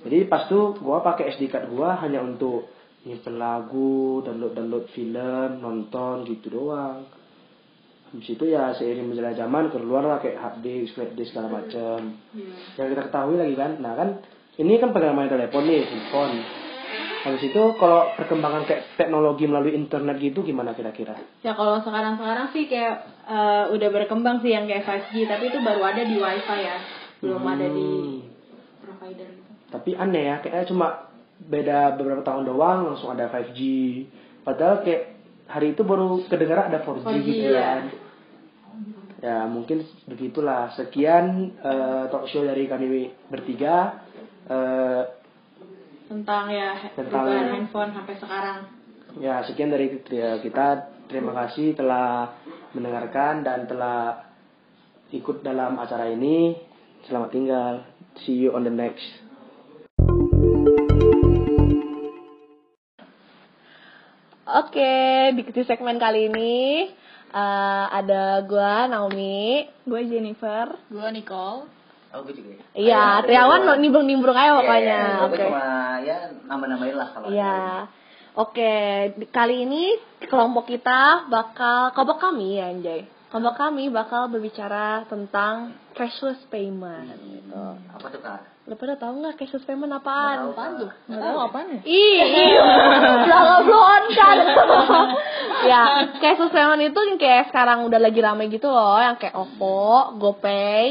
Jadi 0.00 0.18
pas 0.32 0.48
tuh 0.48 0.80
gua 0.80 1.04
pakai 1.04 1.36
SD 1.36 1.52
card 1.52 1.68
gua 1.68 2.00
hanya 2.00 2.24
untuk 2.24 2.72
nyimpen 3.04 3.36
lagu, 3.36 4.20
download-download 4.24 4.86
film, 4.92 5.60
nonton 5.60 6.24
gitu 6.28 6.52
doang. 6.52 7.04
Habis 8.10 8.34
itu 8.34 8.44
ya 8.50 8.74
seiring 8.74 9.06
berjalan 9.06 9.38
zaman 9.38 9.64
keluar 9.70 10.02
lah 10.02 10.18
kayak 10.18 10.40
hard 10.42 10.56
disk, 10.66 10.98
flash 10.98 11.14
disk 11.14 11.30
segala 11.30 11.62
macam. 11.62 12.18
Iya. 12.34 12.52
Yang 12.80 12.88
kita 12.96 13.02
ketahui 13.06 13.36
lagi 13.38 13.54
kan, 13.54 13.72
nah 13.78 13.94
kan 13.94 14.08
ini 14.58 14.82
kan 14.82 14.90
pegang 14.90 15.14
main 15.14 15.30
telepon 15.30 15.62
nih, 15.64 15.86
handphone. 15.86 16.36
Habis 17.20 17.52
itu 17.52 17.62
kalau 17.76 18.16
perkembangan 18.16 18.64
kayak 18.64 18.96
teknologi 18.96 19.44
melalui 19.44 19.76
internet 19.76 20.16
gitu 20.16 20.40
gimana 20.40 20.72
kira-kira? 20.72 21.20
Ya 21.44 21.52
kalau 21.52 21.76
sekarang-sekarang 21.78 22.48
sih 22.50 22.64
kayak 22.64 22.94
eh, 23.28 23.64
udah 23.76 23.88
berkembang 23.92 24.40
sih 24.40 24.50
yang 24.50 24.64
kayak 24.64 24.88
5G, 24.88 25.28
tapi 25.28 25.52
itu 25.52 25.60
baru 25.60 25.84
ada 25.84 26.00
di 26.00 26.16
WiFi 26.16 26.58
ya, 26.60 26.76
belum 27.20 27.42
ada 27.44 27.66
di 27.68 27.88
Hmm. 27.90 28.24
provider 28.80 29.28
gitu. 29.28 29.50
Tapi 29.68 29.90
aneh 29.94 30.24
ya, 30.26 30.36
kayaknya 30.40 30.64
cuma 30.66 30.86
beda 31.40 31.94
beberapa 31.94 32.24
tahun 32.24 32.48
doang 32.48 32.78
langsung 32.88 33.12
ada 33.12 33.28
5G. 33.28 33.60
Padahal 34.40 34.80
kayak 34.80 35.02
hari 35.46 35.76
itu 35.76 35.84
baru 35.84 36.24
kedengaran 36.24 36.72
ada 36.72 36.80
4G, 36.80 37.04
4G, 37.04 37.26
gitu 37.28 37.48
ya. 37.52 37.60
kan. 37.60 37.82
Ya 39.20 39.44
mungkin 39.44 39.84
begitulah. 40.08 40.72
Sekian 40.72 41.52
eh, 41.54 42.04
talk 42.08 42.24
show 42.26 42.40
dari 42.40 42.64
kami 42.64 42.88
bertiga. 43.28 44.08
Eh, 44.48 45.02
Tentang 46.10 46.50
ya 46.50 46.74
Tentang- 46.98 47.22
perubahan 47.22 47.54
handphone 47.54 47.94
sampai 47.94 48.14
sekarang. 48.18 48.58
ya 49.22 49.46
sekian 49.46 49.70
dari 49.70 49.94
kita. 50.42 50.66
Terima 51.06 51.30
kasih 51.34 51.78
telah 51.78 52.34
mendengarkan 52.74 53.46
dan 53.46 53.70
telah 53.70 54.26
ikut 55.10 55.46
dalam 55.46 55.78
acara 55.78 56.10
ini. 56.10 56.58
Selamat 57.06 57.30
tinggal. 57.30 57.72
See 58.26 58.42
you 58.42 58.50
on 58.50 58.66
the 58.66 58.74
next. 58.74 59.06
Oke, 64.50 64.94
di 65.38 65.42
di 65.46 65.62
segmen 65.62 66.02
kali 66.02 66.26
ini 66.26 66.90
eh, 67.30 67.84
ada 67.86 68.42
gua 68.42 68.90
Naomi, 68.90 69.62
gue 69.86 70.00
Jennifer. 70.10 70.74
Gue 70.90 71.06
Nicole. 71.14 71.79
Oh, 72.10 72.26
gue 72.26 72.34
juga 72.34 72.50
ya. 72.50 72.62
Iya, 72.74 73.02
Triawan 73.22 73.60
lo 73.62 73.74
nimbrung-nimbrung 73.78 74.34
aja 74.34 74.58
pokoknya. 74.58 74.82
Iya, 74.82 75.02
gue 75.14 75.28
Oke. 75.30 75.44
cuma 75.46 75.64
ya 76.02 76.16
nambah-nambahin 76.44 76.96
lah 76.98 77.08
kalau 77.14 77.26
Iya. 77.30 77.58
Oke, 78.34 78.72
di- 79.14 79.30
kali 79.30 79.62
ini 79.62 79.94
kelompok 80.22 80.66
kita 80.66 81.26
bakal 81.26 81.94
kelompok 81.94 82.18
kami 82.20 82.58
ya 82.58 82.70
Anjay. 82.70 83.06
Kelompok 83.30 83.62
kami 83.62 83.94
bakal 83.94 84.26
berbicara 84.26 85.06
tentang 85.06 85.78
cashless 85.94 86.42
payment 86.50 87.14
gitu. 87.30 87.54
ada. 87.54 87.78
apa 87.94 88.06
tuh 88.10 88.18
kak? 88.18 88.42
Lo 88.66 88.74
pada 88.74 88.98
tahu 88.98 89.22
nggak 89.22 89.38
cashless 89.38 89.62
payment 89.62 89.94
apaan? 89.94 90.50
Nggak 90.50 90.58
tahu, 90.58 90.82
Kak. 90.82 90.94
Nggak 91.06 91.20
tahu 91.22 91.38
apaan 91.38 91.66
ya? 91.70 91.80
Ih, 91.86 92.18
belum 93.22 93.58
belum 93.70 94.02
kan. 94.18 94.36
ya, 95.70 95.82
cashless 96.18 96.50
payment 96.50 96.82
itu 96.90 97.00
yang 97.06 97.18
kayak 97.22 97.54
sekarang 97.54 97.86
udah 97.86 98.02
lagi 98.02 98.18
rame 98.18 98.50
gitu 98.50 98.66
loh, 98.66 98.98
yang 98.98 99.14
kayak 99.14 99.38
OVO, 99.38 100.18
GoPay, 100.18 100.84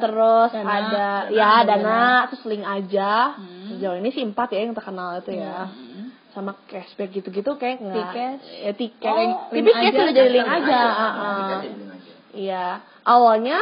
terus 0.00 0.50
Dana. 0.56 0.64
ada 0.72 1.08
Dana, 1.28 1.36
ya 1.36 1.52
Dana. 1.60 1.76
Dana, 1.76 2.04
terus 2.32 2.42
link 2.48 2.64
aja. 2.64 3.36
Sejauh 3.68 4.00
ini 4.00 4.08
sih 4.16 4.24
empat 4.24 4.48
ya 4.56 4.64
yang 4.64 4.72
terkenal 4.72 5.20
itu 5.20 5.36
ya. 5.36 5.68
Sama 6.32 6.56
cashback 6.64 7.12
gitu-gitu 7.12 7.50
kayak 7.60 7.84
nggak. 7.84 7.96
Tiket. 7.96 8.38
Ya 8.64 8.72
tiket. 8.72 9.12
Oh, 9.12 9.52
Tapi 9.52 9.60
link 9.60 9.76
cash 9.76 9.88
aja, 9.92 10.00
udah 10.00 10.14
jadi 10.16 10.30
link 10.32 10.48
aja. 10.48 10.80
Iya, 12.32 12.66
awalnya 13.04 13.60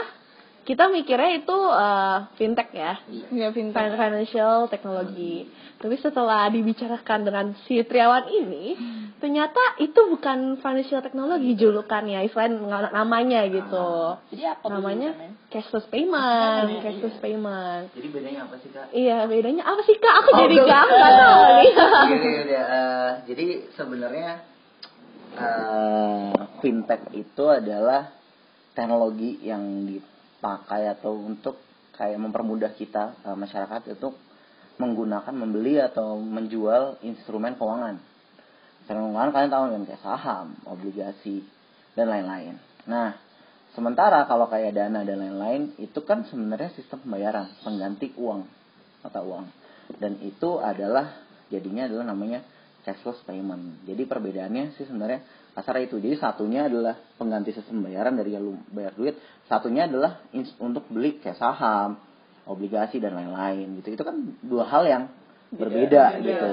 kita 0.61 0.87
mikirnya 0.87 1.41
itu 1.41 1.57
eh, 1.57 2.19
fintech 2.37 2.69
ya, 2.71 3.01
Iya, 3.33 3.49
Fin- 3.51 3.73
financial 3.73 4.69
technology. 4.69 5.49
Tapi 5.81 5.97
setelah 5.97 6.47
dibicarakan 6.47 7.21
dengan 7.25 7.47
si 7.65 7.81
Triawan 7.81 8.29
ini, 8.29 8.77
ternyata 9.17 9.81
itu 9.81 9.97
bukan 9.97 10.61
financial 10.61 11.01
technology 11.01 11.57
julukannya, 11.57 12.21
selain 12.29 12.61
namanya 12.93 13.49
gitu. 13.49 14.21
Jadi 14.31 14.43
apa 14.45 14.69
Namanya 14.69 15.17
julukannya? 15.17 15.49
cashless 15.51 15.87
payment, 15.89 16.69
cashless 16.85 17.17
payment. 17.19 17.85
Jadi 17.97 18.09
bedanya 18.13 18.41
apa 18.45 18.55
sih 18.61 18.69
kak? 18.69 18.87
Iya, 18.93 19.17
bedanya 19.25 19.65
apa 19.65 19.81
sih 19.83 19.97
kak? 19.97 20.15
Aku 20.21 20.29
Oh, 20.31 20.39
jadi 20.45 20.57
nggak 20.61 20.87
tahu 20.93 21.43
nih. 21.57 21.71
Eh, 22.61 23.11
jadi 23.27 23.47
sebenarnya 23.75 24.31
eh, 25.35 26.33
fintech 26.61 27.03
itu 27.17 27.45
adalah 27.49 28.13
teknologi 28.77 29.41
yang 29.43 29.65
dipakai 30.41 30.89
atau 30.89 31.21
untuk 31.21 31.61
kayak 32.01 32.17
mempermudah 32.17 32.73
kita 32.73 33.13
eh, 33.29 33.37
masyarakat 33.37 33.93
untuk 33.93 34.17
menggunakan 34.81 35.37
membeli 35.37 35.77
atau 35.77 36.17
menjual 36.17 37.05
instrumen 37.05 37.61
keuangan. 37.61 38.01
Instrumen 38.81 39.13
keuangan 39.13 39.33
kalian 39.37 39.53
tahu 39.53 39.63
kan 39.69 39.83
kayak 39.85 40.01
saham, 40.01 40.47
obligasi 40.65 41.45
dan 41.93 42.09
lain-lain. 42.09 42.57
Nah, 42.89 43.21
sementara 43.77 44.25
kalau 44.25 44.49
kayak 44.49 44.73
dana 44.73 45.05
dan 45.05 45.21
lain-lain 45.21 45.77
itu 45.77 46.01
kan 46.09 46.25
sebenarnya 46.25 46.73
sistem 46.73 47.05
pembayaran 47.05 47.53
pengganti 47.61 48.17
uang 48.17 48.49
mata 49.05 49.21
uang 49.21 49.45
dan 50.01 50.17
itu 50.25 50.57
adalah 50.57 51.21
jadinya 51.53 51.85
adalah 51.85 52.17
namanya 52.17 52.41
cashless 52.89 53.21
payment. 53.29 53.85
Jadi 53.85 54.09
perbedaannya 54.09 54.73
sih 54.81 54.89
sebenarnya 54.89 55.21
kasar 55.55 55.83
itu. 55.83 55.99
Jadi 55.99 56.17
satunya 56.17 56.67
adalah 56.67 56.99
pengganti 57.19 57.51
sistem 57.55 57.83
pembayaran 57.83 58.15
dari 58.17 58.35
yang 58.35 58.43
lu 58.47 58.55
bayar 58.71 58.95
duit, 58.95 59.19
satunya 59.51 59.87
adalah 59.91 60.23
untuk 60.63 60.87
beli 60.91 61.19
kayak 61.19 61.39
saham, 61.39 61.99
obligasi 62.47 62.99
dan 63.03 63.15
lain-lain 63.19 63.79
gitu. 63.83 63.95
Itu 63.95 64.03
kan 64.07 64.17
dua 64.43 64.67
hal 64.71 64.83
yang 64.87 65.03
berbeda 65.51 66.19
gitu. 66.23 66.51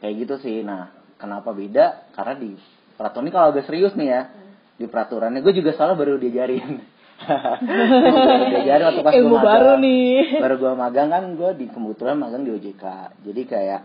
Kayak 0.00 0.14
gitu 0.20 0.34
sih. 0.44 0.56
Nah, 0.60 0.92
kenapa 1.16 1.52
beda? 1.56 2.12
Karena 2.12 2.34
di 2.36 2.52
peraturan 2.94 3.24
ini 3.26 3.32
kalau 3.32 3.46
agak 3.50 3.64
serius 3.66 3.92
nih 3.96 4.08
ya, 4.08 4.20
di 4.74 4.86
peraturannya 4.90 5.40
gue 5.40 5.54
juga 5.54 5.72
salah 5.74 5.94
baru 5.96 6.20
diajarin. 6.20 6.92
baru 7.24 8.44
diajarin 8.50 8.84
waktu 8.90 9.02
pas 9.06 9.12
Ilmu 9.14 9.30
gue 9.30 9.40
baru 9.40 9.72
magang. 9.78 9.84
nih. 9.86 10.14
Baru 10.42 10.54
gue 10.60 10.72
magang 10.74 11.08
kan 11.08 11.24
gue 11.38 11.50
di 11.56 11.66
kebetulan 11.70 12.16
magang 12.18 12.42
di 12.42 12.50
OJK. 12.52 12.84
Jadi 13.24 13.42
kayak 13.48 13.80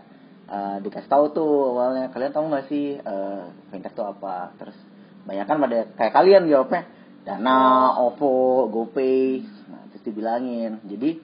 eh, 0.50 0.76
dikasih 0.82 1.08
tahu 1.08 1.24
tuh 1.30 1.52
awalnya 1.72 2.10
kalian 2.10 2.34
tahu 2.34 2.44
nggak 2.50 2.66
sih 2.66 2.98
eh, 2.98 3.42
fintech 3.70 3.94
itu 3.94 4.02
apa? 4.02 4.52
Terus 4.58 4.76
banyak 5.24 5.46
kan 5.46 5.56
pada 5.62 5.78
kayak 5.94 6.12
kalian 6.12 6.50
jawabnya 6.50 6.82
Dana, 7.20 7.94
OVO, 8.00 8.72
GoPay. 8.72 9.44
Nah, 9.68 9.82
terus 9.92 10.02
dibilangin. 10.08 10.80
Jadi 10.88 11.20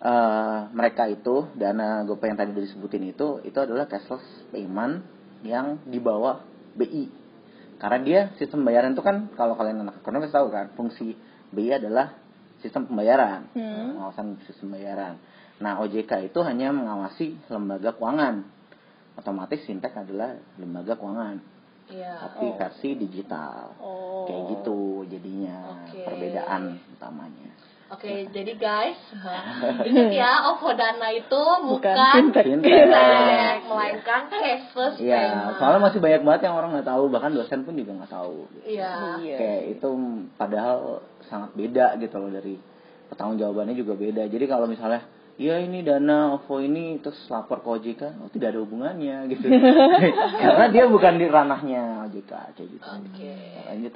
eh, 0.00 0.58
mereka 0.72 1.10
itu 1.10 1.50
dana 1.58 2.06
GoPay 2.06 2.32
yang 2.32 2.38
tadi 2.38 2.52
disebutin 2.56 3.04
itu 3.10 3.42
itu 3.44 3.58
adalah 3.58 3.90
cashless 3.90 4.24
payment 4.54 5.04
yang 5.44 5.82
di 5.84 5.98
bawah 5.98 6.40
BI. 6.78 7.10
Karena 7.80 7.98
dia 8.04 8.20
sistem 8.36 8.64
pembayaran 8.64 8.92
itu 8.92 9.02
kan 9.02 9.32
kalau 9.34 9.56
kalian 9.56 9.82
anak 9.88 10.04
ekonomi 10.04 10.28
tahu 10.28 10.52
kan 10.52 10.72
fungsi 10.76 11.16
BI 11.50 11.72
adalah 11.72 12.12
sistem 12.60 12.84
pembayaran, 12.84 13.48
Hmm. 13.56 13.96
pengawasan 13.96 14.26
sistem 14.44 14.72
pembayaran. 14.72 15.16
Nah 15.60 15.76
OJK 15.84 16.32
itu 16.32 16.40
hanya 16.40 16.72
mengawasi 16.72 17.36
lembaga 17.52 17.92
keuangan. 17.92 18.48
Otomatis 19.20 19.60
fintech 19.68 19.92
adalah 19.92 20.32
lembaga 20.56 20.96
keuangan, 20.96 21.36
Iya. 21.92 22.24
tapi 22.24 22.56
versi 22.56 22.96
digital. 22.96 23.76
Oh. 23.76 24.24
Kayak 24.24 24.42
gitu 24.56 25.04
jadinya 25.12 25.84
Oke. 25.84 26.00
perbedaan 26.08 26.80
utamanya. 26.96 27.52
Oke, 27.90 28.30
jadi 28.30 28.54
guys, 28.54 28.94
ingat 29.90 30.14
ya, 30.14 30.46
OVO 30.54 30.78
Dana 30.78 31.10
itu 31.10 31.42
bukan, 31.66 31.90
fintech. 32.14 32.46
Fintech. 32.46 32.70
fintech, 32.86 33.58
melainkan 33.66 34.30
cashless 34.30 34.94
Iya, 35.02 35.18
payment. 35.26 35.58
soalnya 35.58 35.80
masih 35.90 35.98
banyak 35.98 36.22
banget 36.22 36.40
yang 36.46 36.54
orang 36.54 36.70
nggak 36.78 36.86
tahu, 36.86 37.10
bahkan 37.10 37.34
dosen 37.34 37.66
pun 37.66 37.74
juga 37.74 37.98
nggak 37.98 38.14
tahu. 38.14 38.46
Iya. 38.62 38.94
Kayak 39.18 39.62
itu 39.74 39.88
padahal 40.38 41.02
sangat 41.26 41.50
beda 41.58 41.98
gitu 41.98 42.14
loh 42.22 42.30
dari 42.30 42.54
pertanggung 43.10 43.42
jawabannya 43.42 43.74
juga 43.74 43.98
beda. 43.98 44.22
Jadi 44.30 44.44
kalau 44.46 44.70
misalnya 44.70 45.02
Iya 45.40 45.56
ini 45.64 45.80
dana 45.80 46.36
OVO 46.36 46.60
ini 46.60 47.00
terus 47.00 47.16
lapor 47.32 47.64
ke 47.64 47.68
OJK, 47.72 48.02
oh 48.20 48.28
tidak 48.28 48.52
ada 48.52 48.60
hubungannya 48.60 49.24
gitu. 49.32 49.48
Karena 50.44 50.68
dia 50.68 50.84
bukan 50.84 51.16
di 51.16 51.26
ranahnya 51.32 52.04
OJK 52.12 52.32
kayak 52.52 52.68
gitu. 52.68 52.84
Oke. 52.84 53.34
Lanjut. 53.72 53.94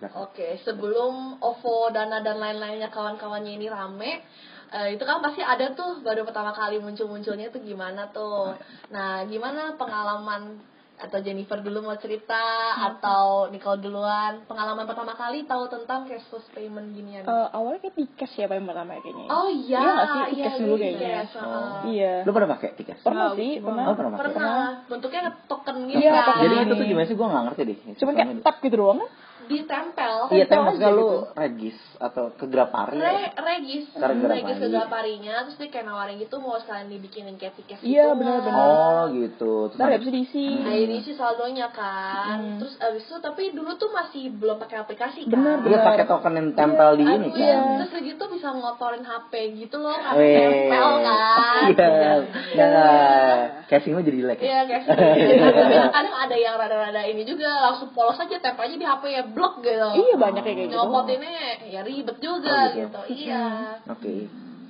Silakan. 0.00 0.16
Oke, 0.24 0.48
sebelum 0.64 1.36
OVO, 1.44 1.92
Dana 1.92 2.24
dan 2.24 2.40
lain-lainnya 2.40 2.88
kawan-kawannya 2.88 3.52
ini 3.60 3.68
rame, 3.68 4.24
eh, 4.72 4.96
itu 4.96 5.04
kan 5.04 5.20
pasti 5.20 5.44
ada 5.44 5.76
tuh 5.76 6.00
baru 6.00 6.24
pertama 6.24 6.56
kali 6.56 6.80
muncul-munculnya 6.80 7.52
tuh 7.52 7.60
gimana 7.60 8.08
tuh. 8.08 8.56
Nah, 8.88 9.28
gimana 9.28 9.76
pengalaman 9.76 10.56
atau 10.98 11.18
Jennifer 11.18 11.58
dulu 11.58 11.78
mau 11.80 11.94
cerita 11.94 12.42
atau 12.74 13.46
Nicole 13.48 13.78
duluan 13.78 14.42
pengalaman 14.44 14.82
pertama 14.82 15.14
kali 15.14 15.42
tahu 15.42 15.66
tentang 15.66 16.04
cashless 16.04 16.42
payment 16.50 16.90
ginian. 16.90 17.22
Eh, 17.22 17.48
awalnya 17.50 17.78
kayak 17.80 17.94
tiket 17.96 18.30
ya 18.34 18.46
paling 18.46 18.66
pertama 18.66 18.98
kayaknya. 18.98 19.26
oh 19.28 19.48
iya, 19.48 19.78
Iya 19.78 19.88
nggak 19.88 20.06
sih? 20.06 20.18
iya, 20.18 20.26
Tiket 20.44 20.58
dulu 20.58 20.74
iya, 20.74 20.82
kayaknya. 20.82 21.08
yes, 21.14 21.30
Oh. 21.32 21.40
uh-uh. 21.40 21.70
Iya. 21.86 22.12
Lu 22.22 22.30
pernah 22.30 22.50
pakai 22.52 22.68
tiket? 22.74 22.96
Pernah 22.98 23.26
sih, 23.32 23.50
pernah. 23.58 23.84
Oh, 23.86 23.94
pernah. 23.94 24.18
Pernah, 24.18 24.58
bentuknya 24.86 25.20
token 25.46 25.76
gitu 25.86 25.98
Iya, 26.02 26.12
kan. 26.18 26.36
Jadi 26.42 26.54
itu 26.66 26.72
tuh 26.74 26.86
gimana 26.86 27.06
sih? 27.06 27.14
Gue 27.14 27.26
nggak 27.26 27.44
ngerti 27.46 27.62
deh. 27.62 27.78
Cuman 27.96 28.12
kayak 28.12 28.30
tap 28.42 28.56
gitu 28.58 28.76
doang 28.76 28.98
kan? 29.00 29.10
Ditempel. 29.48 30.16
Iya, 30.28 30.44
tempel 30.44 30.68
tapi 30.68 30.78
aja 30.78 30.88
lu 30.88 31.00
gitu. 31.00 31.16
regis 31.34 31.78
atau 31.98 32.24
ke 32.30 32.44
Grapari. 32.46 32.94
Re 32.94 33.32
regis, 33.34 33.84
regis 33.96 34.56
ke 34.56 34.68
Graparinya, 34.68 35.34
terus 35.42 35.56
dia 35.56 35.68
kayak 35.68 35.86
nawarin 35.86 36.16
gitu 36.16 36.36
mau 36.36 36.54
sekalian 36.56 36.86
dibikinin 36.88 37.34
kayak 37.34 37.56
tiket 37.56 37.80
Iya, 37.80 38.04
gitu. 38.06 38.18
benar-benar. 38.18 38.66
Oh 38.68 39.02
gitu. 39.10 39.52
Terus 39.68 39.80
ada- 39.80 39.96
habis 39.96 40.10
diisi. 40.10 40.46
Nah 40.54 40.74
ini 40.74 40.96
sih 41.00 41.12
saldonya 41.12 41.68
kan, 41.68 42.38
Hmm. 42.38 42.58
terus 42.58 42.76
abis 42.78 43.02
itu 43.02 43.16
tapi 43.18 43.50
dulu 43.50 43.74
tuh 43.74 43.88
masih 43.88 44.30
belum 44.30 44.56
pakai 44.58 44.78
aplikasi 44.78 45.24
kan. 45.24 45.32
Bener, 45.32 45.56
Iya 45.64 45.78
pakai 45.82 46.04
token 46.04 46.34
yang 46.34 46.48
tempel 46.52 46.90
di 46.94 47.04
ini 47.04 47.28
Iya, 47.32 47.56
kan. 47.56 47.76
terus 47.78 47.90
udah 47.90 48.02
gitu 48.04 48.24
bisa 48.28 48.48
ngotorin 48.50 49.02
HP 49.02 49.32
gitu 49.58 49.76
loh, 49.78 49.96
kan 49.96 50.14
tempel 50.14 50.90
kan. 51.00 51.62
Iya. 51.68 52.66
Nah, 52.68 53.34
casingnya 53.66 54.02
jadi 54.02 54.18
jelek. 54.18 54.38
ya? 54.38 54.44
Iya 54.44 54.60
guys, 54.64 54.86
Kadang- 54.88 55.90
kadang 55.90 56.16
ada 56.18 56.36
yang 56.36 56.54
rada-rada 56.54 57.02
ini 57.02 57.22
juga 57.22 57.48
langsung 57.62 57.90
polos 57.90 58.16
aja 58.16 58.36
tempel 58.38 58.64
aja 58.64 58.76
di 58.76 58.86
HP 58.86 59.04
ya 59.08 59.22
blok 59.38 59.54
gitu. 59.62 59.88
Iya 59.94 60.14
banyak 60.18 60.42
kayak 60.42 60.56
gitu. 60.58 60.72
Nyopotinnya 60.74 61.32
ya 61.64 61.80
ribet 61.80 62.18
juga 62.18 62.50
Oh, 62.50 62.66
gitu. 62.68 62.78
gitu. 62.82 63.00
Iya. 63.22 63.44
Oke. 63.86 64.14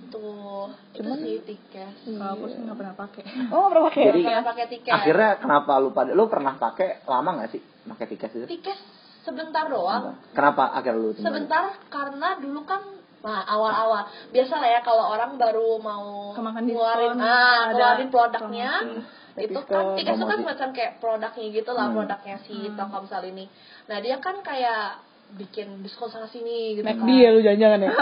Tuh, 0.09 0.65
itu 0.93 1.11
sih 1.17 1.37
tiket. 1.43 1.93
Iya. 2.07 2.33
Aku 2.33 2.45
sih 2.47 2.61
nggak 2.61 2.77
pernah 2.77 2.95
pakai. 2.95 3.23
Oh, 3.53 3.59
nggak 3.63 3.71
pernah 3.71 3.85
pakai. 3.89 4.03
Jadi 4.07 4.21
Kayak 4.23 4.45
pakai 4.45 4.67
tiket. 4.69 4.93
akhirnya 4.93 5.31
kenapa 5.39 5.73
lu 5.79 5.89
pada 5.91 6.13
lu 6.13 6.25
pernah 6.27 6.55
pakai 6.55 6.89
lama 7.05 7.31
nggak 7.35 7.51
sih 7.51 7.61
pakai 7.87 8.07
tiket 8.07 8.31
itu? 8.35 8.47
tiket 8.51 8.79
sebentar 9.21 9.65
doang. 9.67 10.17
Kenapa 10.33 10.73
akhirnya 10.73 10.97
lu 10.99 11.11
tinggal? 11.11 11.25
Sebentar 11.27 11.65
karena 11.89 12.29
dulu 12.37 12.63
kan 12.63 12.83
nah 13.19 13.43
awal-awal 13.45 14.07
biasa 14.31 14.55
lah 14.55 14.71
ya 14.71 14.81
kalau 14.81 15.11
orang 15.11 15.35
baru 15.35 15.75
mau 15.77 16.31
Kemakan 16.33 16.63
ngeluarin 16.65 17.13
diskon, 17.13 17.27
ah 17.27 17.35
ada 17.67 17.75
keluarin 17.75 18.09
produknya 18.09 18.71
itu 19.37 19.61
kan 19.61 19.85
tiket 19.95 20.15
itu 20.15 20.25
kan 20.25 20.39
semacam 20.39 20.69
kayak 20.71 20.93
produknya 20.99 21.47
gitu 21.51 21.71
lah 21.73 21.87
Hmm. 21.87 21.97
produknya 21.99 22.37
si 22.39 22.55
Telkomsel 22.71 23.23
ini 23.29 23.51
nah 23.89 23.99
dia 23.99 24.17
kan 24.19 24.37
kayak 24.41 25.01
bikin 25.31 25.81
diskon 25.81 26.09
sana 26.09 26.25
sini 26.27 26.73
gitu 26.73 26.85
McD 26.85 26.97
kan 26.99 27.09
ya 27.11 27.29
lu 27.31 27.41
jangan-jangan 27.43 27.81
ya. 27.83 27.93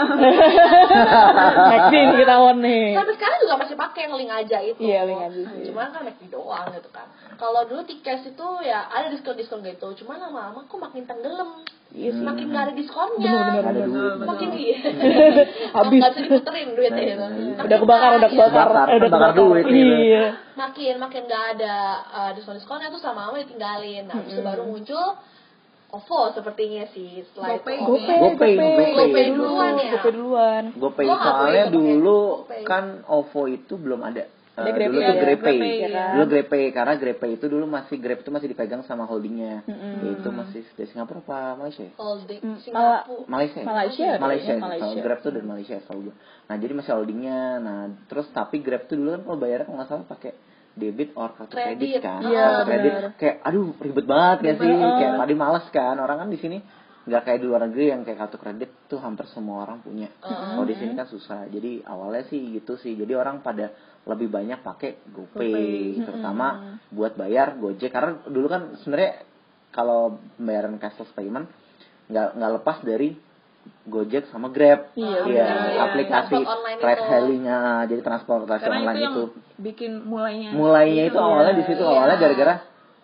McD 1.67 1.93
nih 1.93 2.15
ketahuan 2.17 2.57
nih. 2.59 2.85
sampai 2.93 3.13
sekarang 3.15 3.37
juga 3.41 3.55
masih 3.57 3.75
pakai 3.75 4.01
yang 4.01 4.13
link 4.15 4.31
aja 4.33 4.57
itu 4.61 4.79
Iya, 4.79 4.99
link 5.03 5.19
aja 5.21 5.39
sih. 5.45 5.63
cuman 5.67 5.87
kan 5.89 6.01
McD 6.03 6.23
doang 6.29 6.67
gitu 6.71 6.89
kan 6.89 7.07
kalau 7.35 7.61
dulu 7.63 7.83
tiket 7.83 8.23
itu 8.25 8.47
ya 8.61 8.79
ada 8.85 9.07
diskon 9.09 9.35
diskon 9.35 9.59
gitu 9.61 9.87
cuman 9.97 10.17
lama-lama 10.21 10.63
kok 10.65 10.77
makin 10.77 11.03
tenggelam 11.03 11.51
Iya 11.89 12.11
sih. 12.11 12.19
makin 12.21 12.45
nggak 12.47 12.63
ada 12.63 12.73
diskonnya 12.73 13.31
Bener-bener. 13.31 13.63
Ada 13.65 13.81
duit. 13.85 14.15
makin 14.21 14.49
iya 14.53 14.77
Habis. 15.77 15.97
nggak 15.97 16.11
bisa 16.11 16.21
diputerin 16.21 16.67
duitnya 16.73 17.03
gitu 17.05 17.25
Udah 17.61 17.77
kebakar, 17.77 18.11
udah 18.13 18.29
kebakar. 18.29 18.67
Bakar, 18.67 18.85
Eh, 18.85 18.95
udah 18.97 19.09
bakar 19.09 19.31
kebakar. 19.31 19.39
duit 19.41 19.63
gitu. 19.65 19.95
Iya. 20.05 20.25
makin 20.55 20.93
makin 20.97 21.21
nggak 21.25 21.43
ada 21.53 21.75
uh, 22.07 22.31
diskon 22.31 22.55
diskonnya 22.55 22.87
tuh 22.87 22.99
sama 22.99 23.27
lama 23.27 23.35
ditinggalin 23.37 24.03
nah 24.05 24.19
itu 24.21 24.39
baru 24.39 24.63
muncul 24.63 25.15
OVO 25.87 26.35
sepertinya 26.35 26.83
sih 26.91 27.23
setelah 27.31 27.63
GoPay. 27.63 27.75
itu 27.79 27.87
GoPay, 27.87 28.17
GoPay, 28.19 28.53
GoPay. 28.59 28.91
GoPay 28.91 29.23
duluan 29.31 29.73
ya 29.79 29.91
GoPay 29.95 30.11
duluan. 30.11 30.63
GoPay 30.75 31.05
soalnya 31.07 31.63
dulu 31.71 32.19
kan 32.67 33.07
OVO 33.07 33.41
itu 33.47 33.73
belum 33.79 34.03
ada. 34.03 34.27
Eh, 34.57 34.73
GrabPay, 34.73 34.89
dulu 34.89 34.99
tuh 34.99 35.13
ada 35.13 35.21
GrabPay. 35.21 35.57
Ya 35.61 35.89
kan? 35.93 36.09
Dulu 36.17 36.23
GrabPay 36.33 36.63
karena 36.73 36.93
GrabPay 36.97 37.31
itu 37.37 37.45
dulu 37.45 37.65
masih 37.69 37.95
Grab 38.01 38.19
itu 38.25 38.31
masih 38.33 38.47
dipegang 38.49 38.81
sama 38.89 39.05
holdingnya. 39.05 39.61
Mm-mm. 39.69 40.01
Yaitu 40.01 40.29
masih 40.33 40.65
dari 40.73 40.87
Singapura 40.89 41.21
apa 41.21 41.61
Malaysia? 41.61 41.85
ya? 41.85 41.93
holding 41.93 42.39
Hmm, 42.41 42.57
Singapura 42.57 42.97
Malaysia. 43.29 43.59
ya? 43.61 43.65
Malaysia, 43.69 44.03
Malaysia. 44.17 44.53
Malaysia. 44.57 44.81
Kalau 44.81 45.05
Grab 45.05 45.19
tuh 45.21 45.31
dari 45.37 45.45
Malaysia 45.45 45.75
kalau 45.85 46.01
gue. 46.09 46.15
Nah, 46.49 46.55
jadi 46.57 46.73
masih 46.73 46.91
holdingnya. 46.97 47.39
Nah, 47.61 47.79
terus 48.09 48.27
tapi 48.33 48.57
Grab 48.65 48.89
tuh 48.89 48.97
dulu 48.97 49.09
kan 49.13 49.21
kalau 49.29 49.37
bayarnya 49.37 49.65
kalau 49.69 49.77
nggak 49.77 49.89
salah 49.93 50.05
pakai 50.09 50.31
debit 50.77 51.09
or 51.17 51.33
kartu 51.33 51.57
Kredit. 51.57 51.77
kredit 51.77 52.01
kan. 52.05 52.21
Iya, 52.23 52.45
Kartu 52.45 52.63
kredit 52.69 52.91
benar. 52.93 53.11
kayak 53.17 53.35
aduh 53.43 53.67
ribet 53.81 54.05
banget 54.05 54.37
ya 54.45 54.53
sih. 54.55 54.69
Kayak 54.71 55.13
tadi 55.17 55.33
males 55.35 55.65
kan. 55.73 55.95
Orang 55.97 56.17
kan 56.21 56.29
di 56.29 56.39
sini 56.39 56.57
nggak 57.07 57.23
kayak 57.23 57.39
di 57.39 57.45
luar 57.47 57.61
negeri 57.71 57.85
yang 57.87 58.01
kayak 58.03 58.19
kartu 58.19 58.37
kredit 58.37 58.69
tuh 58.87 58.99
hampir 58.99 59.25
semua 59.31 59.63
orang 59.65 59.79
punya. 59.81 60.07
Kalau 60.21 60.63
di 60.63 60.75
sini 60.77 60.93
kan 60.93 61.07
susah. 61.09 61.49
Jadi 61.49 61.81
awalnya 61.83 62.23
sih 62.29 62.39
gitu 62.55 62.77
sih. 62.77 62.93
Jadi 62.93 63.11
orang 63.17 63.41
pada 63.41 63.73
lebih 64.07 64.31
banyak 64.31 64.63
pakai 64.63 65.03
GoPay, 65.11 65.99
terutama 65.99 66.79
buat 66.95 67.19
bayar 67.19 67.59
Gojek 67.59 67.91
karena 67.91 68.23
dulu 68.23 68.47
kan 68.47 68.79
sebenarnya 68.79 69.27
kalau 69.75 70.15
pembayaran 70.39 70.79
cashless 70.79 71.11
payment 71.11 71.51
nggak 72.07 72.39
nggak 72.39 72.51
lepas 72.63 72.77
dari 72.87 73.19
Gojek 73.83 74.27
sama 74.27 74.47
Grab. 74.47 74.91
Iya, 74.93 75.23
Iya, 75.23 75.45
benar. 75.45 75.85
aplikasi 75.85 76.35
ride 76.77 76.91
itu. 76.93 77.07
hailing-nya, 77.07 77.59
jadi 77.85 78.01
transportasi 78.01 78.61
Karena 78.61 78.75
itu 78.75 78.81
online 78.81 78.99
yang 78.99 79.13
itu. 79.13 79.23
bikin 79.57 79.91
mulainya. 80.03 80.49
Mulainya 80.51 81.03
itu 81.05 81.17
awalnya 81.17 81.53
di 81.53 81.63
situ 81.63 81.79
Iya. 81.79 81.91
awalnya 81.93 82.17
gara-gara 82.17 82.55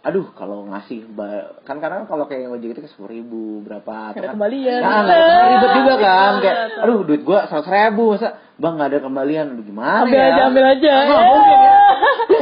aduh 0.03 0.27
kalau 0.29 0.67
ngasih 0.67 1.15
kan 1.63 1.79
kadang 1.79 2.03
kalau 2.03 2.27
kayak 2.27 2.51
Gojek 2.51 2.75
itu 2.75 2.81
ke 2.81 2.89
sepuluh 2.89 3.07
ribu 3.09 3.63
berapa 3.63 4.11
Ada 4.11 4.19
kan 4.21 4.35
kembalian. 4.35 4.79
Nah, 4.79 5.07
ada- 5.07 5.47
ribet 5.49 5.71
juga 5.73 5.93
kan 5.97 6.33
kayak 6.37 6.57
aduh 6.77 6.99
duit 7.01 7.21
gua 7.21 7.47
seratus 7.47 7.69
ribu 7.69 8.11
masa 8.11 8.35
bang 8.53 8.73
nggak 8.75 8.89
ada 8.89 8.99
kembalian 8.99 9.45
Aduh, 9.49 9.63
gimana 9.63 10.03
Ambil 10.03 10.19
ya 10.19 10.27
aja, 10.29 10.41
ambil 10.45 10.63
aja. 10.67 10.93
Mungkin 11.07 11.57
ya 11.57 11.71
Lu 11.73 11.82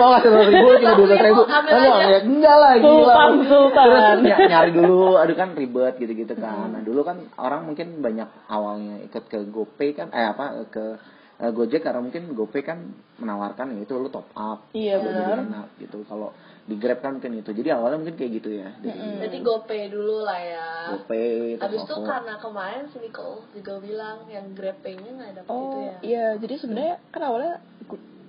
mau 0.02 0.10
ngasih 0.12 0.28
seratus 0.28 0.50
ribu 0.50 0.68
cuma 0.76 0.92
dua 0.92 1.06
belas 1.06 1.22
ribu 1.22 1.42
aja. 1.46 2.02
ya, 2.02 2.20
enggak 2.20 2.56
lah 2.58 2.74
gila. 2.76 2.90
Sultan, 2.90 3.30
terus 3.72 4.06
ny- 4.18 4.48
nyari 4.48 4.72
dulu. 4.72 5.02
Aduh 5.22 5.36
kan 5.36 5.50
ribet 5.54 5.94
gitu-gitu 5.96 6.34
kan. 6.36 6.68
Nah 6.68 6.82
dulu 6.82 7.02
kan 7.02 7.22
orang 7.38 7.62
mungkin 7.64 8.02
banyak 8.02 8.26
awalnya 8.48 8.98
ikut 9.02 9.24
ke 9.26 9.46
GoPay 9.46 9.94
kan 9.94 10.10
eh 10.10 10.26
apa 10.26 10.66
ke 10.68 10.98
eh, 11.38 11.52
Gojek 11.52 11.82
karena 11.82 12.02
mungkin 12.02 12.34
GoPay 12.34 12.62
kan 12.62 12.78
menawarkan 13.16 13.78
ya 13.78 13.86
itu 13.86 13.94
lu 13.94 14.10
top 14.10 14.26
up. 14.34 14.74
Iya, 14.74 14.98
Jadi 14.98 15.22
benar. 15.22 15.38
enak 15.40 15.68
gitu. 15.78 16.02
Kalau 16.04 16.34
di 16.62 16.78
Grab 16.78 17.00
kan 17.00 17.18
mungkin 17.18 17.34
itu. 17.36 17.50
Jadi 17.52 17.70
awalnya 17.70 17.98
mungkin 17.98 18.16
kayak 18.16 18.32
gitu 18.38 18.50
ya. 18.54 18.70
Dari 18.78 18.98
Jadi 19.20 19.38
GoPay 19.40 19.82
dulu 19.88 20.22
lah 20.22 20.40
ya. 20.40 20.68
GoPay 20.92 21.58
terus 21.58 21.62
Habis 21.64 21.82
itu 21.84 21.96
karena 22.04 22.34
kemarin 22.38 22.84
si 22.88 22.98
Nicole 22.98 23.42
juga 23.52 23.74
bilang 23.78 24.18
yang 24.28 24.46
GrabPay-nya 24.54 25.12
nggak 25.12 25.32
dapet 25.36 25.50
itu 25.50 25.58
Oh 25.58 25.82
ya. 25.84 25.98
iya, 26.02 26.26
jadi 26.38 26.54
sebenarnya 26.58 26.96
kan 27.10 27.22
awalnya 27.24 27.54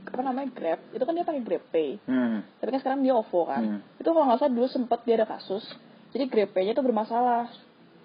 apa 0.03 0.21
namanya 0.21 0.49
Grab 0.51 0.81
itu 0.91 1.03
kan 1.03 1.13
dia 1.13 1.23
pakai 1.23 1.41
GrabPay. 1.41 1.89
hmm. 2.03 2.37
Tapi 2.59 2.69
kan 2.69 2.81
sekarang 2.81 3.01
dia 3.01 3.15
OVO 3.15 3.41
kan. 3.45 3.63
Hmm. 3.63 3.81
Itu 3.97 4.09
kalau 4.09 4.27
nggak 4.27 4.39
salah 4.39 4.53
dulu 4.53 4.67
sempat 4.67 5.01
dia 5.03 5.15
ada 5.15 5.27
kasus. 5.27 5.63
Jadi 6.11 6.25
GrabPay-nya 6.27 6.73
tuh 6.73 6.83
bermasalah. 6.83 7.49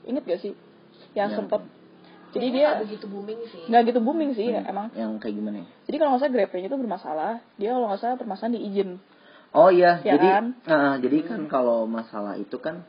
Ingat 0.04 0.24
gak 0.24 0.40
sih? 0.40 0.54
Yang 1.12 1.18
Yang- 1.18 1.36
sempat 1.36 1.62
jadi 2.28 2.48
dia 2.52 2.68
nggak 2.70 2.82
begitu 2.84 3.06
booming 3.08 3.40
sih. 3.48 3.62
nggak 3.66 3.82
gitu 3.88 4.00
booming 4.00 4.32
sih 4.34 4.48
Hmm. 4.52 4.68
emang. 4.68 4.88
yang 4.94 5.16
kayak 5.16 5.34
gimana 5.34 5.64
ya 5.64 5.68
Jadi 5.84 5.96
kalau 5.96 6.10
nggak 6.12 6.22
salah 6.22 6.34
GrabPay-nya 6.34 6.70
tuh 6.70 6.80
bermasalah. 6.80 7.34
Dia 7.56 7.70
kalau 7.72 7.86
nggak 7.88 8.00
salah 8.00 8.16
permasalahan 8.16 8.54
di 8.54 8.62
izin. 8.68 8.90
Oh 9.50 9.70
iya, 9.72 10.04
Ya 10.04 10.14
jadi 10.14 10.28
kan? 10.30 10.46
eh, 10.62 10.94
jadi 11.02 11.18
kan 11.24 11.42
kalau 11.48 11.88
masalah 11.88 12.36
itu 12.36 12.60
kan 12.60 12.84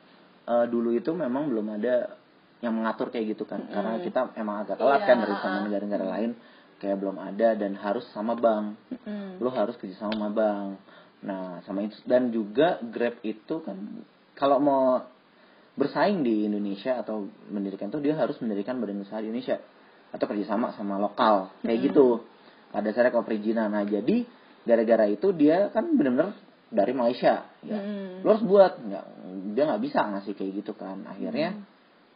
eh, 0.44 0.66
dulu 0.66 0.90
itu 0.90 1.10
memang 1.12 1.48
belum 1.48 1.76
ada 1.76 2.18
yang 2.58 2.74
mengatur 2.74 3.08
kayak 3.08 3.32
gitu 3.32 3.46
kan. 3.46 3.62
Karena 3.64 4.02
kita 4.02 4.34
emang 4.34 4.66
agak 4.66 4.76
telat 4.76 5.00
Iya, 5.00 5.06
kan 5.06 5.16
dari 5.22 5.34
sama 5.38 5.48
uh-uh. 5.48 5.64
negara-negara 5.70 6.04
lain 6.08 6.30
kayak 6.78 6.96
belum 6.98 7.18
ada 7.18 7.58
dan 7.58 7.74
harus 7.78 8.06
sama 8.14 8.38
bank. 8.38 8.78
Mm. 9.04 9.42
Lu 9.42 9.50
harus 9.50 9.74
kerja 9.76 9.98
sama 9.98 10.30
bank. 10.30 10.78
Nah, 11.26 11.60
sama 11.66 11.84
itu. 11.84 11.98
Dan 12.06 12.30
juga 12.30 12.78
Grab 12.82 13.18
itu 13.26 13.60
kan 13.62 13.76
kalau 14.38 14.62
mau 14.62 15.02
bersaing 15.78 16.22
di 16.22 16.46
Indonesia 16.46 16.98
atau 16.98 17.26
mendirikan 17.50 17.90
tuh 17.90 18.02
dia 18.02 18.18
harus 18.18 18.38
mendirikan 18.42 18.78
badan 18.78 19.02
usaha 19.02 19.18
di 19.18 19.30
Indonesia. 19.30 19.58
Atau 20.14 20.24
kerjasama 20.30 20.72
sama 20.78 20.96
lokal. 20.96 21.52
Kayak 21.66 21.92
gitu. 21.92 22.24
Pada 22.70 22.88
dasarnya 22.88 23.10
kalau 23.10 23.26
perizinan 23.26 23.74
nah 23.74 23.82
jadi 23.82 24.24
gara-gara 24.62 25.08
itu 25.08 25.32
dia 25.32 25.72
kan 25.72 25.88
benar-benar 25.96 26.36
dari 26.68 26.92
Malaysia 26.94 27.48
ya. 27.66 27.78
Mm. 27.78 28.22
lo 28.22 28.28
harus 28.38 28.44
buat. 28.46 28.72
Nggak 28.78 29.04
dia 29.56 29.62
nggak 29.66 29.82
bisa 29.82 30.00
ngasih 30.14 30.32
kayak 30.38 30.52
gitu 30.62 30.72
kan. 30.78 31.02
Akhirnya 31.10 31.58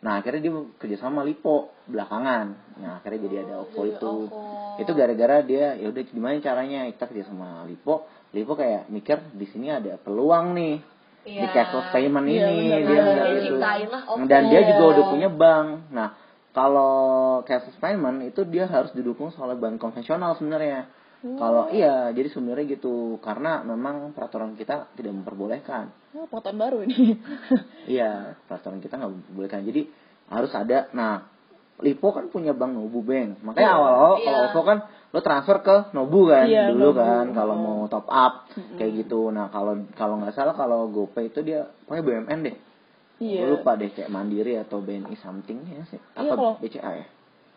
nah 0.02 0.18
akhirnya 0.18 0.40
dia 0.42 0.52
kerjasama 0.82 1.22
sama 1.22 1.28
Lipo 1.30 1.70
belakangan. 1.86 2.46
Nah 2.82 2.98
akhirnya 2.98 3.20
jadi 3.30 3.36
ada 3.46 3.54
OVO 3.62 3.82
jadi 3.86 3.92
itu. 3.94 4.10
OVO. 4.26 4.42
itu 4.82 4.90
gara-gara 4.98 5.36
dia 5.46 5.78
ya 5.78 5.86
udah 5.94 6.02
gimana 6.02 6.42
caranya? 6.42 6.90
Kita 6.90 7.06
kerja 7.06 7.24
sama 7.30 7.62
Lipo. 7.70 8.10
Lipo 8.34 8.58
kayak 8.58 8.90
mikir 8.90 9.22
di 9.30 9.46
sini 9.46 9.70
ada 9.70 9.94
peluang 10.02 10.58
nih. 10.58 10.76
Di 11.22 11.38
Iya. 11.38 11.54
cashless 11.54 11.94
payment 11.94 12.26
Iya, 12.26 12.50
ini 12.50 12.66
benar. 12.66 12.82
dia 12.82 13.02
Nah, 13.06 13.30
itu 13.38 14.26
dan 14.26 14.42
dia 14.50 14.60
juga 14.74 14.84
udah 14.90 15.04
punya 15.06 15.28
bank. 15.30 15.66
Nah 15.94 16.08
kalau 16.50 16.92
cashless 17.46 17.78
payment 17.78 18.26
itu 18.26 18.42
dia 18.42 18.66
harus 18.66 18.90
didukung 18.90 19.30
oleh 19.30 19.54
bank 19.54 19.78
konvensional 19.78 20.34
sebenarnya 20.34 20.90
kalau 21.22 21.70
iya 21.70 22.10
jadi 22.10 22.28
sebenarnya 22.28 22.66
gitu 22.72 22.94
karena 23.18 23.62
memang 23.62 24.10
peraturan 24.10 24.52
kita 24.52 24.90
tidak 24.92 25.12
memperbolehkan 25.14 25.94
Oh, 26.12 26.26
pengetahuan 26.26 26.58
baru 26.58 26.78
ini. 26.82 27.16
iya 27.88 28.36
peraturan 28.42 28.78
kita 28.78 28.96
nggak 28.96 29.12
memperbolehkan 29.12 29.62
jadi 29.62 29.82
harus 30.28 30.52
ada 30.52 30.90
nah 30.90 31.30
Lipo 31.78 32.10
kan 32.10 32.28
punya 32.28 32.52
bank 32.52 32.72
Nobu 32.72 33.00
Bank 33.00 33.42
makanya 33.42 33.64
Iya. 33.64 33.74
awal-awal 33.74 34.14
Iya. 34.14 34.24
kalau 34.24 34.40
OVO 34.44 34.60
kan 34.62 34.78
lo 35.08 35.20
transfer 35.20 35.56
ke 35.60 35.76
Nobu 35.92 36.20
kan 36.26 36.46
Iya, 36.46 36.64
dulu 36.68 36.88
Nobu. 36.88 37.00
kan 37.00 37.24
kalau 37.32 37.54
Oh. 37.54 37.60
mau 37.60 37.80
top 37.86 38.06
up 38.06 38.34
kayak 38.76 38.92
gitu 39.00 39.28
nah 39.28 39.48
kalau 39.48 39.74
kalau 39.92 40.14
nggak 40.16 40.30
salah 40.32 40.52
kalau 40.52 40.86
GoPay 40.88 41.28
itu 41.28 41.40
dia 41.40 41.66
pakai 41.84 42.02
BUMN 42.02 42.40
deh 42.42 42.56
Iya. 43.18 43.40
Gue 43.40 43.50
lupa 43.56 43.74
deh 43.74 43.86
kayak 43.88 44.10
Mandiri 44.10 44.54
atau 44.56 44.78
BNI 44.78 45.14
something 45.16 45.62
ya 45.64 45.86
sih. 45.86 45.94
Iya, 45.94 46.18
Apa 46.20 46.34
kalau- 46.34 46.56
BCA 46.58 46.90
ya? 46.92 47.06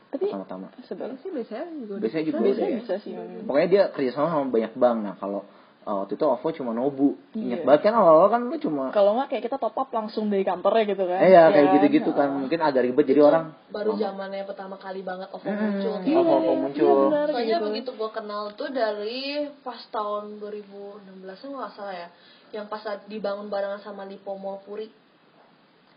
Tapi 0.08 0.26
Pertama-tama. 0.26 0.68
sebenarnya 0.82 1.18
sih 1.20 1.30
biasanya 1.30 1.66
juga 1.82 1.94
Biasanya 2.00 2.26
juga 2.26 2.40
biasanya 2.40 2.70
ya. 2.70 2.78
bisa 2.80 2.94
sih. 3.00 3.12
memang. 3.12 3.44
Pokoknya 3.44 3.68
dia 3.68 3.84
kerjasama 3.90 4.28
sama 4.30 4.46
banyak 4.48 4.74
bank. 4.74 4.98
Nah 5.02 5.16
kalau 5.16 5.42
uh, 5.84 5.96
waktu 6.00 6.14
itu 6.14 6.26
OVO 6.26 6.48
cuma 6.54 6.72
Nobu. 6.72 7.10
Iya. 7.32 7.42
Ingat 7.42 7.60
banget 7.64 7.82
kan 7.84 7.94
awal-awal 7.94 8.28
kan 8.28 8.42
lu 8.44 8.56
cuma 8.58 8.84
Kalau 8.90 9.12
nggak 9.14 9.28
kayak 9.30 9.44
kita 9.44 9.58
top 9.58 9.76
up 9.76 9.90
langsung 9.92 10.28
dari 10.28 10.42
kantornya 10.42 10.84
gitu 10.88 11.04
kan. 11.04 11.20
Eh 11.20 11.30
ya 11.30 11.44
kayak 11.48 11.62
kan? 11.62 11.74
gitu-gitu 11.76 12.12
kan. 12.12 12.28
Oh. 12.32 12.38
Mungkin 12.40 12.60
agak 12.60 12.82
ribet 12.82 13.06
jadi 13.06 13.22
orang 13.22 13.46
baru 13.70 13.92
zamannya 13.96 14.44
pertama 14.46 14.76
kali 14.78 15.02
banget 15.02 15.28
OVO 15.30 15.44
Hmm, 15.44 15.60
muncul 15.60 15.92
iya, 15.92 16.00
kayak 16.02 16.16
OVO 16.18 16.32
gitu. 16.32 16.54
muncul. 16.58 16.88
Iya, 16.88 17.06
benar, 17.06 17.28
Soalnya 17.28 17.46
gitu. 17.52 17.66
begitu 17.68 17.90
gue 17.92 18.10
kenal 18.10 18.44
tuh 18.56 18.70
dari 18.72 19.22
pas 19.62 19.82
tahun 19.90 20.24
2016 20.40 21.22
-nya 21.36 21.48
nggak 21.52 21.72
salah 21.74 21.96
ya, 21.98 22.08
yang 22.54 22.66
pas 22.66 22.80
dibangun 23.06 23.48
barengan 23.48 23.82
sama 23.82 24.04
Lipo 24.04 24.34
Mall 24.36 24.62
Puri. 24.62 24.88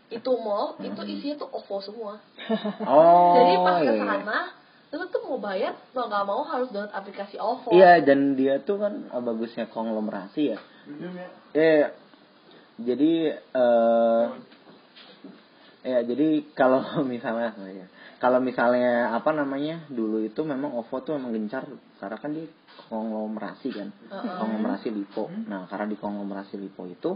Itu 0.09 0.31
mall, 0.41 0.77
itu 0.81 1.01
isinya 1.05 1.45
tuh 1.45 1.49
OVO 1.53 1.77
semua. 1.81 2.13
Oh. 2.89 3.37
Jadi 3.37 3.53
pas 3.61 3.77
ke 3.85 3.93
iya. 3.93 4.01
sana, 4.01 4.39
lu 4.89 5.05
tuh 5.13 5.21
mau 5.29 5.37
bayar, 5.37 5.77
mau 5.93 6.09
nggak 6.09 6.25
mau 6.25 6.41
harus 6.49 6.73
download 6.73 6.93
aplikasi 6.93 7.37
OVO. 7.37 7.69
Iya 7.69 8.01
dan 8.01 8.33
dia 8.33 8.57
tuh 8.61 8.81
kan 8.81 9.05
uh, 9.13 9.21
bagusnya 9.21 9.69
konglomerasi 9.69 10.57
ya. 10.57 10.59
Iya. 11.53 11.93
Jadi 12.79 13.13
eh 13.29 14.25
ya 15.83 15.99
jadi 16.03 16.43
kalau 16.53 16.83
misalnya 17.13 17.55
ya, 17.71 17.87
kalau 18.19 18.43
misalnya 18.43 19.15
apa 19.15 19.31
namanya 19.31 19.87
dulu 19.87 20.19
itu 20.23 20.43
memang 20.43 20.75
OVO 20.75 20.97
tuh 21.01 21.13
memang 21.15 21.31
gencar 21.35 21.63
karena 21.97 22.17
kan 22.19 22.31
dia 22.35 22.47
konglomerasi 22.91 23.69
kan 23.71 23.89
konglomerasi 24.11 24.91
Lipo 24.91 25.31
nah 25.47 25.67
karena 25.71 25.87
di 25.87 25.97
konglomerasi 25.99 26.55
Lipo 26.59 26.83
itu 26.87 27.15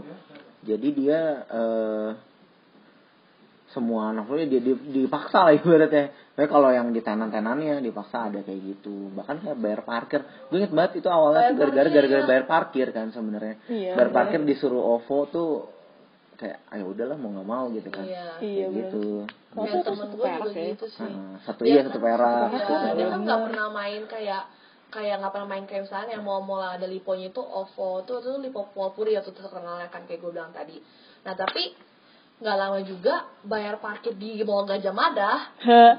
jadi 0.64 0.88
dia 0.96 1.20
eh 1.44 2.10
semua 3.74 4.08
novelnya 4.10 4.46
dia, 4.48 4.60
dia 4.62 4.76
dipaksa 5.02 5.42
lah 5.42 5.52
ibaratnya 5.52 6.06
Kayak 6.34 6.50
kalau 6.50 6.66
yang 6.68 6.88
di 6.88 6.98
tenan-tenannya 6.98 7.78
dipaksa 7.80 8.26
ada 8.26 8.40
kayak 8.40 8.60
gitu 8.64 9.10
bahkan 9.12 9.38
kayak 9.38 9.54
bayar 9.56 9.80
parkir 9.82 10.20
gue 10.44 10.56
inget 10.56 10.70
banget 10.70 10.92
itu 10.98 11.08
awalnya 11.08 11.50
tuh 11.50 11.58
gara-gara 11.60 11.88
gara-gara 11.88 12.22
bayar 12.24 12.44
parkir 12.44 12.88
kan 12.88 13.06
sebenarnya 13.08 13.54
Iya, 13.66 13.92
bayar 13.92 14.08
bener. 14.08 14.16
parkir 14.16 14.40
disuruh 14.44 14.82
OVO 14.94 15.18
tuh 15.28 15.50
kayak 16.34 16.58
ayo 16.68 16.90
udahlah 16.90 17.14
mau 17.14 17.30
nggak 17.30 17.46
mau 17.46 17.64
gitu 17.70 17.86
kan 17.88 18.02
Iya. 18.02 18.26
Iya, 18.40 18.66
gitu 18.72 19.22
Kalau 19.48 19.62
Ya, 19.64 19.72
tuh 19.72 19.82
temen 19.84 19.98
satu 20.00 20.16
gue 20.16 20.24
perak 20.24 20.40
juga 20.44 20.58
ya. 20.58 20.66
gitu 20.68 20.86
sih. 20.88 21.06
Nah, 21.06 21.34
satu 21.40 21.60
Dia 21.60 21.68
iya 21.68 21.76
kan- 21.76 21.86
satu 21.86 21.98
perak 22.00 22.48
Iya, 22.48 22.56
gitu. 22.56 22.72
dia 22.92 23.06
kan 23.06 23.20
nggak 23.20 23.40
pernah 23.44 23.66
main 23.70 24.02
kayak 24.04 24.42
kayak 24.90 25.14
nggak 25.16 25.32
pernah 25.32 25.48
main 25.48 25.64
kayak 25.64 25.82
misalnya 25.84 26.10
yang 26.12 26.24
mau 26.24 26.38
mau 26.40 26.58
ada 26.60 26.82
liponya 26.84 27.26
itu 27.28 27.38
OVO 27.38 28.02
tuh 28.02 28.18
tuh 28.18 28.34
lipo 28.38 28.62
Puri 28.90 29.14
atau 29.14 29.30
terkenalnya 29.30 29.86
kan 29.86 30.02
kayak 30.02 30.18
gue 30.18 30.30
bilang 30.30 30.50
tadi. 30.50 30.82
Nah 31.22 31.34
tapi 31.34 31.70
nggak 32.44 32.58
lama 32.60 32.78
juga 32.84 33.24
bayar 33.40 33.80
parkir 33.80 34.12
di 34.14 34.44
Mall 34.44 34.68
Gajah 34.68 34.92
Mada 34.92 35.48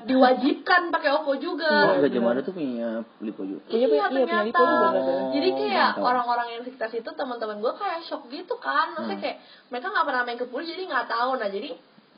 diwajibkan 0.06 0.94
pakai 0.94 1.10
OVO 1.18 1.34
juga. 1.42 1.98
Gajah 2.06 2.22
Mada 2.22 2.46
tuh 2.46 2.54
punya 2.54 3.02
Lipo 3.18 3.42
juga. 3.42 3.66
Iya, 3.66 3.82
Iya, 3.82 3.88
iya, 3.90 4.06
punya 4.06 4.26
ternyata. 4.30 4.46
Lipo 4.46 4.62
juga. 4.62 4.88
Jadi 5.34 5.50
kayak 5.58 5.90
orang-orang 5.98 6.48
yang 6.54 6.62
sekitar 6.62 6.90
situ 6.94 7.10
teman-teman 7.10 7.58
gue 7.58 7.74
kayak 7.74 8.06
shock 8.06 8.30
gitu 8.30 8.56
kan. 8.62 8.94
Maksudnya 8.94 9.18
Hmm. 9.18 9.24
kayak 9.26 9.38
mereka 9.74 9.88
nggak 9.90 10.06
pernah 10.06 10.22
main 10.22 10.38
ke 10.38 10.46
Puri 10.46 10.66
jadi 10.70 10.84
nggak 10.86 11.08
tahu. 11.10 11.32
Nah 11.42 11.50
jadi 11.50 11.70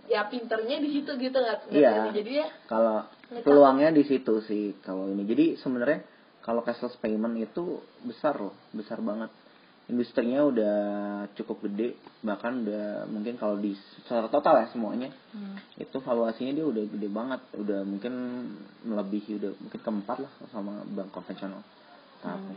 ya 0.08 0.22
pinternya 0.28 0.78
di 0.80 0.90
situ 0.92 1.12
gitu 1.16 1.38
nggak 1.40 1.58
Iya. 1.72 2.12
Jadi 2.12 2.32
ya 2.36 2.48
Kalau 2.68 3.08
peluangnya 3.48 3.96
di 3.96 4.04
situ 4.04 4.44
sih 4.44 4.76
kalau 4.84 5.08
ini. 5.08 5.24
Jadi 5.24 5.56
sebenarnya 5.56 6.04
kalau 6.44 6.68
cashless 6.68 7.00
payment 7.00 7.40
itu 7.40 7.80
besar 8.04 8.36
loh, 8.36 8.56
besar 8.76 9.00
banget. 9.00 9.32
Industrinya 9.88 10.44
udah 10.44 10.76
cukup 11.40 11.64
gede, 11.64 11.96
bahkan 12.20 12.60
udah 12.60 13.08
mungkin 13.08 13.40
kalau 13.40 13.56
di 13.56 13.72
secara 14.04 14.28
total 14.28 14.60
ya 14.60 14.68
semuanya 14.68 15.16
itu 15.80 16.04
valuasinya 16.04 16.52
dia 16.52 16.68
udah 16.68 16.84
gede 16.92 17.08
banget, 17.08 17.40
udah 17.56 17.88
mungkin 17.88 18.14
melebihi 18.84 19.40
udah 19.40 19.52
mungkin 19.56 19.80
keempat 19.80 20.18
lah 20.28 20.32
sama 20.52 20.84
bank 20.84 21.16
konvensional. 21.16 21.64
Tapi 22.20 22.52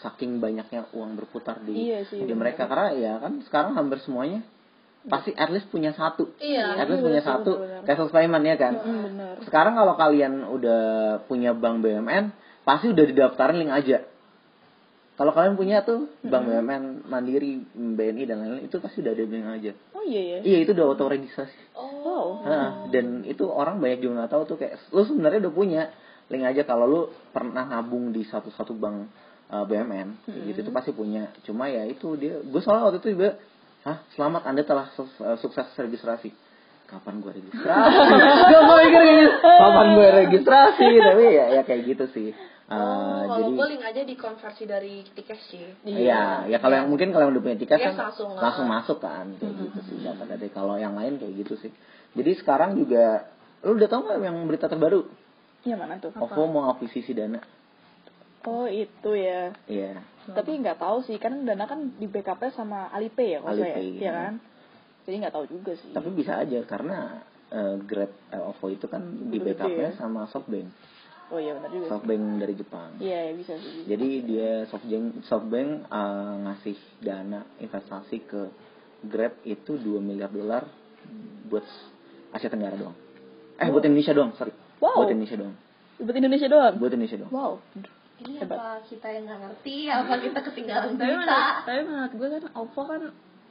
saking 0.00 0.40
banyaknya 0.40 0.88
uang 0.96 1.20
berputar 1.20 1.60
di 1.60 1.92
Iya 1.92 2.08
sih, 2.08 2.24
di 2.24 2.32
benar. 2.32 2.56
mereka 2.56 2.62
karena 2.64 2.88
ya 2.96 3.12
kan 3.20 3.44
sekarang 3.44 3.76
hampir 3.76 4.00
semuanya 4.00 4.40
pasti 5.04 5.36
at 5.36 5.52
least 5.52 5.68
punya 5.68 5.92
satu, 5.92 6.32
Iya. 6.40 6.80
at 6.80 6.88
least 6.88 7.04
Iya 7.04 7.08
punya 7.08 7.20
sih, 7.20 7.28
satu 7.28 7.52
benar-benar. 7.60 7.84
cashless 7.88 8.12
payment 8.12 8.44
ya 8.48 8.56
kan. 8.56 8.72
Hmm, 8.80 9.00
benar. 9.12 9.34
Sekarang 9.44 9.74
kalau 9.76 9.94
kalian 9.96 10.48
udah 10.48 10.80
punya 11.24 11.52
bank 11.52 11.84
BUMN, 11.84 12.24
pasti 12.64 12.88
udah 12.88 13.04
didaftarin 13.04 13.60
link 13.60 13.72
aja. 13.72 14.04
Kalau 15.20 15.36
kalian 15.36 15.52
punya 15.52 15.84
tuh 15.84 16.08
bank 16.24 16.48
BUMN, 16.48 17.04
Mandiri, 17.12 17.60
BNI 17.76 18.24
dan 18.24 18.40
lain-lain 18.40 18.64
itu 18.64 18.80
pasti 18.80 19.04
udah 19.04 19.12
ada 19.12 19.20
link 19.28 19.44
aja. 19.52 19.72
Oh 19.92 20.00
iya 20.00 20.40
ya. 20.40 20.48
Iya 20.48 20.58
itu 20.64 20.72
udah 20.72 20.96
auto 20.96 21.12
registrasi. 21.12 21.76
Oh. 21.76 22.40
Nah, 22.40 22.88
dan 22.88 23.28
itu 23.28 23.44
orang 23.44 23.84
banyak 23.84 24.00
juga 24.00 24.24
nggak 24.24 24.32
tahu 24.32 24.42
tuh 24.48 24.56
kayak 24.56 24.80
lu 24.96 25.04
sebenarnya 25.04 25.44
udah 25.44 25.52
punya 25.52 25.82
link 26.32 26.48
aja 26.48 26.64
kalau 26.64 26.88
lu 26.88 27.00
pernah 27.36 27.68
nabung 27.68 28.16
di 28.16 28.24
satu-satu 28.24 28.72
bank 28.80 28.96
uh, 29.52 29.68
BUMN 29.68 30.24
kayak 30.24 30.42
gitu 30.56 30.58
itu 30.64 30.72
pasti 30.72 30.96
punya. 30.96 31.28
Cuma 31.44 31.68
ya 31.68 31.84
itu 31.84 32.16
dia 32.16 32.40
gue 32.40 32.60
soalnya 32.64 32.88
waktu 32.88 33.04
itu 33.04 33.20
juga 33.20 33.36
hah 33.84 34.00
selamat 34.16 34.48
anda 34.48 34.64
telah 34.64 34.88
su- 34.96 35.20
eh, 35.20 35.36
sukses 35.36 35.68
registrasi 35.76 36.32
kapan 36.90 37.14
gue 37.22 37.32
registrasi 37.38 37.96
gak 38.50 38.62
mau 38.66 38.76
mikir 38.82 39.00
kayak 39.00 39.16
gitu 39.22 39.32
kapan 39.38 39.86
gue 39.94 40.08
registrasi 40.26 40.86
tapi 40.98 41.24
ya 41.30 41.44
ya 41.54 41.62
kayak 41.62 41.82
gitu 41.86 42.04
sih 42.10 42.30
Eh, 42.70 42.78
Oh, 42.78 43.26
kalau 43.26 43.50
jadi 43.50 43.50
gue 43.58 43.66
link 43.74 43.82
aja 43.82 44.02
dikonversi 44.06 44.62
dari 44.62 45.02
tiket 45.02 45.38
sih. 45.50 45.66
Iya, 45.82 46.46
ya 46.46 46.62
kalau 46.62 46.78
yang 46.78 46.86
mungkin 46.86 47.10
kalau 47.10 47.26
yang 47.26 47.34
udah 47.34 47.42
punya 47.42 47.58
tiket 47.58 47.82
Yes, 47.82 47.86
kan 47.90 47.94
langsung, 47.98 48.30
langsung, 48.38 48.66
ah. 48.70 48.74
masuk 48.78 48.98
kan 49.02 49.26
kayak 49.42 49.54
gitu 49.58 49.78
sih 49.90 49.96
dapat 50.06 50.38
dari 50.38 50.48
kalau 50.54 50.78
yang 50.78 50.94
lain 50.94 51.18
kayak 51.18 51.34
gitu 51.42 51.58
sih. 51.58 51.74
Jadi 52.14 52.30
sekarang 52.38 52.78
juga 52.78 53.26
lu 53.66 53.74
udah 53.74 53.88
tau 53.90 54.06
nggak 54.06 54.22
yang 54.22 54.38
berita 54.46 54.70
terbaru? 54.70 55.02
Yang 55.66 55.78
mana 55.82 55.94
tuh? 55.98 56.14
OVO 56.14 56.42
mau 56.46 56.70
akuisisi 56.70 57.10
dana. 57.10 57.42
Oh 58.46 58.70
itu 58.70 59.18
ya. 59.18 59.50
Iya. 59.66 60.06
Tapi 60.30 60.62
nggak 60.62 60.78
tahu 60.78 61.02
sih, 61.10 61.18
kan 61.18 61.42
Dana 61.42 61.66
kan 61.66 61.98
di 61.98 62.06
backup 62.06 62.38
ya 62.38 62.54
Alipay 62.94 63.34
ya 63.34 63.38
kalau 63.42 63.58
saya, 63.58 63.74
Alipay, 63.74 63.98
ya 63.98 64.00
iya. 64.00 64.12
kan? 64.14 64.34
Jadi 65.10 65.26
nggak 65.26 65.34
tahu 65.34 65.46
juga 65.50 65.72
sih. 65.74 65.90
Tapi 65.90 66.08
bisa 66.14 66.38
aja 66.38 66.58
karena 66.62 67.18
eh, 67.50 67.74
Grab 67.82 68.14
OVO 68.30 68.66
itu 68.70 68.86
kan 68.86 69.02
di 69.02 69.42
Udah 69.42 69.50
gede 69.50 69.52
backupnya 69.58 69.90
ya. 69.90 69.98
sama 69.98 70.30
SoftBank. 70.30 70.68
Oh 71.34 71.38
iya 71.42 71.58
benar 71.58 71.70
juga. 71.74 71.82
sih. 71.82 71.90
SoftBank 71.90 72.22
dari 72.38 72.54
Jepang. 72.54 72.90
Iya 73.02 73.18
ya, 73.26 73.32
bisa 73.34 73.52
sih. 73.58 73.70
bisa. 73.74 73.86
Jadi 73.90 74.08
dia 74.22 74.50
SoftBank 74.70 75.06
SoftBank 75.26 75.70
eh, 75.90 76.34
ngasih 76.46 76.76
dana 77.02 77.40
investasi 77.58 78.16
ke 78.22 78.42
Grab 79.02 79.34
itu 79.42 79.74
2 79.74 79.98
miliar 79.98 80.30
dolar 80.30 80.62
buat 81.50 81.66
Asia 82.30 82.46
Tenggara 82.46 82.78
doang. 82.78 82.94
Eh 83.58 83.66
buat 83.66 83.82
Indonesia 83.82 84.14
doang, 84.14 84.30
sorry. 84.38 84.54
Wow. 84.78 85.02
Buat 85.02 85.10
Indonesia 85.10 85.36
doang. 85.42 85.56
Buat 85.98 86.16
Indonesia 86.16 86.46
doang. 86.46 86.74
Buat 86.78 86.92
Indonesia 86.94 87.18
doang. 87.18 87.32
Wow. 87.34 87.52
Ini 88.20 88.36
Hebat. 88.44 88.56
apa 88.60 88.84
kita 88.84 89.06
yang 89.08 89.24
nggak 89.26 89.40
ngerti? 89.42 89.76
Apa 89.88 90.14
kita 90.20 90.38
ketinggalan 90.44 90.92
Tapi 90.94 91.02
berita? 91.02 91.24
menurut, 91.24 91.56
tapi 91.64 91.80
menurut 91.82 92.12
gue 92.12 92.28
kan 92.28 92.44
OVO 92.54 92.82
kan 92.84 93.02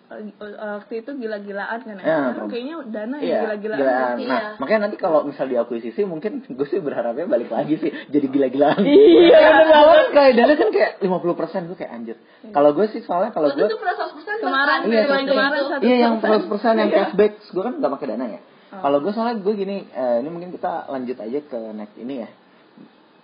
waktu 0.10 1.06
itu 1.06 1.12
gila-gilaan 1.16 1.80
kan 1.80 1.96
ya. 1.96 2.04
Ya, 2.04 2.18
Bang. 2.34 2.50
kayaknya 2.50 2.76
Dana 2.90 3.16
Iya, 3.18 3.30
yang 3.30 3.42
gila-gilaan. 3.46 3.80
gilaan. 3.80 4.16
Iya. 4.18 4.30
Nah, 4.34 4.42
makanya 4.58 4.82
nanti 4.90 4.98
kalau 4.98 5.20
misal 5.22 5.46
diakuisisi 5.46 6.02
mungkin 6.04 6.42
gue 6.44 6.68
sih 6.68 6.82
berharapnya 6.82 7.30
balik 7.30 7.54
lagi 7.54 7.78
sih 7.78 7.94
jadi 8.10 8.26
gila-gilaan. 8.26 8.82
Iya, 8.82 9.38
bener 9.38 9.66
Kalau 9.70 9.94
kan 9.94 10.08
kayak 10.12 10.32
dana 10.34 10.54
kan 10.58 10.70
kayak 10.74 10.92
50% 10.98 11.70
gue 11.70 11.78
kayak 11.78 11.92
anjir. 11.94 12.18
Kalau 12.50 12.70
gue 12.74 12.86
sih 12.90 13.02
soalnya 13.06 13.30
kalau 13.30 13.54
gue 13.54 13.66
itu 13.66 13.78
pernah 13.78 13.96
100% 13.96 14.42
Kemarin, 14.42 14.80
Iya, 14.88 15.04
kemarin 15.30 15.62
satu 15.68 15.82
Iya 15.86 15.98
yang 16.00 16.16
persen. 16.18 16.42
100% 16.50 16.74
yang 16.76 16.90
Iya. 16.90 16.98
cashback, 17.06 17.32
gue 17.46 17.64
kan 17.64 17.74
nggak 17.78 17.92
pakai 17.94 18.08
dana 18.10 18.26
ya. 18.26 18.42
Oh. 18.70 18.82
Kalau 18.82 18.98
gue 19.02 19.12
soalnya 19.14 19.36
gue 19.42 19.54
gini, 19.54 19.78
eh, 19.90 20.16
ini 20.22 20.30
mungkin 20.30 20.50
kita 20.50 20.90
lanjut 20.90 21.18
aja 21.18 21.40
ke 21.42 21.60
next 21.74 21.96
ini 21.98 22.22
ya. 22.22 22.30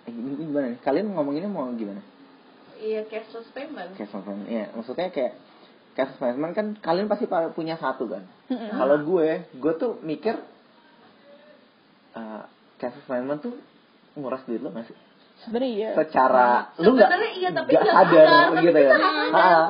Eh, 0.06 0.12
ini 0.12 0.38
gimana? 0.38 0.70
nih? 0.70 0.78
Kalian 0.82 1.06
ngomonginnya 1.10 1.50
mau 1.50 1.66
gimana? 1.72 1.98
Iya, 2.76 3.08
cashless 3.08 3.48
payment. 3.50 3.96
Cash 3.96 4.12
payment. 4.12 4.46
Iya, 4.46 4.70
maksudnya 4.70 5.08
kayak 5.08 5.32
cash 5.96 6.12
payment 6.14 6.52
kan 6.52 6.76
kalian 6.76 7.08
pasti 7.08 7.24
pa- 7.24 7.48
punya 7.50 7.74
satu 7.74 8.04
kan. 8.06 8.22
Kalau 8.48 9.00
gue, 9.00 9.28
gue 9.50 9.72
tuh 9.74 9.96
mikir 10.00 10.36
eh 12.12 12.42
cash 12.76 12.96
payment 13.04 13.40
tuh 13.40 13.56
nguras 14.14 14.44
duit 14.44 14.60
lo 14.60 14.70
gak 14.70 14.86
sih? 14.86 14.96
Sebenarnya 15.38 15.68
iya. 15.70 15.88
Secara 15.94 16.72
lu 16.78 16.92
nggak 16.92 17.10
iya, 17.34 17.50
tapi 17.50 17.70
nggak 17.70 17.82
nggak 17.82 17.96
sadar 17.96 18.24
sadar, 18.24 18.46
tapi 18.50 18.64
gitu 18.64 18.78
ya. 18.78 18.90
Ah, 19.32 19.68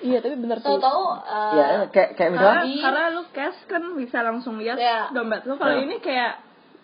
Iya, 0.00 0.18
tapi 0.18 0.32
bener 0.34 0.56
sih. 0.56 0.64
Tahu-tahu 0.64 1.02
eh, 1.20 1.52
ya 1.52 1.66
kayak 1.86 2.10
kayak 2.16 2.30
misalnya 2.32 2.62
Karena, 2.64 2.80
karena 2.80 3.02
lu 3.12 3.22
cash 3.30 3.58
kan 3.68 3.82
bisa 3.94 4.18
langsung 4.22 4.56
lihat 4.56 4.74
Iya. 4.74 5.12
dompet 5.12 5.44
lu. 5.44 5.54
Kalau 5.54 5.76
Nah. 5.76 5.84
ini 5.84 6.00
kayak 6.00 6.32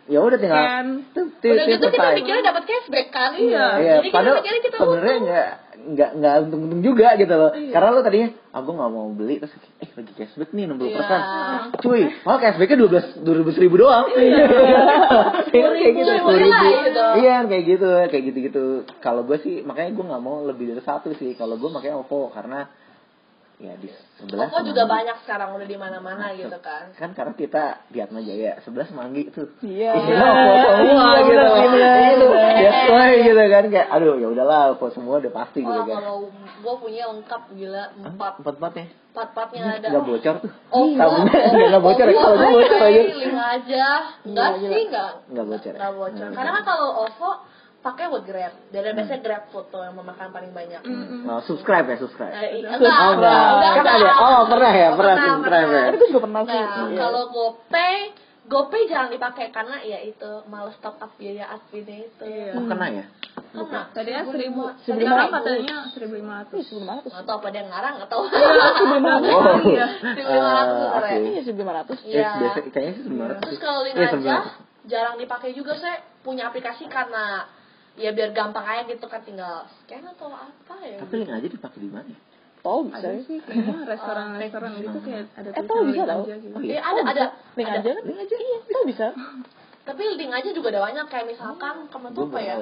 ya 0.07 0.18
udah 0.22 0.38
tinggal 0.38 0.62
tit, 1.42 1.50
udah 1.50 1.66
gitu 1.66 1.86
kita 1.90 2.07
mikirnya 2.14 2.42
dapat 2.46 2.62
cashback 2.64 3.07
kan? 3.11 3.30
Iya. 3.34 3.66
Iya, 3.76 3.94
Jadi 3.98 4.07
kita 4.07 4.14
padahal 4.14 4.36
mikirnya 4.38 4.62
kita 4.62 4.76
sebenarnya 4.78 5.14
untung. 5.18 5.26
nggak 5.26 5.48
nggak 5.86 6.11
nggak 6.18 6.34
untung-untung 6.46 6.82
juga 6.82 7.09
gitu 7.14 7.34
loh. 7.34 7.50
Iya. 7.52 7.70
Karena 7.74 7.88
lo 7.90 8.00
tadinya, 8.02 8.28
ah 8.50 8.61
gue 8.62 8.74
nggak 8.74 8.90
mau 8.90 9.07
beli 9.12 9.34
terus 9.42 9.52
eh 9.82 9.90
lagi 9.92 10.12
cashback 10.14 10.50
nih 10.50 10.64
60 10.66 10.96
persen. 10.96 11.20
Iya. 11.20 11.59
Cuy, 11.82 12.02
malah 12.22 12.38
cashbacknya 12.40 12.76
dua 12.78 12.90
belas 12.90 13.07
dua 13.18 13.34
ribu 13.34 13.50
ribu 13.66 13.76
doang. 13.78 14.07
Iya. 14.14 14.44
kayak 15.50 15.92
gitu, 15.94 16.11
Sepuluh 16.16 16.40
ribu 16.40 16.66
gitu. 16.86 17.04
Iya, 17.22 17.34
kayak 17.46 17.64
gitu, 17.66 17.88
kayak 18.11 18.24
gitu 18.30 18.38
gitu. 18.50 18.64
Kalau 19.02 19.22
gue 19.26 19.38
sih 19.42 19.62
makanya 19.62 19.90
gue 19.94 20.04
nggak 20.07 20.22
mau 20.22 20.42
lebih 20.46 20.74
dari 20.74 20.82
satu 20.82 21.14
sih. 21.18 21.34
Kalau 21.34 21.59
gue 21.59 21.70
makanya 21.70 21.98
OVO 22.02 22.30
karena 22.30 22.66
ya 23.57 23.72
di 23.74 23.88
sebelah. 24.14 24.46
Oppo 24.46 24.61
juga 24.62 24.84
banyak 24.84 25.16
sekarang 25.20 25.57
udah 25.57 25.64
di 25.64 25.74
mana-mana 25.74 26.28
gitu 26.32 26.52
kan. 26.59 26.92
Kan 26.92 27.11
karena 27.11 27.32
kita 27.32 27.64
di 27.88 27.98
Atma 27.98 28.20
Jaya, 28.20 28.61
sebelah 28.61 28.84
Semanggi 28.84 29.28
tuh. 29.28 29.48
Iya. 29.61 29.96
Isinya 29.96 30.26
OVO 30.28 30.57
semua 30.76 31.09
Iya, 31.09 31.20
gitu. 31.22 31.40
bener, 31.40 31.66
bener, 31.66 32.12
Itu, 32.12 32.26
bener. 32.26 32.54
that's 32.59 32.84
why 32.86 33.11
gitu 33.16 33.42
kan 33.46 33.64
kayak 33.66 33.88
aduh 33.88 34.14
ya 34.14 34.28
udahlah 34.28 34.61
OVO 34.72 34.86
semua 34.90 35.14
udah 35.18 35.32
pasti 35.34 35.59
gitu 35.61 35.72
Wah 35.72 35.82
kan. 35.82 35.96
kalau 35.98 36.16
gua 36.61 36.74
punya 36.76 37.02
lengkap 37.09 37.42
gila 37.50 37.84
empat 37.98 38.32
Empat 38.40 38.54
empatnya. 38.57 38.86
empat 39.11 39.28
empatnya 39.32 39.61
ada. 39.72 39.86
Nggak 39.88 40.04
bocor 40.04 40.34
tuh. 40.38 40.52
Oh, 40.68 40.86
Tabungnya 40.92 41.40
nggak 41.48 41.68
nggak 41.72 41.82
bocor 41.82 42.07
ya 42.07 42.14
kalau 42.14 42.36
gue 42.36 42.50
bocor 42.52 42.80
aja. 42.84 43.00
Link 43.09 43.36
aja. 43.38 43.86
Enggak 44.22 44.48
sih, 44.61 44.82
enggak. 44.84 45.11
Nggak 45.32 45.46
bocor. 45.48 45.72
ya? 45.72 45.76
Enggak 45.80 45.94
bocor. 45.96 46.26
Hmm. 46.28 46.36
Karena 46.36 46.50
kan 46.52 46.62
kalau 46.62 46.88
OVO 47.09 47.30
pakai 47.78 48.04
buat 48.06 48.22
Grab. 48.22 48.52
Dan 48.68 48.92
biasanya 48.92 49.20
Grab 49.20 49.42
foto 49.48 49.78
yang 49.78 49.94
memakan 49.94 50.28
paling 50.28 50.50
banyak. 50.50 50.80
Oh, 51.24 51.40
subscribe 51.42 51.86
ya 51.86 51.96
subscribe. 51.96 52.32
Eh, 52.32 52.60
i- 52.60 52.64
Oh, 52.64 52.76
enggak, 52.76 52.96
enggak. 53.12 53.40
enggak, 53.48 53.72
Kan 53.72 53.80
enggak. 53.80 53.96
ada. 53.96 54.12
Oh, 54.18 54.42
pernah 54.46 54.72
ya, 54.72 54.86
Oh, 54.86 54.96
pernah 54.96 55.14
subscribe 55.16 55.68
ya. 55.68 55.82
Tapi 55.84 55.96
gue 55.96 56.08
juga 56.08 56.22
pernah 56.22 56.40
sih. 56.42 56.54
Nah, 56.56 56.86
Iya. 56.86 56.98
kalau 56.98 57.22
GoPay, 57.30 57.96
GoPay 58.46 58.82
jarang 58.86 59.10
dipakai 59.10 59.46
karena 59.50 59.76
ya 59.82 59.98
itu 60.00 60.30
males 60.46 60.78
top 60.78 60.96
up 60.96 61.10
biaya 61.16 61.46
adminnya 61.48 61.96
itu. 62.04 62.22
Iya. 62.22 62.52
Oh, 62.54 62.64
kena 62.64 62.86
ya? 62.88 63.04
Kena. 63.48 63.80
Tadi 63.88 64.10
ya 64.10 64.22
seribu, 64.22 64.62
seribu 64.80 65.00
lima 65.02 65.14
lima 65.16 65.22
ribu. 65.22 65.34
katanya 65.34 65.76
seribu 65.90 66.14
lima 66.14 66.34
ratus. 66.38 66.54
Iya, 66.54 66.62
Seribu 66.62 66.80
lima 66.80 66.92
ratus. 66.94 67.10
Tahu 67.16 67.36
apa 67.36 67.48
dia 67.48 67.58
yang 67.58 67.70
ngarang 67.70 67.96
atau. 68.00 68.18
Iya. 68.26 69.86
Seribu 70.06 70.30
lima 70.32 70.52
ratus 70.52 70.76
Eh, 70.76 70.86
sebenarnya. 70.86 70.96
oke. 70.96 71.14
Iya 71.26 71.40
seribu 71.42 71.60
lima 71.60 71.74
ratus. 71.74 71.98
Eh, 72.00 72.10
Iya. 72.12 72.30
kayaknya 72.66 72.92
sih 72.92 73.02
sebenarnya. 73.02 73.40
Terus 73.40 73.58
kalau 73.58 73.80
Iya, 73.82 73.92
aja 73.94 74.08
sebenarnya. 74.10 74.42
jarang 74.86 75.16
dipakai 75.16 75.50
juga 75.52 75.72
saya 75.74 75.96
punya 76.22 76.42
aplikasi 76.46 76.84
karena 76.86 77.24
ya 77.97 78.11
biar 78.12 78.30
gampang 78.30 78.62
aja 78.62 78.82
gitu 78.84 79.07
kan 79.07 79.20
tinggal 79.20 79.64
scan 79.82 80.05
atau 80.07 80.28
apa 80.28 80.74
ya. 80.80 81.01
Tapi 81.01 81.14
link 81.16 81.30
aja 81.30 81.49
dipakai 81.49 81.80
di 81.80 81.88
mana 81.88 82.07
ya? 82.07 82.18
Tahu 82.61 82.78
bisa 82.90 82.99
Ada 82.99 83.09
ya. 83.09 83.20
sih 83.24 83.38
kayaknya 83.40 83.76
restoran-restoran 83.92 84.70
gitu 84.76 84.99
kayak 85.01 85.24
ada 85.34 85.49
Eh, 85.51 85.64
tahu 85.64 85.80
bisa 85.86 86.03
link 86.03 86.42
gitu. 86.42 86.57
Oh, 86.57 86.61
Iya, 86.61 86.76
iya. 86.76 86.80
ada 86.82 87.01
ada 87.05 87.24
Link 87.55 87.68
ada. 87.68 87.78
aja 87.78 87.90
kan? 87.90 88.03
Link 88.05 88.18
aja. 88.20 88.36
Iya, 88.36 88.59
tahu 88.66 88.84
bisa. 88.84 89.07
Tapi 89.82 90.03
link 90.18 90.32
aja 90.32 90.49
juga 90.51 90.68
ada 90.70 90.80
banyak 90.82 91.07
kayak 91.07 91.26
misalkan 91.26 91.74
kamu 91.86 92.07
tuh 92.11 92.24
apa 92.28 92.40
ya? 92.40 92.57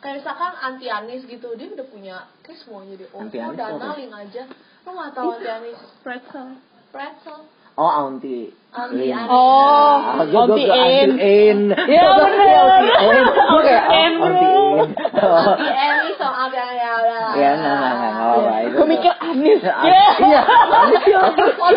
Kayak 0.00 0.14
misalkan 0.24 0.52
anti 0.56 0.86
anis 0.88 1.22
gitu, 1.24 1.48
dia 1.54 1.68
udah 1.68 1.86
punya 1.86 2.16
kayak 2.40 2.56
semua 2.56 2.80
jadi 2.88 3.04
oh 3.10 3.20
oh, 3.20 3.52
dana 3.52 3.88
link 3.92 4.12
aja. 4.14 4.42
Lo 4.82 4.90
nggak 4.94 5.12
tahu 5.12 5.28
anti 5.34 5.48
anis 5.50 5.78
Pretzel. 6.00 6.48
pretzel. 6.88 7.38
Oh, 7.74 7.90
anti. 8.08 8.54
Anis. 8.70 9.18
Oh, 9.26 9.98
Ah. 10.00 10.22
Iya, 10.22 12.00
kayak 12.06 12.62
oh, 12.62 12.70
In, 12.70 13.24
bro. 13.26 13.42
anti 13.50 13.82
in. 13.90 14.86
Oh. 15.10 15.50
Anti 15.50 15.70
anis 15.74 16.14
soal 16.14 16.48
yang 16.54 16.70
ya 16.72 16.90
udah. 16.94 17.34
Ya, 17.34 17.50
enggak, 17.50 17.74
enggak, 17.74 17.90
enggak, 17.90 18.10
enggak 18.10 18.26
apa-apa. 18.30 18.54
Itu- 18.62 18.76
Gue 18.78 18.86
mikir 18.86 19.12
Anis. 19.20 19.60
Ya, 19.60 19.74
Iya. 19.82 20.06
Iya, 20.22 20.40
anis 20.70 21.02
ya. 21.04 21.20
Oh. 21.20 21.70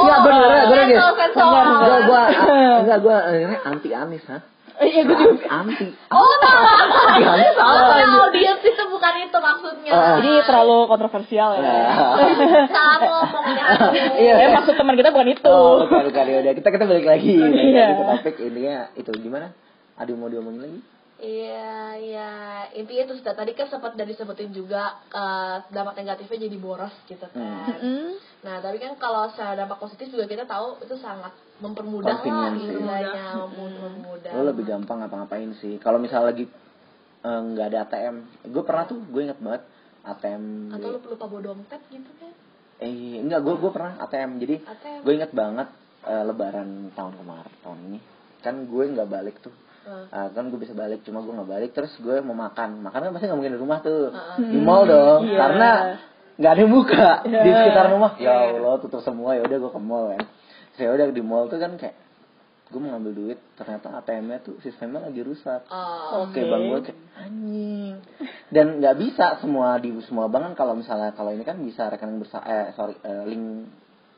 Iya, 0.00 0.16
bener, 0.24 0.40
bener. 0.66 0.86
Cancel, 0.88 1.12
Gua, 1.12 1.14
cancel. 1.20 1.46
gua, 2.08 2.22
enggak, 2.80 2.98
gua, 3.00 3.16
ini 3.30 3.56
anti 3.60 3.88
anis, 3.92 4.24
ha? 4.26 4.38
Iya, 4.80 5.00
gue 5.04 5.16
juga. 5.36 5.46
Anti. 5.52 5.86
Oh, 6.08 6.32
apa 6.40 7.94
ini? 8.00 8.08
tahu 8.08 8.26
dia 8.32 8.52
itu 8.56 8.84
bukan 8.88 9.12
itu 9.20 9.38
maksudnya. 9.38 9.92
Ah. 9.92 10.16
Ini 10.24 10.32
terlalu 10.48 10.88
kontroversial 10.88 11.60
ya. 11.60 11.60
Ya. 11.60 11.84
Salah 12.72 12.98
ngomongnya. 13.04 13.64
Iya. 14.16 14.34
Eh, 14.40 14.48
maksud 14.56 14.74
teman 14.80 14.96
kita 14.96 15.12
bukan 15.12 15.28
itu. 15.36 15.52
Oh, 15.52 15.84
bukan, 15.84 16.08
bukan. 16.08 16.24
Ya 16.24 16.38
udah, 16.40 16.52
kita 16.56 16.68
kita 16.72 16.84
balik 16.88 17.06
lagi. 17.06 17.36
Iya. 17.36 17.84
lagi 17.92 17.94
ke 18.00 18.04
topik 18.08 18.36
intinya 18.40 18.76
itu 18.96 19.10
gimana? 19.20 19.52
Ada 20.00 20.08
yang 20.16 20.20
mau 20.24 20.32
diomongin 20.32 20.60
lagi? 20.64 20.80
Iya, 21.20 22.00
iya. 22.00 22.30
Intinya 22.72 23.12
itu 23.12 23.14
sudah 23.20 23.36
tadi 23.36 23.52
kan 23.52 23.68
sempat 23.68 23.92
dari 23.92 24.16
sebutin 24.16 24.56
juga 24.56 24.96
eh, 25.12 25.56
dampak 25.68 26.00
negatifnya 26.00 26.48
jadi 26.48 26.56
boros 26.56 26.96
gitu 27.04 27.28
kan. 27.36 27.76
Hmm. 27.76 28.16
Nah, 28.40 28.64
tapi 28.64 28.80
kan 28.80 28.96
kalau 28.96 29.28
dampak 29.36 29.76
positif 29.76 30.08
juga 30.08 30.24
kita 30.24 30.48
tahu 30.48 30.80
itu 30.80 30.96
sangat 30.96 31.36
mempermudah 31.60 32.24
lah 32.24 32.56
istilahnya, 32.56 33.36
mempermudah. 33.52 34.09
Lebih 34.50 34.64
gampang 34.66 34.98
ngapa-ngapain 35.00 35.50
sih. 35.56 35.78
Kalau 35.78 35.96
misalnya 35.96 36.30
lagi 36.30 36.44
eh, 37.20 37.40
nggak 37.44 37.66
ada 37.68 37.78
ATM, 37.84 38.16
gue 38.48 38.62
pernah 38.62 38.84
tuh, 38.84 38.98
gue 39.02 39.20
inget 39.22 39.38
banget 39.38 39.62
ATM. 40.02 40.44
Atau 40.72 40.88
di- 40.88 40.94
lu 40.96 41.08
lupa 41.10 41.26
bawa 41.26 41.40
dompet 41.42 41.80
gitu 41.88 42.10
kan? 42.16 42.32
Eh, 42.78 43.20
enggak, 43.20 43.40
gue 43.40 43.54
gue 43.56 43.70
pernah 43.70 43.92
ATM. 44.00 44.30
Jadi 44.38 44.54
ATM. 44.58 45.00
gue 45.04 45.12
inget 45.14 45.32
banget 45.32 45.68
eh, 46.00 46.22
Lebaran 46.24 46.68
tahun 46.90 47.12
kemarin, 47.14 47.54
tahun 47.60 47.78
ini. 47.86 47.98
Kan 48.40 48.54
gue 48.64 48.84
nggak 48.88 49.08
balik 49.08 49.36
tuh. 49.38 49.52
Ah, 50.08 50.28
kan 50.30 50.48
gue 50.48 50.56
bisa 50.56 50.70
balik, 50.70 51.02
cuma 51.02 51.20
gue 51.20 51.28
nggak 51.30 51.50
balik. 51.50 51.70
Terus 51.72 51.90
gue 51.98 52.20
mau 52.20 52.32
makan, 52.32 52.78
makan 52.80 53.00
kan 53.00 53.10
pasti 53.10 53.26
nggak 53.26 53.36
mungkin 53.36 53.52
di 53.52 53.60
rumah 53.60 53.78
tuh, 53.80 54.08
Heeh. 54.08 54.48
di 54.48 54.58
mall 54.60 54.84
dong, 54.84 55.24
Iya. 55.24 55.36
karena 55.36 55.70
nggak 56.36 56.52
ada 56.52 56.60
yang 56.60 56.72
buka 56.72 57.06
di 57.20 57.32
Iya. 57.32 57.56
sekitar 57.58 57.86
rumah. 57.90 58.12
Ya 58.16 58.28
Iya. 58.48 58.60
Allah, 58.60 58.76
tutup 58.78 59.00
semua. 59.00 59.34
Ya 59.34 59.42
udah 59.42 59.56
gue 59.58 59.72
ke 59.72 59.80
mall 59.82 60.04
kan. 60.14 60.22
Saya 60.76 60.88
udah 60.94 61.04
di 61.10 61.20
mall 61.20 61.48
tuh 61.48 61.58
kan 61.58 61.74
kayak 61.74 61.96
gue 62.70 62.78
mau 62.78 62.94
ngambil 62.94 63.12
duit, 63.18 63.38
ternyata 63.58 63.98
ATM-nya 63.98 64.46
tuh 64.46 64.54
sistemnya 64.62 65.02
lagi 65.02 65.26
rusak. 65.26 65.66
Oh, 65.74 66.30
Oke 66.30 66.38
bang 66.38 66.62
gue 66.70 66.80
kayak 66.86 66.98
anjing. 67.18 67.94
Dan 68.46 68.78
nggak 68.78 68.96
bisa 68.96 69.42
semua 69.42 69.74
di 69.82 69.90
semua 70.06 70.30
bank 70.30 70.54
kan 70.54 70.54
kalau 70.54 70.78
misalnya 70.78 71.10
kalau 71.18 71.34
ini 71.34 71.42
kan 71.42 71.58
bisa 71.58 71.90
rekening 71.90 72.22
bersama 72.22 72.46
eh 72.46 72.70
sorry 72.78 72.94
eh, 73.02 73.26
link 73.26 73.66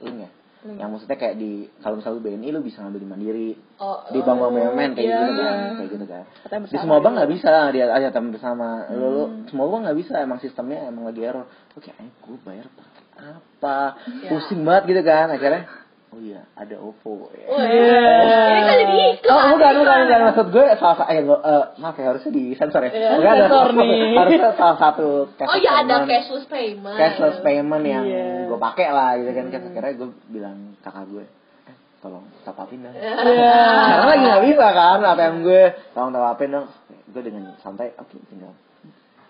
link 0.05 0.19
ya. 0.29 0.31
Yang 0.63 0.89
maksudnya 0.95 1.19
kayak 1.19 1.37
di 1.43 1.67
kalau 1.83 1.99
misalnya 1.99 2.17
lu 2.21 2.23
BNI 2.23 2.49
lu 2.55 2.61
bisa 2.63 2.79
ngambil 2.87 3.01
di 3.03 3.09
Mandiri 3.09 3.51
Oh, 3.83 3.99
di 4.15 4.21
bank 4.23 4.39
bank 4.39 4.53
BUMN 4.55 4.91
kayak 4.95 5.09
iya, 5.11 5.19
gitu 5.27 5.35
kan 5.35 5.57
kayak 5.75 5.91
gitu 5.91 6.07
kan. 6.07 6.23
Di 6.71 6.77
semua 6.79 6.99
bank 7.03 7.13
gitu. 7.13 7.19
nggak 7.19 7.31
bisa 7.35 7.53
dia 7.75 7.85
aja 7.91 8.09
teman 8.15 8.31
bersama. 8.31 8.69
Lu, 8.95 9.07
lu 9.11 9.25
semua 9.51 9.67
bank 9.73 9.81
nggak 9.91 9.99
bisa 9.99 10.15
emang 10.23 10.39
sistemnya 10.39 10.87
emang 10.87 11.09
lagi 11.09 11.25
error. 11.25 11.49
Oke 11.75 11.91
okay, 11.91 12.05
gue 12.05 12.37
bayar 12.47 12.69
pakai 12.69 13.05
apa? 13.23 13.79
Iya. 14.07 14.29
pusing 14.29 14.63
banget 14.63 14.83
gitu 14.95 15.03
kan 15.03 15.27
akhirnya 15.35 15.82
oh 16.13 16.21
iya 16.21 16.45
ada 16.53 16.77
OVO 16.77 17.33
ya. 17.33 17.47
Wah, 17.49 17.65
Ini 17.65 18.61
kan 18.63 18.77
jadi 18.79 18.95
iklan. 19.17 19.33
Oh 19.33 19.45
bukan 19.53 19.73
bukan 19.81 19.97
bukan 20.05 20.21
maksud 20.23 20.47
gue 20.49 20.65
salah 20.77 20.97
satu 20.99 21.09
eh, 21.09 21.25
eh, 21.25 21.65
maaf 21.77 21.97
ya 21.97 22.07
harusnya 22.09 22.31
di 22.31 22.45
sensor 22.53 22.81
ya. 22.83 22.91
Iya, 22.91 23.11
Bukan 23.17 23.29
ada 23.29 23.45
sensor 23.47 23.69
nih. 23.75 23.99
harusnya 24.21 24.51
salah 24.55 24.77
satu 24.79 25.09
Oh 25.33 25.57
iya 25.57 25.73
ada 25.81 25.95
cashless 26.05 26.45
payment. 26.47 26.97
cashless 26.97 27.39
payment 27.41 27.85
yang 27.85 28.05
Iya. 28.05 28.47
gue 28.47 28.59
pakai 28.61 28.89
lah 28.89 29.17
gitu 29.17 29.31
kan 29.31 29.47
kan 29.49 29.61
akhirnya 29.67 29.93
gue 29.97 30.09
bilang 30.29 30.57
kakak 30.81 31.05
gue 31.09 31.25
eh 31.65 31.77
tolong 31.99 32.25
top 32.43 32.57
upin 32.59 32.79
dong 32.81 32.93
Iya. 32.93 33.13
karena 33.89 34.05
lagi 34.07 34.23
nggak 34.23 34.43
bisa 34.47 34.67
kan 34.71 34.99
ATM 35.03 35.37
gue 35.43 35.63
tolong 35.91 36.11
top 36.11 36.25
upin 36.31 36.49
dong 36.51 36.67
gue 37.09 37.23
dengan 37.23 37.43
santai 37.59 37.93
oke 37.95 38.17
tinggal 38.27 38.53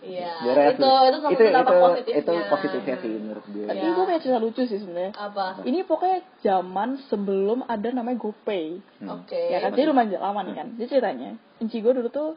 Iya. 0.02 0.34
Itu 0.74 0.82
itu 0.82 1.18
itu 1.30 1.42
itu, 1.46 1.74
positifnya. 1.78 2.18
itu 2.18 2.32
positifnya 2.50 2.96
sih 2.98 3.12
menurut 3.22 3.44
gue 3.46 3.64
Tapi 3.70 3.78
Iya. 3.78 3.94
gue 3.94 4.04
punya 4.04 4.20
cerita 4.20 4.38
lucu 4.42 4.62
sih 4.66 4.78
sebenarnya. 4.82 5.12
Apa? 5.14 5.62
Ini 5.62 5.78
pokoknya 5.86 6.18
zaman 6.42 6.98
sebelum 7.06 7.62
ada 7.70 7.88
namanya 7.94 8.18
GoPay. 8.18 8.82
Hmm. 8.98 9.22
Oke. 9.22 9.38
Ya 9.38 9.62
kan, 9.62 9.70
jadi 9.72 9.86
lumayan 9.88 10.18
lama 10.18 10.42
nih 10.42 10.54
kan. 10.58 10.68
Jadi 10.74 10.88
ceritanya, 10.90 11.30
Enci 11.62 11.78
gue 11.78 11.92
dulu 11.94 12.08
tuh 12.10 12.34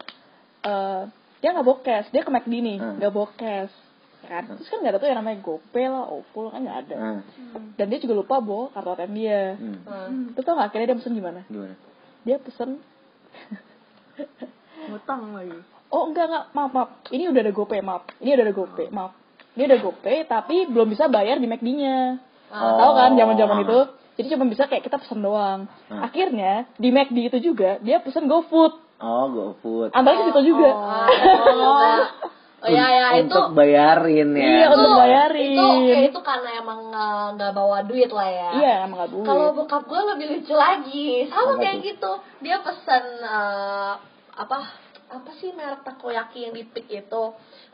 eh 0.62 1.02
dia 1.42 1.50
nggak 1.54 1.66
bawa 1.66 1.78
cash, 1.82 2.08
dia 2.10 2.22
ke 2.22 2.30
McD 2.30 2.54
nih, 2.54 2.78
Hmm. 2.78 2.96
nggak 3.02 3.12
bawa 3.12 3.30
cash. 3.34 3.74
Ya 4.26 4.28
kan? 4.30 4.44
Terus 4.58 4.70
kan 4.70 4.78
nggak 4.82 4.94
ada 4.94 5.00
tuh 5.02 5.10
yang 5.10 5.20
namanya 5.22 5.38
GoPay 5.42 5.86
lah, 5.90 6.06
OVO 6.10 6.50
kan 6.50 6.62
nggak 6.62 6.80
ada. 6.86 6.96
Hmm. 6.98 7.22
Dan 7.78 7.86
dia 7.90 7.98
juga 7.98 8.14
lupa 8.18 8.42
bawa 8.42 8.70
kartu 8.74 8.94
ATM 8.94 9.14
dia. 9.18 9.42
Hmm. 9.58 9.78
Hmm. 9.86 10.24
Terus 10.38 10.46
tau 10.46 10.54
gak 10.58 10.70
akhirnya 10.70 10.94
dia 10.94 10.98
pesen 11.02 11.14
gimana? 11.14 11.42
gimana 11.50 11.74
Dia 12.26 12.38
pesen, 12.42 12.82
Ngutang 14.90 15.34
lagi. 15.34 15.60
Oh 15.96 16.04
enggak 16.12 16.28
enggak, 16.28 16.46
maaf 16.52 16.72
maaf, 16.76 16.90
ini 17.16 17.32
udah 17.32 17.40
ada 17.40 17.54
GoPay, 17.56 17.80
maaf. 17.80 18.04
Ini 18.20 18.36
udah 18.36 18.44
ada 18.44 18.56
GoPay, 18.56 18.88
maaf. 18.92 19.12
Ini 19.56 19.64
udah 19.72 19.80
GoPay, 19.80 20.18
tapi 20.28 20.68
belum 20.68 20.88
bisa 20.92 21.08
bayar 21.08 21.40
di 21.40 21.48
McD-nya. 21.48 22.20
Oh. 22.52 22.76
Tahu 22.76 22.92
kan 22.92 23.12
zaman-zaman 23.16 23.64
itu? 23.64 23.80
Jadi 24.16 24.28
cuma 24.32 24.48
bisa 24.48 24.68
kayak 24.68 24.84
kita 24.84 25.00
pesen 25.00 25.20
doang. 25.24 25.68
Hmm. 25.88 26.04
Akhirnya 26.04 26.68
di 26.76 26.92
McD 26.92 27.32
itu 27.32 27.52
juga 27.52 27.80
dia 27.80 28.04
pesen 28.04 28.28
GoFood. 28.28 28.74
oh 28.96 29.26
GoFood 29.28 29.92
Ambil 29.92 30.14
ke 30.16 30.24
situ 30.32 30.56
juga. 30.56 30.72
Oh, 30.72 31.08
oh 32.64 32.70
ya 32.72 32.86
ya 32.90 33.08
itu 33.22 33.30
untuk 33.30 33.54
bayarin 33.54 34.34
ya 34.34 34.42
Iya, 34.42 34.66
itu, 34.72 34.76
untuk 34.80 34.96
bayarin. 35.04 35.52
Itu 35.52 35.64
oke 35.68 35.98
itu 36.08 36.20
karena 36.24 36.50
emang 36.64 36.80
uh, 36.96 37.28
nggak 37.36 37.52
bawa 37.52 37.78
duit 37.84 38.08
lah 38.08 38.30
ya. 38.32 38.50
Iya, 38.56 38.74
emang 38.88 38.98
gak 39.04 39.12
boleh. 39.12 39.28
Kalau 39.28 39.48
bokap 39.52 39.84
gue 39.84 40.02
lebih 40.16 40.28
lucu 40.40 40.54
lagi, 40.56 41.08
sama 41.28 41.44
Apa 41.44 41.54
kayak 41.60 41.76
tuh? 41.76 41.86
gitu. 41.92 42.12
Dia 42.40 42.58
pesen 42.64 43.04
eh, 43.20 43.94
apa 44.36 44.58
apa 45.10 45.32
sih 45.38 45.54
merek 45.54 45.86
takoyaki 45.86 46.50
yang 46.50 46.54
di 46.58 46.66
Pik 46.66 46.88
itu. 46.90 47.26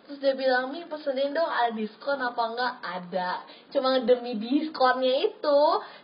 Terus 0.05 0.17
dia 0.19 0.33
bilang, 0.35 0.75
Mi 0.75 0.83
pesenin 0.83 1.31
dong 1.31 1.47
ada 1.47 1.71
diskon 1.71 2.19
apa 2.19 2.43
enggak? 2.51 2.73
Ada. 2.83 3.31
Cuma 3.71 3.95
demi 4.03 4.35
diskonnya 4.35 5.23
itu, 5.23 5.59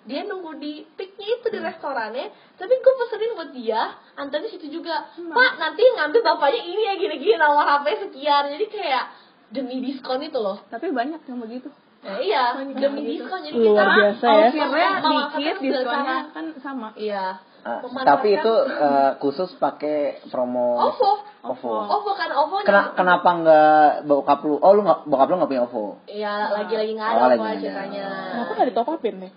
dia 0.07 0.23
nunggu 0.23 0.55
di 0.61 0.87
Piknya 0.95 1.27
itu 1.41 1.47
di 1.51 1.59
restorannya. 1.59 2.31
Tapi 2.55 2.73
gue 2.79 2.93
pesenin 3.03 3.35
buat 3.35 3.51
dia, 3.51 3.99
antar 4.15 4.39
di 4.39 4.49
situ 4.53 4.71
juga. 4.79 5.11
Pak, 5.11 5.51
nanti 5.59 5.83
ngambil 5.83 6.21
bapaknya 6.23 6.61
ini 6.63 6.81
ya 6.87 6.93
gini-gini 6.95 7.35
nomor 7.35 7.67
HP 7.67 8.07
sekian. 8.07 8.43
Jadi 8.55 8.65
kayak 8.71 9.03
demi 9.51 9.83
diskon 9.83 10.23
itu 10.23 10.39
loh. 10.39 10.63
Tapi 10.71 10.87
banyak 10.93 11.27
yang 11.27 11.39
begitu. 11.43 11.67
Nah, 12.07 12.23
iya, 12.23 12.55
demi 12.79 13.01
diskon 13.03 13.43
jadi 13.43 13.59
kita 13.59 13.73
Luar 13.75 13.89
biasa 13.91 14.25
ya. 14.29 14.47
Memanfaatkan 14.55 15.11
dikit, 15.35 15.55
diskonnya 15.59 16.17
kan 16.31 16.45
sama. 16.63 16.87
Iya. 16.95 17.43
Ah, 17.59 17.79
tapi 18.01 18.33
itu 18.33 18.53
eh, 18.65 19.11
khusus 19.17 19.49
pakai 19.55 19.97
promo 20.25 20.77
OVO. 20.85 21.11
OVO. 21.45 21.73
Oh 21.85 21.99
bukan 22.01 22.29
OVO 22.37 22.57
Kena- 22.61 22.93
kenapa 22.93 23.29
nggak 23.35 23.77
bokap 24.03 24.39
lu? 24.41 24.55
Oh 24.57 24.71
lu 24.71 24.81
nggak 24.81 25.03
bokap 25.03 25.27
lu 25.27 25.35
nggak 25.35 25.49
punya 25.49 25.63
OVO? 25.63 25.85
Iya 26.05 26.33
lagi-lagi 26.53 26.91
nggak 26.93 27.09
Oh, 27.09 27.17
ada 27.17 27.27
lagi 27.29 27.37
nggak 27.37 27.51
ada. 27.51 27.61
ceritanya. 27.61 28.05
Kenapa 28.31 28.51
gak 28.53 28.67
ditop 28.67 28.87
upin 28.89 29.15
nih? 29.19 29.31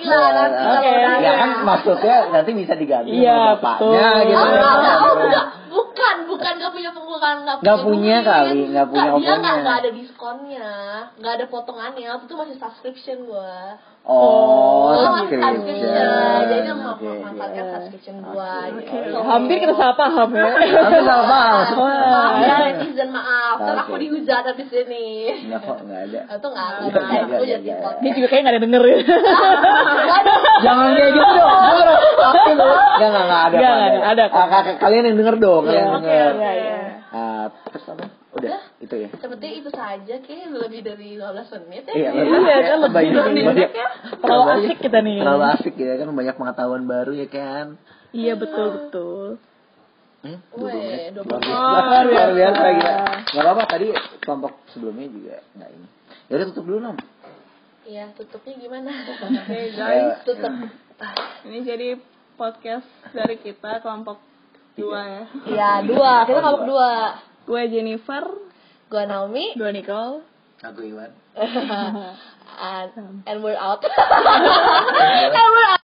Nggak 0.00 0.30
nanti. 0.32 0.62
Oke. 0.64 0.88
kalau 0.88 0.96
Ya 0.96 1.08
nanya. 1.12 1.32
kan 1.36 1.50
maksudnya 1.62 2.16
nanti 2.30 2.50
bisa 2.54 2.72
diganti 2.74 3.12
Iya, 3.14 3.36
sama 3.36 3.52
bapaknya 3.54 4.06
gitu. 4.22 4.32
Oh, 4.32 4.48
enggak, 4.48 4.72
enggak, 4.74 4.96
oh, 4.98 5.14
enggak. 5.18 5.44
bukan, 5.68 6.16
bukan 6.26 6.52
nggak 6.56 6.72
punya 6.72 6.90
pengeluaran, 7.20 7.36
nggak 7.44 7.56
Nggak 7.60 7.78
punya 7.84 8.16
duit. 8.16 8.26
kali, 8.26 8.60
nggak 8.66 8.86
punya 8.88 9.00
Nggak, 9.02 9.20
Dia 9.20 9.34
nggak 9.36 9.56
nggak 9.60 9.76
ada 9.76 9.90
diskonnya, 9.92 10.70
nggak 11.14 11.32
ada 11.36 11.46
potongannya. 11.46 12.06
Waktu 12.10 12.24
itu 12.24 12.34
masih 12.34 12.56
subscription 12.56 13.18
gua. 13.24 13.76
Oh, 14.00 14.96
masih 15.12 15.36
subscription, 15.36 15.92
jadi 15.92 16.56
dia 16.64 16.72
Oke, 16.72 16.80
mau 16.80 16.96
oke. 16.96 17.04
memanfaatkan 17.04 17.64
subscription 17.70 18.16
gua. 18.24 18.52
gitu. 18.72 19.18
Hampir 19.20 19.56
kita 19.60 19.74
salah 19.76 19.92
paham 19.94 20.28
ya. 20.32 20.48
Aku 20.48 20.98
salah 21.02 21.26
paham. 21.28 21.64
Maaf 21.76 22.32
ya 22.40 22.56
netizen 22.66 23.08
maaf, 23.12 23.56
ntar 23.60 23.76
aku 23.78 23.92
Oke. 23.92 24.00
dihujat 24.00 24.42
habis 24.42 24.68
ini. 24.72 25.06
Enggak 25.44 25.60
kok, 25.62 25.84
enggak 25.84 26.00
ada. 26.08 26.20
Itu 26.32 26.46
nggak 26.48 26.68
Iya, 26.80 26.88
nggak 26.88 27.04
iya, 27.04 27.20
aku 27.20 27.44
iya, 27.44 27.56
jadi 27.60 27.68
iya. 27.68 27.90
Dia 28.00 28.10
juga 28.16 28.26
kayak 28.26 28.40
gak 28.40 28.54
ada 28.56 28.62
denger 28.64 28.82
ya. 28.82 28.96
Jangan 30.60 30.86
kayak 30.90 31.10
gitu 31.10 31.30
dong. 31.30 31.52
Enggak 31.60 33.08
enggak 33.10 33.22
enggak 33.22 33.42
ada. 33.44 33.56
Nggak, 33.60 33.70
Pak, 33.70 33.84
ada, 33.84 34.00
ada, 34.10 34.24
kakak 34.32 34.62
kalian 34.80 35.04
yang 35.04 35.16
denger 35.20 35.36
dong, 35.36 35.62
kalian 35.62 35.76
Iya, 35.76 35.84
yang 35.84 35.92
oke, 35.94 36.08
denger. 36.08 36.89
Ah, 37.40 37.48
terus 37.70 37.84
apa? 37.88 38.04
Udah, 38.36 38.60
itu 38.78 38.94
ya. 38.94 39.08
Seperti 39.16 39.46
itu 39.62 39.70
saja, 39.72 40.14
kayaknya 40.20 40.46
lebih 40.52 40.80
dari 40.84 41.08
15 41.16 41.56
menit 41.64 41.82
ya. 41.88 41.94
Iya, 41.96 42.10
Iya, 42.12 42.56
kan 42.68 42.78
lebih 42.84 42.94
banyak, 42.94 43.14
dari 43.16 43.42
banyak, 43.46 43.70
Terlalu 44.20 44.44
asik 44.60 44.78
kita 44.84 44.98
nih. 45.00 45.16
Terlalu 45.24 45.44
asik 45.56 45.74
ya 45.74 45.94
kan 45.98 46.08
banyak 46.12 46.34
pengetahuan 46.36 46.82
baru 46.84 47.12
ya 47.16 47.26
kan. 47.26 47.66
Iya 48.10 48.32
betul 48.34 48.66
betul. 48.76 49.26
Hmm? 50.20 50.36
Weh, 50.52 51.08
20 51.16 51.16
20 51.16 51.32
menit. 51.32 51.48
menit. 51.48 51.48
Luar 51.48 51.84
biasa, 51.88 52.04
luar 52.04 52.30
biasa 52.36 52.62
gila. 52.76 52.96
Enggak 53.24 53.44
apa-apa 53.48 53.62
tadi 53.66 53.86
kelompok 54.20 54.52
sebelumnya 54.68 55.06
juga 55.08 55.36
enggak 55.56 55.70
ini. 55.72 55.86
Ya 56.28 56.32
udah 56.36 56.46
tutup 56.52 56.64
dulu, 56.68 56.78
Nom. 56.78 56.96
Iya, 57.88 58.04
tutupnya 58.14 58.52
gimana? 58.60 58.90
Oke 59.24 59.48
Eh, 59.48 59.72
guys, 59.72 60.20
Tutup. 60.22 60.52
ini 61.48 61.58
jadi 61.64 61.88
podcast 62.36 62.84
dari 63.10 63.40
kita 63.40 63.80
kelompok 63.80 64.20
dua 64.76 65.00
ya. 65.00 65.24
Iya, 65.48 65.70
dua. 65.88 66.12
Kita 66.28 66.38
kelompok 66.38 66.64
dua. 66.68 66.92
Gue 67.46 67.62
Jennifer, 67.70 68.24
Gua 68.90 69.04
Naomi. 69.06 69.54
gue 69.56 69.70
Nicole. 69.72 70.22
Aku 70.60 70.84
Iwan. 70.84 71.10
and, 72.60 72.90
and 73.24 73.38
we're 73.42 73.56
out. 73.56 73.80
and 73.86 75.32
we're 75.32 75.68
out. 75.72 75.79